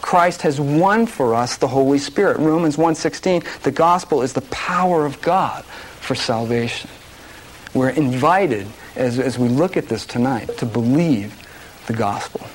Christ 0.00 0.42
has 0.42 0.60
won 0.60 1.06
for 1.06 1.34
us 1.34 1.56
the 1.56 1.68
Holy 1.68 1.98
Spirit. 1.98 2.38
Romans 2.38 2.76
1:16, 2.76 3.42
the 3.62 3.70
gospel 3.70 4.22
is 4.22 4.32
the 4.32 4.42
power 4.42 5.06
of 5.06 5.20
God 5.20 5.64
for 5.64 6.14
salvation. 6.14 6.90
We're 7.74 7.90
invited 7.90 8.66
as, 8.94 9.18
as 9.18 9.38
we 9.38 9.48
look 9.48 9.76
at 9.76 9.88
this 9.88 10.06
tonight 10.06 10.58
to 10.58 10.66
believe 10.66 11.34
the 11.86 11.92
gospel. 11.92 12.46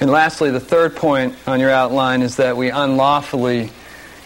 And 0.00 0.10
lastly, 0.10 0.50
the 0.50 0.60
third 0.60 0.96
point 0.96 1.36
on 1.46 1.60
your 1.60 1.70
outline 1.70 2.22
is 2.22 2.36
that 2.36 2.56
we 2.56 2.70
unlawfully 2.70 3.70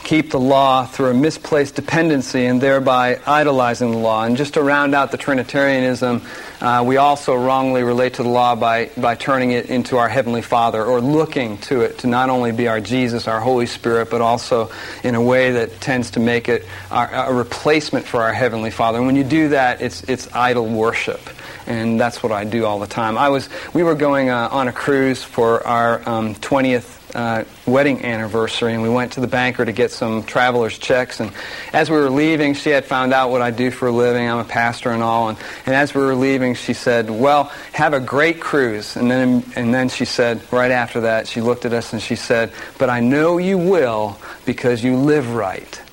keep 0.05 0.31
the 0.31 0.39
law 0.39 0.85
through 0.85 1.11
a 1.11 1.15
misplaced 1.15 1.75
dependency 1.75 2.45
and 2.45 2.61
thereby 2.61 3.19
idolizing 3.27 3.91
the 3.91 3.99
law. 3.99 4.25
And 4.25 4.37
just 4.37 4.55
to 4.55 4.63
round 4.63 4.95
out 4.95 5.11
the 5.11 5.17
Trinitarianism, 5.17 6.23
uh, 6.61 6.85
we 6.87 6.99
also 6.99 7.35
wrongly 7.35 7.83
relate 7.83 8.15
to 8.15 8.23
the 8.23 8.29
law 8.29 8.55
by, 8.55 8.91
by 8.97 9.15
turning 9.15 9.51
it 9.51 9.67
into 9.67 9.97
our 9.97 10.09
Heavenly 10.09 10.43
Father 10.43 10.85
or 10.85 11.01
looking 11.01 11.59
to 11.59 11.81
it 11.81 11.99
to 11.99 12.07
not 12.07 12.31
only 12.31 12.53
be 12.53 12.69
our 12.69 12.81
Jesus, 12.81 13.27
our 13.27 13.41
Holy 13.41 13.67
Spirit, 13.67 14.11
but 14.11 14.21
also 14.21 14.71
in 15.03 15.15
a 15.15 15.23
way 15.23 15.53
that 15.53 15.81
tends 15.81 16.13
to 16.13 16.21
make 16.21 16.49
it 16.49 16.67
our, 16.91 17.31
a 17.31 17.33
replacement 17.33 18.07
for 18.07 18.23
our 18.23 18.33
Heavenly 18.33 18.71
Father. 18.71 18.99
And 18.99 19.07
when 19.07 19.17
you 19.17 19.25
do 19.25 19.49
that, 19.49 19.81
it's, 19.81 20.05
it's 20.05 20.33
idol 20.35 20.67
worship. 20.67 21.21
And 21.67 21.99
that's 22.01 22.23
what 22.23 22.33
I 22.33 22.45
do 22.45 22.65
all 22.65 22.79
the 22.79 22.87
time. 22.87 23.17
I 23.19 23.29
was, 23.29 23.49
we 23.73 23.83
were 23.83 23.95
going 23.95 24.31
uh, 24.31 24.49
on 24.51 24.69
a 24.69 24.73
cruise 24.73 25.23
for 25.23 25.67
our 25.67 26.07
um, 26.09 26.35
20th 26.37 27.01
uh, 27.15 27.45
wedding 27.67 28.05
anniversary, 28.05 28.75
and 28.75 28.83
we 28.83 28.89
went 28.89 29.13
to 29.13 29.21
the 29.21 29.27
banker 29.27 29.65
to 29.65 29.73
get 29.73 29.91
some 29.91 30.25
traveler's 30.25 30.77
checks. 30.77 31.21
And 31.21 31.33
as 31.73 31.89
we 31.89 31.97
were 31.97 32.11
leaving, 32.11 32.55
she 32.55 32.71
had 32.71 32.85
found 32.85 33.13
out 33.13 33.31
what 33.31 33.41
I 33.41 33.51
do 33.51 33.71
for 33.71 33.89
a 33.89 33.93
living. 33.93 34.29
I'm 34.29 34.39
a 34.39 34.45
pastor 34.45 34.91
and 34.91 35.03
all. 35.03 35.29
And, 35.29 35.39
and 35.65 35.75
as 35.75 35.95
we 35.95 36.01
were 36.01 36.17
leaving, 36.17 36.55
she 36.55 36.73
said, 36.73 37.09
"Well, 37.09 37.45
have 37.73 37.95
a 37.95 38.01
great 38.01 38.41
cruise." 38.41 38.97
And 38.97 39.11
then, 39.11 39.45
and 39.55 39.73
then 39.73 39.89
she 39.89 40.05
said, 40.05 40.41
right 40.53 40.71
after 40.71 41.03
that, 41.03 41.29
she 41.29 41.41
looked 41.41 41.65
at 41.65 41.73
us 41.73 41.93
and 41.93 42.03
she 42.03 42.17
said, 42.17 42.53
"But 42.79 42.91
I 42.91 43.01
know 43.01 43.39
you 43.39 43.59
will 43.59 44.19
because 44.45 44.83
you 44.83 44.97
live 44.97 45.35
right." 45.35 45.84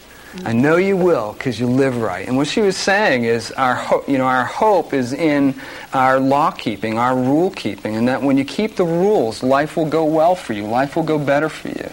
I 0.46 0.54
know 0.54 0.78
you 0.78 0.96
will 0.96 1.34
because 1.34 1.60
you 1.60 1.68
live 1.68 1.98
right. 1.98 2.28
And 2.28 2.38
what 2.38 2.48
she 2.48 2.62
was 2.62 2.78
saying 2.78 3.26
is 3.26 3.52
our, 3.52 3.76
ho- 3.76 4.04
you 4.08 4.18
know, 4.18 4.26
our 4.26 4.46
hope 4.46 4.94
is 4.94 5.12
in 5.12 5.56
our 5.94 6.20
law 6.20 6.52
keeping, 6.52 6.98
our 6.98 7.16
rule 7.16 7.52
keeping, 7.52 7.96
and 7.98 8.08
that 8.08 8.22
when 8.22 8.38
you 8.38 8.46
keep 8.46 8.78
the 8.78 8.86
rules, 8.86 9.44
life 9.44 9.76
will 9.76 9.90
go 9.90 10.06
well 10.06 10.36
for 10.36 10.54
you, 10.54 10.66
life 10.66 10.96
will 10.96 11.04
go 11.04 11.20
better 11.20 11.50
for 11.50 11.68
you. 11.68 11.90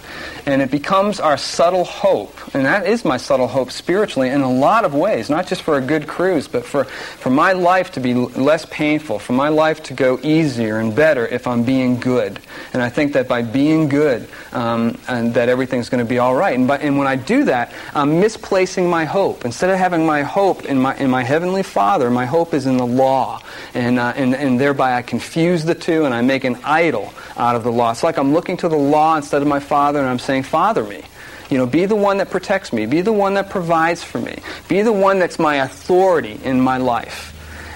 And 0.47 0.62
it 0.62 0.70
becomes 0.70 1.20
our 1.20 1.36
subtle 1.36 1.84
hope, 1.84 2.55
and 2.55 2.64
that 2.64 2.86
is 2.86 3.05
my 3.05 3.16
subtle 3.16 3.49
hope 3.49 3.70
spiritually 3.70 4.30
in 4.30 4.41
a 4.41 4.51
lot 4.51 4.84
of 4.84 4.95
ways, 4.95 5.28
not 5.28 5.47
just 5.47 5.62
for 5.62 5.76
a 5.76 5.80
good 5.80 6.07
cruise, 6.07 6.49
but 6.49 6.64
for, 6.64 6.84
for 6.84 7.30
my 7.30 7.53
life 7.53 7.93
to 7.93 8.01
be 8.01 8.14
less 8.14 8.64
painful, 8.66 9.18
for 9.18 9.34
my 9.34 9.49
life 9.49 9.82
to 9.84 9.95
go 9.95 10.18
easier 10.22 10.78
and 10.78 10.95
better 10.95 11.26
if 11.26 11.47
I'm 11.47 11.64
being 11.64 11.99
good. 12.01 12.39
And 12.72 12.80
I 12.80 12.89
think 12.89 13.12
that 13.12 13.28
by 13.28 13.43
being 13.43 13.89
good, 13.89 14.28
um, 14.53 14.99
and 15.09 15.34
that 15.34 15.49
everything's 15.49 15.89
going 15.89 16.05
to 16.05 16.09
be 16.09 16.18
all 16.18 16.34
right. 16.34 16.57
And, 16.57 16.66
by, 16.66 16.78
and 16.78 16.97
when 16.97 17.07
I 17.07 17.16
do 17.16 17.45
that, 17.45 17.72
I'm 17.95 18.20
misplacing 18.29 18.91
my 18.91 19.07
hope. 19.07 19.47
Instead 19.47 19.70
of 19.70 19.79
having 19.79 20.05
my 20.05 20.20
hope 20.20 20.66
in 20.66 20.79
my, 20.79 20.95
in 20.99 21.09
my 21.09 21.22
Heavenly 21.22 21.62
Father, 21.62 22.11
my 22.11 22.26
hope 22.26 22.53
is 22.53 22.66
in 22.66 22.76
the 22.76 22.87
law. 22.87 23.41
And, 23.72 23.99
uh, 23.99 24.12
and, 24.16 24.35
and 24.35 24.61
thereby 24.61 24.97
I 24.97 25.01
confuse 25.01 25.64
the 25.64 25.74
two 25.74 26.05
and 26.05 26.12
I 26.12 26.20
make 26.20 26.45
an 26.45 26.57
idol 26.62 27.14
out 27.39 27.57
of 27.57 27.64
the 27.64 27.72
law. 27.72 27.91
It's 27.91 28.03
like 28.03 28.18
I'm 28.18 28.35
looking 28.35 28.59
to 28.59 28.68
the 28.68 28.76
law 28.76 29.16
instead 29.16 29.41
of 29.41 29.49
my 29.49 29.61
Father 29.61 29.99
and 29.99 30.07
I'm 30.07 30.18
saying, 30.18 30.43
Father 30.43 30.85
me. 30.85 31.05
You 31.49 31.57
know, 31.57 31.64
be 31.64 31.87
the 31.87 31.97
one 31.97 32.18
that 32.18 32.29
protects 32.29 32.70
me. 32.70 32.85
Be 32.85 33.01
the 33.01 33.14
one 33.14 33.33
that 33.33 33.49
provides 33.49 34.05
for 34.05 34.18
me. 34.18 34.37
Be 34.68 34.83
the 34.83 34.93
one 34.93 35.18
that's 35.18 35.39
my 35.39 35.64
authority 35.64 36.39
in 36.45 36.61
my 36.61 36.76
life. 36.76 37.33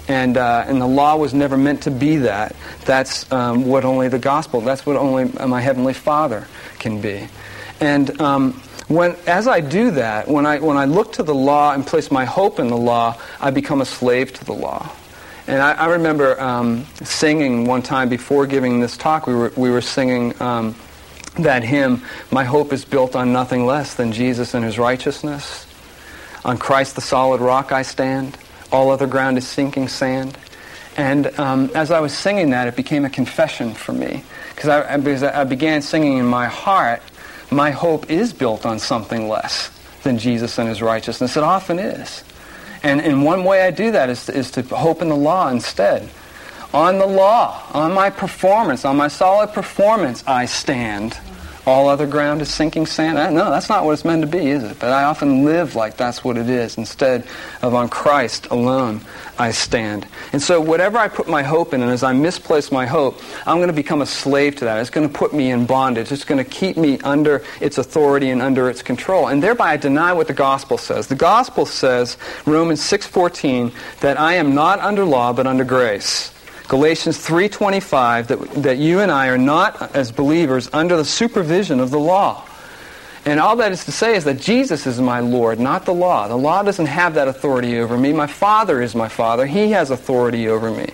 And, 0.06 0.36
uh, 0.36 0.66
and 0.66 0.78
the 0.78 0.86
law 0.86 1.16
was 1.16 1.32
never 1.32 1.56
meant 1.56 1.84
to 1.84 1.90
be 1.90 2.18
that. 2.18 2.54
That's 2.84 3.32
um, 3.32 3.64
what 3.64 3.86
only 3.86 4.08
the 4.08 4.18
gospel, 4.18 4.60
that's 4.60 4.84
what 4.84 4.96
only 4.96 5.32
my 5.46 5.62
Heavenly 5.62 5.94
Father 5.94 6.46
can 6.78 7.00
be. 7.00 7.26
And 7.80 8.20
um, 8.20 8.60
when, 8.94 9.16
as 9.26 9.46
I 9.46 9.60
do 9.60 9.92
that, 9.92 10.28
when 10.28 10.46
I, 10.46 10.58
when 10.58 10.76
I 10.76 10.84
look 10.84 11.12
to 11.14 11.22
the 11.22 11.34
law 11.34 11.72
and 11.72 11.86
place 11.86 12.10
my 12.10 12.24
hope 12.24 12.58
in 12.58 12.68
the 12.68 12.76
law, 12.76 13.18
I 13.40 13.50
become 13.50 13.80
a 13.80 13.84
slave 13.84 14.32
to 14.34 14.44
the 14.44 14.52
law. 14.52 14.90
And 15.46 15.60
I, 15.60 15.72
I 15.72 15.86
remember 15.86 16.40
um, 16.40 16.86
singing 17.02 17.64
one 17.64 17.82
time 17.82 18.08
before 18.08 18.46
giving 18.46 18.80
this 18.80 18.96
talk, 18.96 19.26
we 19.26 19.34
were, 19.34 19.52
we 19.56 19.70
were 19.70 19.80
singing 19.80 20.40
um, 20.40 20.74
that 21.38 21.64
hymn, 21.64 22.02
My 22.30 22.44
hope 22.44 22.72
is 22.72 22.84
built 22.84 23.16
on 23.16 23.32
nothing 23.32 23.66
less 23.66 23.94
than 23.94 24.12
Jesus 24.12 24.54
and 24.54 24.64
his 24.64 24.78
righteousness. 24.78 25.66
On 26.44 26.58
Christ 26.58 26.94
the 26.94 27.00
solid 27.00 27.40
rock 27.40 27.72
I 27.72 27.82
stand. 27.82 28.36
All 28.70 28.90
other 28.90 29.06
ground 29.06 29.38
is 29.38 29.46
sinking 29.46 29.88
sand. 29.88 30.36
And 30.96 31.38
um, 31.38 31.70
as 31.74 31.90
I 31.90 32.00
was 32.00 32.16
singing 32.16 32.50
that, 32.50 32.68
it 32.68 32.76
became 32.76 33.04
a 33.04 33.10
confession 33.10 33.72
for 33.74 33.92
me. 33.92 34.24
I, 34.64 34.96
because 34.98 35.22
I 35.22 35.44
began 35.44 35.80
singing 35.82 36.18
in 36.18 36.26
my 36.26 36.46
heart, 36.46 37.02
my 37.52 37.70
hope 37.70 38.10
is 38.10 38.32
built 38.32 38.66
on 38.66 38.78
something 38.78 39.28
less 39.28 39.70
than 40.02 40.18
Jesus 40.18 40.58
and 40.58 40.68
his 40.68 40.82
righteousness. 40.82 41.36
It 41.36 41.42
often 41.42 41.78
is. 41.78 42.24
And, 42.82 43.00
and 43.00 43.24
one 43.24 43.44
way 43.44 43.62
I 43.62 43.70
do 43.70 43.92
that 43.92 44.10
is 44.10 44.26
to, 44.26 44.34
is 44.34 44.50
to 44.52 44.62
hope 44.62 45.02
in 45.02 45.08
the 45.08 45.16
law 45.16 45.48
instead 45.48 46.08
on 46.74 46.98
the 46.98 47.06
law, 47.06 47.62
on 47.72 47.92
my 47.92 48.10
performance, 48.10 48.84
on 48.84 48.96
my 48.96 49.08
solid 49.08 49.52
performance, 49.52 50.24
I 50.26 50.46
stand. 50.46 51.18
All 51.64 51.88
other 51.88 52.08
ground 52.08 52.42
is 52.42 52.52
sinking 52.52 52.86
sand. 52.86 53.34
No, 53.36 53.48
that's 53.50 53.68
not 53.68 53.84
what 53.84 53.92
it's 53.92 54.04
meant 54.04 54.22
to 54.22 54.26
be, 54.26 54.50
is 54.50 54.64
it? 54.64 54.80
But 54.80 54.90
I 54.90 55.04
often 55.04 55.44
live 55.44 55.76
like 55.76 55.96
that's 55.96 56.24
what 56.24 56.36
it 56.36 56.50
is. 56.50 56.76
Instead 56.76 57.24
of 57.62 57.72
on 57.72 57.88
Christ 57.88 58.46
alone, 58.46 59.00
I 59.38 59.52
stand. 59.52 60.04
And 60.32 60.42
so 60.42 60.60
whatever 60.60 60.98
I 60.98 61.06
put 61.06 61.28
my 61.28 61.44
hope 61.44 61.72
in, 61.72 61.80
and 61.80 61.90
as 61.90 62.02
I 62.02 62.14
misplace 62.14 62.72
my 62.72 62.84
hope, 62.84 63.22
I'm 63.46 63.58
going 63.58 63.68
to 63.68 63.74
become 63.74 64.02
a 64.02 64.06
slave 64.06 64.56
to 64.56 64.64
that. 64.64 64.80
It's 64.80 64.90
going 64.90 65.08
to 65.08 65.14
put 65.16 65.32
me 65.32 65.52
in 65.52 65.64
bondage. 65.64 66.10
It's 66.10 66.24
going 66.24 66.42
to 66.42 66.50
keep 66.50 66.76
me 66.76 66.98
under 67.04 67.44
its 67.60 67.78
authority 67.78 68.30
and 68.30 68.42
under 68.42 68.68
its 68.68 68.82
control. 68.82 69.28
And 69.28 69.40
thereby 69.40 69.70
I 69.70 69.76
deny 69.76 70.12
what 70.12 70.26
the 70.26 70.34
gospel 70.34 70.78
says. 70.78 71.06
The 71.06 71.14
gospel 71.14 71.64
says, 71.64 72.16
Romans 72.44 72.80
6.14, 72.80 73.72
that 74.00 74.18
I 74.18 74.34
am 74.34 74.56
not 74.56 74.80
under 74.80 75.04
law, 75.04 75.32
but 75.32 75.46
under 75.46 75.64
grace. 75.64 76.31
Galatians 76.72 77.18
3:25 77.18 78.28
that, 78.28 78.62
that 78.62 78.78
you 78.78 79.00
and 79.00 79.12
I 79.12 79.26
are 79.26 79.36
not 79.36 79.94
as 79.94 80.10
believers 80.10 80.70
under 80.72 80.96
the 80.96 81.04
supervision 81.04 81.80
of 81.80 81.90
the 81.90 81.98
law. 81.98 82.46
And 83.26 83.38
all 83.38 83.56
that 83.56 83.72
is 83.72 83.84
to 83.84 83.92
say 83.92 84.16
is 84.16 84.24
that 84.24 84.40
Jesus 84.40 84.86
is 84.86 84.98
my 84.98 85.20
Lord, 85.20 85.60
not 85.60 85.84
the 85.84 85.92
law. 85.92 86.28
The 86.28 86.38
law 86.38 86.62
doesn't 86.62 86.86
have 86.86 87.12
that 87.12 87.28
authority 87.28 87.78
over 87.78 87.98
me. 87.98 88.14
My 88.14 88.26
Father 88.26 88.80
is 88.80 88.94
my 88.94 89.08
Father. 89.08 89.44
He 89.44 89.72
has 89.72 89.90
authority 89.90 90.48
over 90.48 90.70
me. 90.70 90.86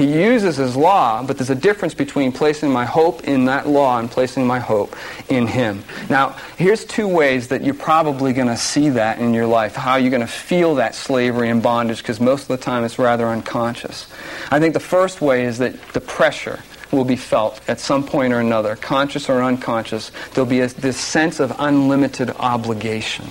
He 0.00 0.06
uses 0.06 0.56
his 0.56 0.76
law, 0.76 1.22
but 1.22 1.36
there's 1.36 1.50
a 1.50 1.54
difference 1.54 1.92
between 1.92 2.32
placing 2.32 2.70
my 2.70 2.86
hope 2.86 3.24
in 3.24 3.44
that 3.44 3.68
law 3.68 3.98
and 3.98 4.10
placing 4.10 4.46
my 4.46 4.58
hope 4.58 4.96
in 5.28 5.46
him. 5.46 5.84
Now, 6.08 6.36
here's 6.56 6.86
two 6.86 7.06
ways 7.06 7.48
that 7.48 7.62
you're 7.62 7.74
probably 7.74 8.32
going 8.32 8.46
to 8.46 8.56
see 8.56 8.88
that 8.88 9.18
in 9.18 9.34
your 9.34 9.44
life, 9.44 9.76
how 9.76 9.96
you're 9.96 10.08
going 10.08 10.22
to 10.22 10.26
feel 10.26 10.76
that 10.76 10.94
slavery 10.94 11.50
and 11.50 11.62
bondage, 11.62 11.98
because 11.98 12.18
most 12.18 12.44
of 12.44 12.48
the 12.48 12.56
time 12.56 12.82
it's 12.82 12.98
rather 12.98 13.26
unconscious. 13.26 14.10
I 14.50 14.58
think 14.58 14.72
the 14.72 14.80
first 14.80 15.20
way 15.20 15.44
is 15.44 15.58
that 15.58 15.78
the 15.92 16.00
pressure 16.00 16.60
will 16.90 17.04
be 17.04 17.16
felt 17.16 17.60
at 17.68 17.78
some 17.78 18.02
point 18.02 18.32
or 18.32 18.40
another, 18.40 18.76
conscious 18.76 19.28
or 19.28 19.42
unconscious. 19.42 20.12
There'll 20.32 20.48
be 20.48 20.60
a, 20.60 20.68
this 20.68 20.96
sense 20.96 21.40
of 21.40 21.54
unlimited 21.58 22.30
obligation. 22.38 23.26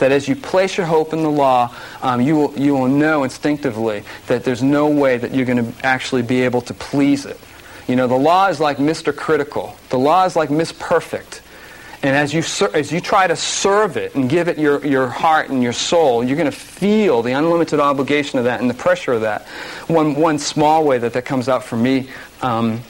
That 0.00 0.12
as 0.12 0.28
you 0.28 0.34
place 0.34 0.76
your 0.76 0.86
hope 0.86 1.12
in 1.12 1.22
the 1.22 1.30
law, 1.30 1.74
um, 2.02 2.20
you, 2.20 2.36
will, 2.36 2.58
you 2.58 2.74
will 2.74 2.88
know 2.88 3.22
instinctively 3.22 4.02
that 4.26 4.44
there's 4.44 4.62
no 4.62 4.88
way 4.88 5.16
that 5.16 5.34
you're 5.34 5.46
going 5.46 5.72
to 5.72 5.86
actually 5.86 6.22
be 6.22 6.42
able 6.42 6.62
to 6.62 6.74
please 6.74 7.24
it. 7.26 7.38
You 7.86 7.96
know, 7.96 8.06
the 8.06 8.14
law 8.14 8.48
is 8.48 8.60
like 8.60 8.78
Mr. 8.78 9.14
Critical. 9.14 9.76
The 9.88 9.98
law 9.98 10.24
is 10.24 10.36
like 10.36 10.50
Miss 10.50 10.72
Perfect. 10.72 11.42
And 12.02 12.16
as 12.16 12.32
you, 12.32 12.42
as 12.72 12.90
you 12.90 13.00
try 13.00 13.26
to 13.26 13.36
serve 13.36 13.98
it 13.98 14.14
and 14.14 14.30
give 14.30 14.48
it 14.48 14.58
your, 14.58 14.84
your 14.86 15.08
heart 15.08 15.50
and 15.50 15.62
your 15.62 15.74
soul, 15.74 16.24
you're 16.24 16.36
going 16.36 16.50
to 16.50 16.56
feel 16.56 17.20
the 17.20 17.32
unlimited 17.32 17.78
obligation 17.78 18.38
of 18.38 18.46
that 18.46 18.60
and 18.60 18.70
the 18.70 18.74
pressure 18.74 19.12
of 19.12 19.20
that. 19.20 19.46
One, 19.88 20.14
one 20.14 20.38
small 20.38 20.84
way 20.84 20.96
that 20.96 21.12
that 21.12 21.26
comes 21.26 21.48
out 21.48 21.62
for 21.62 21.76
me 21.76 22.08
um, 22.40 22.80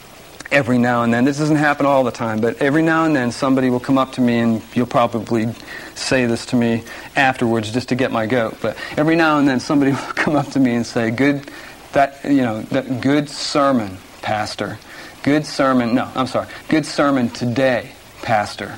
every 0.51 0.77
now 0.77 1.03
and 1.03 1.13
then. 1.13 1.25
This 1.25 1.37
doesn't 1.37 1.55
happen 1.55 1.85
all 1.85 2.03
the 2.03 2.11
time, 2.11 2.41
but 2.41 2.61
every 2.61 2.81
now 2.81 3.05
and 3.05 3.15
then 3.15 3.31
somebody 3.31 3.69
will 3.69 3.79
come 3.79 3.97
up 3.97 4.11
to 4.13 4.21
me, 4.21 4.39
and 4.39 4.61
you'll 4.73 4.85
probably 4.85 5.53
say 5.95 6.25
this 6.25 6.45
to 6.47 6.55
me 6.55 6.83
afterwards 7.15 7.71
just 7.71 7.89
to 7.89 7.95
get 7.95 8.11
my 8.11 8.25
goat. 8.25 8.57
But 8.61 8.77
every 8.97 9.15
now 9.15 9.39
and 9.39 9.47
then 9.47 9.59
somebody 9.59 9.91
will 9.91 10.13
come 10.13 10.35
up 10.35 10.47
to 10.51 10.59
me 10.59 10.75
and 10.75 10.85
say, 10.85 11.11
"Good, 11.11 11.49
that 11.93 12.19
you 12.25 12.41
know, 12.41 12.61
that 12.63 13.01
good 13.01 13.29
sermon, 13.29 13.97
pastor. 14.21 14.77
Good 15.23 15.45
sermon. 15.45 15.95
No, 15.95 16.09
I'm 16.15 16.27
sorry. 16.27 16.47
Good 16.69 16.85
sermon 16.85 17.29
today, 17.29 17.91
pastor." 18.21 18.77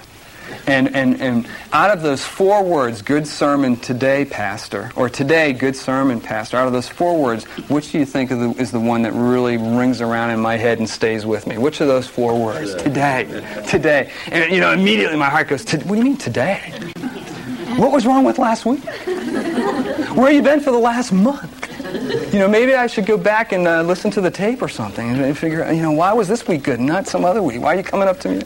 And, 0.67 0.95
and, 0.95 1.21
and 1.21 1.47
out 1.71 1.91
of 1.91 2.01
those 2.01 2.23
four 2.23 2.63
words, 2.63 3.01
good 3.01 3.27
sermon 3.27 3.77
today, 3.77 4.25
Pastor, 4.25 4.91
or 4.95 5.09
today, 5.09 5.53
good 5.53 5.75
sermon, 5.75 6.21
Pastor, 6.21 6.57
out 6.57 6.67
of 6.67 6.73
those 6.73 6.89
four 6.89 7.21
words, 7.21 7.43
which 7.69 7.91
do 7.91 7.99
you 7.99 8.05
think 8.05 8.31
is 8.31 8.39
the, 8.39 8.61
is 8.61 8.71
the 8.71 8.79
one 8.79 9.01
that 9.03 9.13
really 9.13 9.57
rings 9.57 10.01
around 10.01 10.31
in 10.31 10.39
my 10.39 10.57
head 10.57 10.79
and 10.79 10.89
stays 10.89 11.25
with 11.25 11.47
me? 11.47 11.57
Which 11.57 11.81
of 11.81 11.87
those 11.87 12.07
four 12.07 12.39
words? 12.39 12.75
Today. 12.75 13.25
Today. 13.25 13.63
today. 13.67 14.11
And, 14.27 14.51
you 14.51 14.59
know, 14.59 14.71
immediately 14.71 15.17
my 15.17 15.29
heart 15.29 15.47
goes, 15.47 15.63
what 15.71 15.87
do 15.87 15.95
you 15.95 16.03
mean 16.03 16.17
today? 16.17 16.73
What 17.77 17.91
was 17.91 18.05
wrong 18.05 18.23
with 18.23 18.37
last 18.37 18.65
week? 18.65 18.83
Where 18.85 20.27
have 20.27 20.33
you 20.33 20.41
been 20.43 20.59
for 20.59 20.71
the 20.71 20.77
last 20.77 21.11
month? 21.11 21.62
You 21.93 22.39
know, 22.39 22.47
maybe 22.47 22.73
I 22.73 22.87
should 22.87 23.05
go 23.05 23.17
back 23.17 23.51
and 23.51 23.67
uh, 23.67 23.83
listen 23.83 24.09
to 24.11 24.21
the 24.21 24.31
tape 24.31 24.61
or 24.61 24.67
something 24.67 25.09
and 25.09 25.37
figure 25.37 25.63
out, 25.63 25.75
you 25.75 25.81
know, 25.81 25.91
why 25.91 26.13
was 26.13 26.27
this 26.27 26.47
week 26.47 26.63
good 26.63 26.79
and 26.79 26.87
not 26.87 27.07
some 27.07 27.23
other 27.23 27.43
week? 27.43 27.61
Why 27.61 27.73
are 27.73 27.77
you 27.77 27.83
coming 27.83 28.07
up 28.07 28.19
to 28.21 28.29
me? 28.29 28.41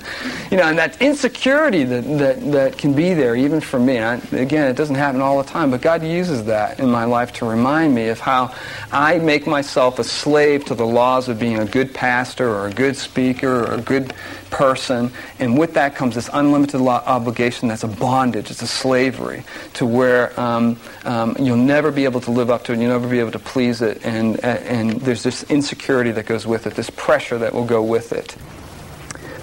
You 0.51 0.57
know, 0.57 0.63
and 0.63 0.77
that 0.77 1.01
insecurity 1.01 1.83
that, 1.85 2.01
that, 2.17 2.51
that 2.51 2.77
can 2.77 2.93
be 2.93 3.13
there 3.13 3.35
even 3.35 3.61
for 3.61 3.79
me. 3.79 3.99
I, 3.99 4.15
again, 4.31 4.67
it 4.67 4.75
doesn't 4.75 4.95
happen 4.95 5.21
all 5.21 5.41
the 5.41 5.49
time, 5.49 5.71
but 5.71 5.81
God 5.81 6.03
uses 6.03 6.45
that 6.45 6.79
in 6.79 6.89
my 6.89 7.05
life 7.05 7.31
to 7.33 7.45
remind 7.45 7.95
me 7.95 8.09
of 8.09 8.19
how 8.19 8.53
I 8.91 9.19
make 9.19 9.47
myself 9.47 9.99
a 9.99 10.03
slave 10.03 10.65
to 10.65 10.75
the 10.75 10.85
laws 10.85 11.29
of 11.29 11.39
being 11.39 11.59
a 11.59 11.65
good 11.65 11.93
pastor 11.93 12.49
or 12.49 12.67
a 12.67 12.73
good 12.73 12.97
speaker 12.97 13.65
or 13.65 13.75
a 13.75 13.81
good 13.81 14.13
person. 14.49 15.11
And 15.39 15.57
with 15.57 15.73
that 15.75 15.95
comes 15.95 16.15
this 16.15 16.29
unlimited 16.31 16.81
obligation 16.81 17.67
that's 17.67 17.83
a 17.83 17.87
bondage, 17.87 18.51
it's 18.51 18.61
a 18.61 18.67
slavery 18.67 19.43
to 19.73 19.85
where 19.85 20.37
um, 20.39 20.77
um, 21.05 21.35
you'll 21.39 21.57
never 21.57 21.91
be 21.91 22.05
able 22.05 22.21
to 22.21 22.31
live 22.31 22.49
up 22.49 22.63
to 22.65 22.73
it, 22.73 22.79
you'll 22.79 22.91
never 22.91 23.07
be 23.07 23.19
able 23.19 23.31
to 23.31 23.39
please 23.39 23.81
it, 23.81 24.05
and, 24.05 24.43
and 24.43 25.01
there's 25.01 25.23
this 25.23 25.43
insecurity 25.43 26.11
that 26.11 26.25
goes 26.25 26.45
with 26.47 26.67
it, 26.67 26.75
this 26.75 26.89
pressure 26.91 27.37
that 27.37 27.53
will 27.53 27.65
go 27.65 27.83
with 27.83 28.13
it. 28.13 28.35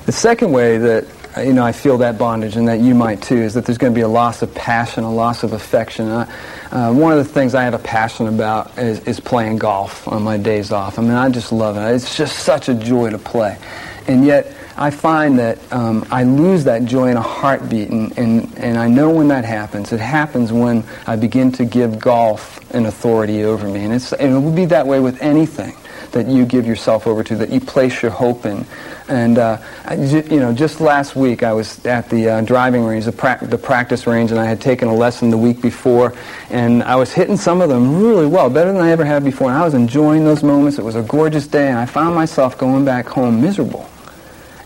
The 0.06 0.12
second 0.12 0.52
way 0.52 0.78
that 0.78 1.06
you 1.42 1.52
know, 1.52 1.64
I 1.64 1.72
feel 1.72 1.98
that 1.98 2.18
bondage 2.18 2.56
and 2.56 2.68
that 2.68 2.80
you 2.80 2.94
might 2.94 3.22
too, 3.22 3.36
is 3.36 3.54
that 3.54 3.64
there's 3.66 3.78
going 3.78 3.92
to 3.92 3.94
be 3.94 4.02
a 4.02 4.08
loss 4.08 4.42
of 4.42 4.54
passion, 4.54 5.04
a 5.04 5.12
loss 5.12 5.42
of 5.42 5.52
affection. 5.52 6.08
Uh, 6.08 6.30
uh, 6.70 6.92
one 6.92 7.12
of 7.12 7.18
the 7.18 7.24
things 7.24 7.54
I 7.54 7.64
have 7.64 7.74
a 7.74 7.78
passion 7.78 8.26
about 8.26 8.78
is, 8.78 9.00
is 9.00 9.20
playing 9.20 9.58
golf 9.58 10.06
on 10.06 10.22
my 10.22 10.36
days 10.36 10.70
off. 10.70 10.98
I 10.98 11.02
mean, 11.02 11.12
I 11.12 11.28
just 11.30 11.52
love 11.52 11.76
it. 11.76 11.94
It's 11.94 12.16
just 12.16 12.40
such 12.40 12.68
a 12.68 12.74
joy 12.74 13.10
to 13.10 13.18
play. 13.18 13.58
And 14.06 14.24
yet, 14.24 14.54
I 14.76 14.90
find 14.90 15.38
that 15.38 15.58
um, 15.72 16.04
I 16.10 16.24
lose 16.24 16.64
that 16.64 16.84
joy 16.84 17.08
in 17.08 17.16
a 17.16 17.22
heartbeat, 17.22 17.90
and, 17.90 18.16
and, 18.18 18.58
and 18.58 18.76
I 18.76 18.88
know 18.88 19.08
when 19.08 19.28
that 19.28 19.44
happens. 19.44 19.92
It 19.92 20.00
happens 20.00 20.52
when 20.52 20.82
I 21.06 21.14
begin 21.14 21.52
to 21.52 21.64
give 21.64 22.00
golf 22.00 22.58
an 22.72 22.86
authority 22.86 23.44
over 23.44 23.68
me. 23.68 23.84
And, 23.84 23.94
it's, 23.94 24.12
and 24.12 24.34
it 24.34 24.38
will 24.38 24.54
be 24.54 24.66
that 24.66 24.86
way 24.86 24.98
with 24.98 25.22
anything 25.22 25.74
that 26.14 26.26
you 26.26 26.46
give 26.46 26.66
yourself 26.66 27.06
over 27.06 27.22
to, 27.22 27.36
that 27.36 27.50
you 27.50 27.60
place 27.60 28.02
your 28.02 28.10
hope 28.10 28.46
in. 28.46 28.64
And, 29.08 29.36
uh, 29.36 29.58
you 29.90 30.40
know, 30.40 30.54
just 30.54 30.80
last 30.80 31.14
week 31.14 31.42
I 31.42 31.52
was 31.52 31.84
at 31.84 32.08
the 32.08 32.28
uh, 32.28 32.40
driving 32.40 32.84
range, 32.84 33.04
the, 33.04 33.12
pra- 33.12 33.38
the 33.42 33.58
practice 33.58 34.06
range, 34.06 34.30
and 34.30 34.40
I 34.40 34.46
had 34.46 34.60
taken 34.60 34.88
a 34.88 34.94
lesson 34.94 35.28
the 35.28 35.36
week 35.36 35.60
before, 35.60 36.14
and 36.48 36.82
I 36.82 36.96
was 36.96 37.12
hitting 37.12 37.36
some 37.36 37.60
of 37.60 37.68
them 37.68 38.02
really 38.02 38.26
well, 38.26 38.48
better 38.48 38.72
than 38.72 38.80
I 38.80 38.90
ever 38.90 39.04
had 39.04 39.22
before. 39.22 39.50
And 39.50 39.58
I 39.58 39.64
was 39.64 39.74
enjoying 39.74 40.24
those 40.24 40.42
moments. 40.42 40.78
It 40.78 40.84
was 40.84 40.96
a 40.96 41.02
gorgeous 41.02 41.46
day, 41.46 41.68
and 41.68 41.78
I 41.78 41.84
found 41.84 42.14
myself 42.14 42.56
going 42.56 42.84
back 42.84 43.06
home 43.06 43.42
miserable. 43.42 43.88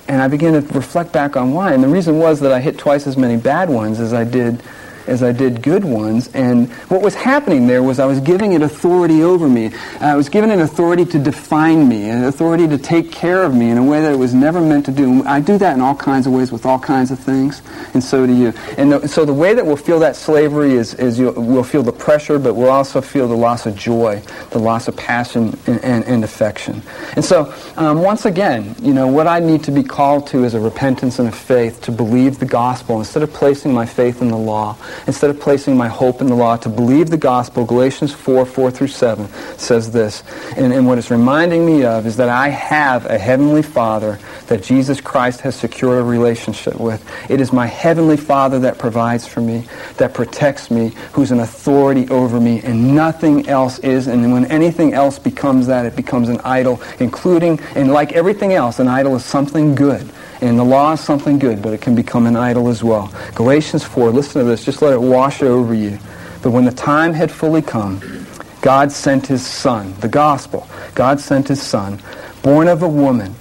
And 0.06 0.22
I 0.22 0.28
began 0.28 0.52
to 0.54 0.60
reflect 0.72 1.12
back 1.12 1.36
on 1.36 1.52
why. 1.52 1.72
And 1.72 1.82
the 1.82 1.88
reason 1.88 2.18
was 2.18 2.40
that 2.40 2.52
I 2.52 2.60
hit 2.60 2.78
twice 2.78 3.06
as 3.06 3.16
many 3.16 3.36
bad 3.36 3.68
ones 3.68 4.00
as 4.00 4.14
I 4.14 4.24
did 4.24 4.62
as 5.08 5.22
I 5.22 5.32
did 5.32 5.62
good 5.62 5.84
ones. 5.84 6.28
And 6.34 6.70
what 6.88 7.02
was 7.02 7.14
happening 7.14 7.66
there 7.66 7.82
was 7.82 7.98
I 7.98 8.06
was 8.06 8.20
giving 8.20 8.52
it 8.52 8.62
authority 8.62 9.22
over 9.22 9.48
me. 9.48 9.72
I 10.00 10.14
was 10.16 10.28
giving 10.28 10.50
it 10.50 10.60
authority 10.60 11.04
to 11.06 11.18
define 11.18 11.88
me, 11.88 12.08
an 12.10 12.24
authority 12.24 12.68
to 12.68 12.78
take 12.78 13.10
care 13.10 13.42
of 13.42 13.54
me 13.54 13.70
in 13.70 13.78
a 13.78 13.84
way 13.84 14.00
that 14.02 14.12
it 14.12 14.18
was 14.18 14.34
never 14.34 14.60
meant 14.60 14.86
to 14.86 14.92
do. 14.92 15.24
I 15.24 15.40
do 15.40 15.58
that 15.58 15.74
in 15.74 15.80
all 15.80 15.94
kinds 15.94 16.26
of 16.26 16.32
ways 16.32 16.52
with 16.52 16.66
all 16.66 16.78
kinds 16.78 17.10
of 17.10 17.18
things, 17.18 17.62
and 17.94 18.02
so 18.02 18.26
do 18.26 18.32
you. 18.32 18.52
And 18.76 18.92
the, 18.92 19.06
so 19.08 19.24
the 19.24 19.34
way 19.34 19.54
that 19.54 19.64
we'll 19.64 19.76
feel 19.76 19.98
that 20.00 20.16
slavery 20.16 20.74
is, 20.74 20.94
is 20.94 21.18
we'll 21.18 21.64
feel 21.64 21.82
the 21.82 21.92
pressure, 21.92 22.38
but 22.38 22.54
we'll 22.54 22.70
also 22.70 23.00
feel 23.00 23.26
the 23.28 23.36
loss 23.36 23.66
of 23.66 23.74
joy, 23.74 24.22
the 24.50 24.58
loss 24.58 24.88
of 24.88 24.96
passion 24.96 25.58
and, 25.66 25.82
and, 25.84 26.04
and 26.04 26.24
affection. 26.24 26.82
And 27.16 27.24
so 27.24 27.54
um, 27.76 28.02
once 28.02 28.24
again, 28.24 28.74
you 28.80 28.92
know, 28.92 29.06
what 29.06 29.26
I 29.26 29.40
need 29.40 29.64
to 29.64 29.70
be 29.70 29.82
called 29.82 30.26
to 30.28 30.44
is 30.44 30.54
a 30.54 30.60
repentance 30.60 31.18
and 31.18 31.28
a 31.28 31.32
faith 31.32 31.80
to 31.82 31.92
believe 31.92 32.38
the 32.38 32.46
gospel 32.46 32.98
instead 32.98 33.22
of 33.22 33.32
placing 33.32 33.72
my 33.72 33.86
faith 33.86 34.20
in 34.20 34.28
the 34.28 34.36
law 34.36 34.76
instead 35.06 35.30
of 35.30 35.40
placing 35.40 35.76
my 35.76 35.88
hope 35.88 36.20
in 36.20 36.26
the 36.26 36.34
law, 36.34 36.56
to 36.56 36.68
believe 36.68 37.10
the 37.10 37.16
gospel, 37.16 37.64
Galatians 37.64 38.12
4, 38.12 38.44
4 38.44 38.70
through 38.70 38.88
7 38.88 39.28
says 39.56 39.90
this. 39.90 40.22
And, 40.56 40.72
and 40.72 40.86
what 40.86 40.98
it's 40.98 41.10
reminding 41.10 41.64
me 41.64 41.84
of 41.84 42.06
is 42.06 42.16
that 42.16 42.28
I 42.28 42.48
have 42.48 43.06
a 43.06 43.18
heavenly 43.18 43.62
Father 43.62 44.18
that 44.48 44.62
Jesus 44.62 45.00
Christ 45.00 45.40
has 45.42 45.54
secured 45.54 45.98
a 45.98 46.02
relationship 46.02 46.76
with. 46.76 47.04
It 47.30 47.40
is 47.40 47.52
my 47.52 47.66
heavenly 47.66 48.16
Father 48.16 48.58
that 48.60 48.78
provides 48.78 49.26
for 49.26 49.40
me, 49.40 49.66
that 49.98 50.14
protects 50.14 50.70
me, 50.70 50.92
who's 51.12 51.30
an 51.30 51.40
authority 51.40 52.08
over 52.08 52.40
me, 52.40 52.60
and 52.62 52.94
nothing 52.94 53.48
else 53.48 53.78
is. 53.80 54.06
And 54.06 54.32
when 54.32 54.46
anything 54.46 54.94
else 54.94 55.18
becomes 55.18 55.66
that, 55.66 55.86
it 55.86 55.96
becomes 55.96 56.28
an 56.28 56.40
idol, 56.40 56.80
including, 56.98 57.60
and 57.74 57.92
like 57.92 58.12
everything 58.12 58.52
else, 58.52 58.78
an 58.78 58.88
idol 58.88 59.16
is 59.16 59.24
something 59.24 59.74
good. 59.74 60.10
And 60.40 60.58
the 60.58 60.64
law 60.64 60.92
is 60.92 61.00
something 61.00 61.38
good, 61.38 61.60
but 61.62 61.72
it 61.72 61.80
can 61.80 61.94
become 61.94 62.26
an 62.26 62.36
idol 62.36 62.68
as 62.68 62.84
well. 62.84 63.12
Galatians 63.34 63.82
4, 63.84 64.10
listen 64.10 64.42
to 64.42 64.48
this, 64.48 64.64
just 64.64 64.82
let 64.82 64.92
it 64.92 65.00
wash 65.00 65.42
over 65.42 65.74
you. 65.74 65.98
But 66.42 66.50
when 66.50 66.64
the 66.64 66.72
time 66.72 67.12
had 67.12 67.32
fully 67.32 67.62
come, 67.62 68.26
God 68.60 68.92
sent 68.92 69.26
his 69.26 69.44
son, 69.44 69.94
the 70.00 70.08
gospel. 70.08 70.68
God 70.94 71.20
sent 71.20 71.48
his 71.48 71.62
son, 71.62 72.00
born 72.42 72.68
of 72.68 72.82
a 72.82 72.88
woman, 72.88 73.34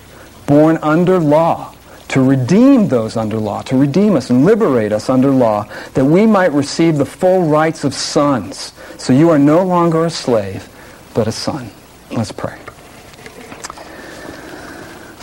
born 0.45 0.78
under 0.82 1.20
law, 1.20 1.74
to 2.10 2.22
redeem 2.22 2.88
those 2.88 3.18
under 3.18 3.38
law, 3.38 3.62
to 3.64 3.78
redeem 3.78 4.16
us 4.16 4.30
and 4.30 4.45
liberate 4.45 4.91
us 4.91 5.10
under 5.10 5.30
law, 5.30 5.68
that 5.93 6.06
we 6.06 6.26
might 6.26 6.52
receive 6.52 6.98
the 6.98 7.06
full 7.06 7.43
rights 7.43 7.84
of 7.84 7.93
sons. 7.93 8.74
So 8.98 9.14
you 9.14 9.30
are 9.30 9.39
no 9.39 9.64
longer 9.64 10.06
a 10.06 10.10
slave, 10.10 10.68
but 11.14 11.28
a 11.28 11.32
son. 11.32 11.70
Let's 12.12 12.32
pray. 12.32 12.58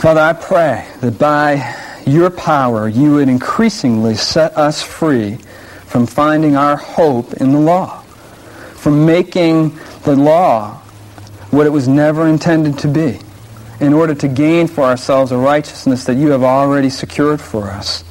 Father, 0.05 0.21
I 0.21 0.33
pray 0.33 0.87
that 1.01 1.17
by 1.17 1.75
your 2.05 2.29
power 2.29 2.87
you 2.87 3.13
would 3.13 3.27
increasingly 3.27 4.13
set 4.13 4.55
us 4.55 4.79
free 4.79 5.37
from 5.87 6.05
finding 6.05 6.55
our 6.55 6.77
hope 6.77 7.33
in 7.33 7.51
the 7.51 7.59
law, 7.59 8.01
from 8.75 9.07
making 9.07 9.75
the 10.03 10.15
law 10.15 10.75
what 11.49 11.65
it 11.65 11.71
was 11.71 11.87
never 11.87 12.27
intended 12.27 12.77
to 12.77 12.87
be, 12.87 13.19
in 13.79 13.93
order 13.93 14.13
to 14.13 14.27
gain 14.27 14.67
for 14.67 14.83
ourselves 14.83 15.31
a 15.31 15.37
righteousness 15.39 16.03
that 16.03 16.17
you 16.17 16.29
have 16.29 16.43
already 16.43 16.91
secured 16.91 17.41
for 17.41 17.63
us. 17.63 18.03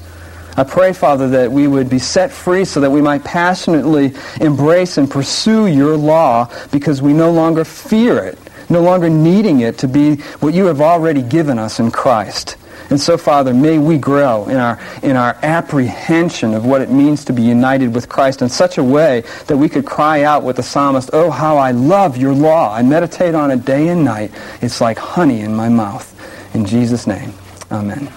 I 0.56 0.64
pray, 0.64 0.92
Father, 0.92 1.28
that 1.28 1.52
we 1.52 1.68
would 1.68 1.88
be 1.88 2.00
set 2.00 2.32
free 2.32 2.64
so 2.64 2.80
that 2.80 2.90
we 2.90 3.02
might 3.02 3.22
passionately 3.22 4.14
embrace 4.40 4.98
and 4.98 5.08
pursue 5.08 5.68
your 5.68 5.96
law 5.96 6.52
because 6.72 7.00
we 7.00 7.12
no 7.12 7.30
longer 7.30 7.64
fear 7.64 8.18
it 8.18 8.43
no 8.68 8.80
longer 8.80 9.08
needing 9.08 9.60
it 9.60 9.78
to 9.78 9.88
be 9.88 10.16
what 10.40 10.54
you 10.54 10.66
have 10.66 10.80
already 10.80 11.22
given 11.22 11.58
us 11.58 11.78
in 11.80 11.90
Christ. 11.90 12.56
And 12.90 13.00
so, 13.00 13.16
Father, 13.16 13.54
may 13.54 13.78
we 13.78 13.96
grow 13.98 14.46
in 14.46 14.56
our, 14.56 14.78
in 15.02 15.16
our 15.16 15.36
apprehension 15.42 16.54
of 16.54 16.66
what 16.66 16.82
it 16.82 16.90
means 16.90 17.24
to 17.24 17.32
be 17.32 17.42
united 17.42 17.94
with 17.94 18.08
Christ 18.08 18.42
in 18.42 18.48
such 18.48 18.76
a 18.78 18.84
way 18.84 19.22
that 19.46 19.56
we 19.56 19.68
could 19.68 19.86
cry 19.86 20.22
out 20.22 20.42
with 20.42 20.56
the 20.56 20.62
psalmist, 20.62 21.10
Oh, 21.12 21.30
how 21.30 21.56
I 21.56 21.70
love 21.70 22.16
your 22.16 22.34
law. 22.34 22.74
I 22.74 22.82
meditate 22.82 23.34
on 23.34 23.50
it 23.50 23.64
day 23.64 23.88
and 23.88 24.04
night. 24.04 24.32
It's 24.60 24.80
like 24.80 24.98
honey 24.98 25.40
in 25.40 25.54
my 25.54 25.68
mouth. 25.68 26.10
In 26.54 26.66
Jesus' 26.66 27.06
name, 27.06 27.32
amen. 27.72 28.12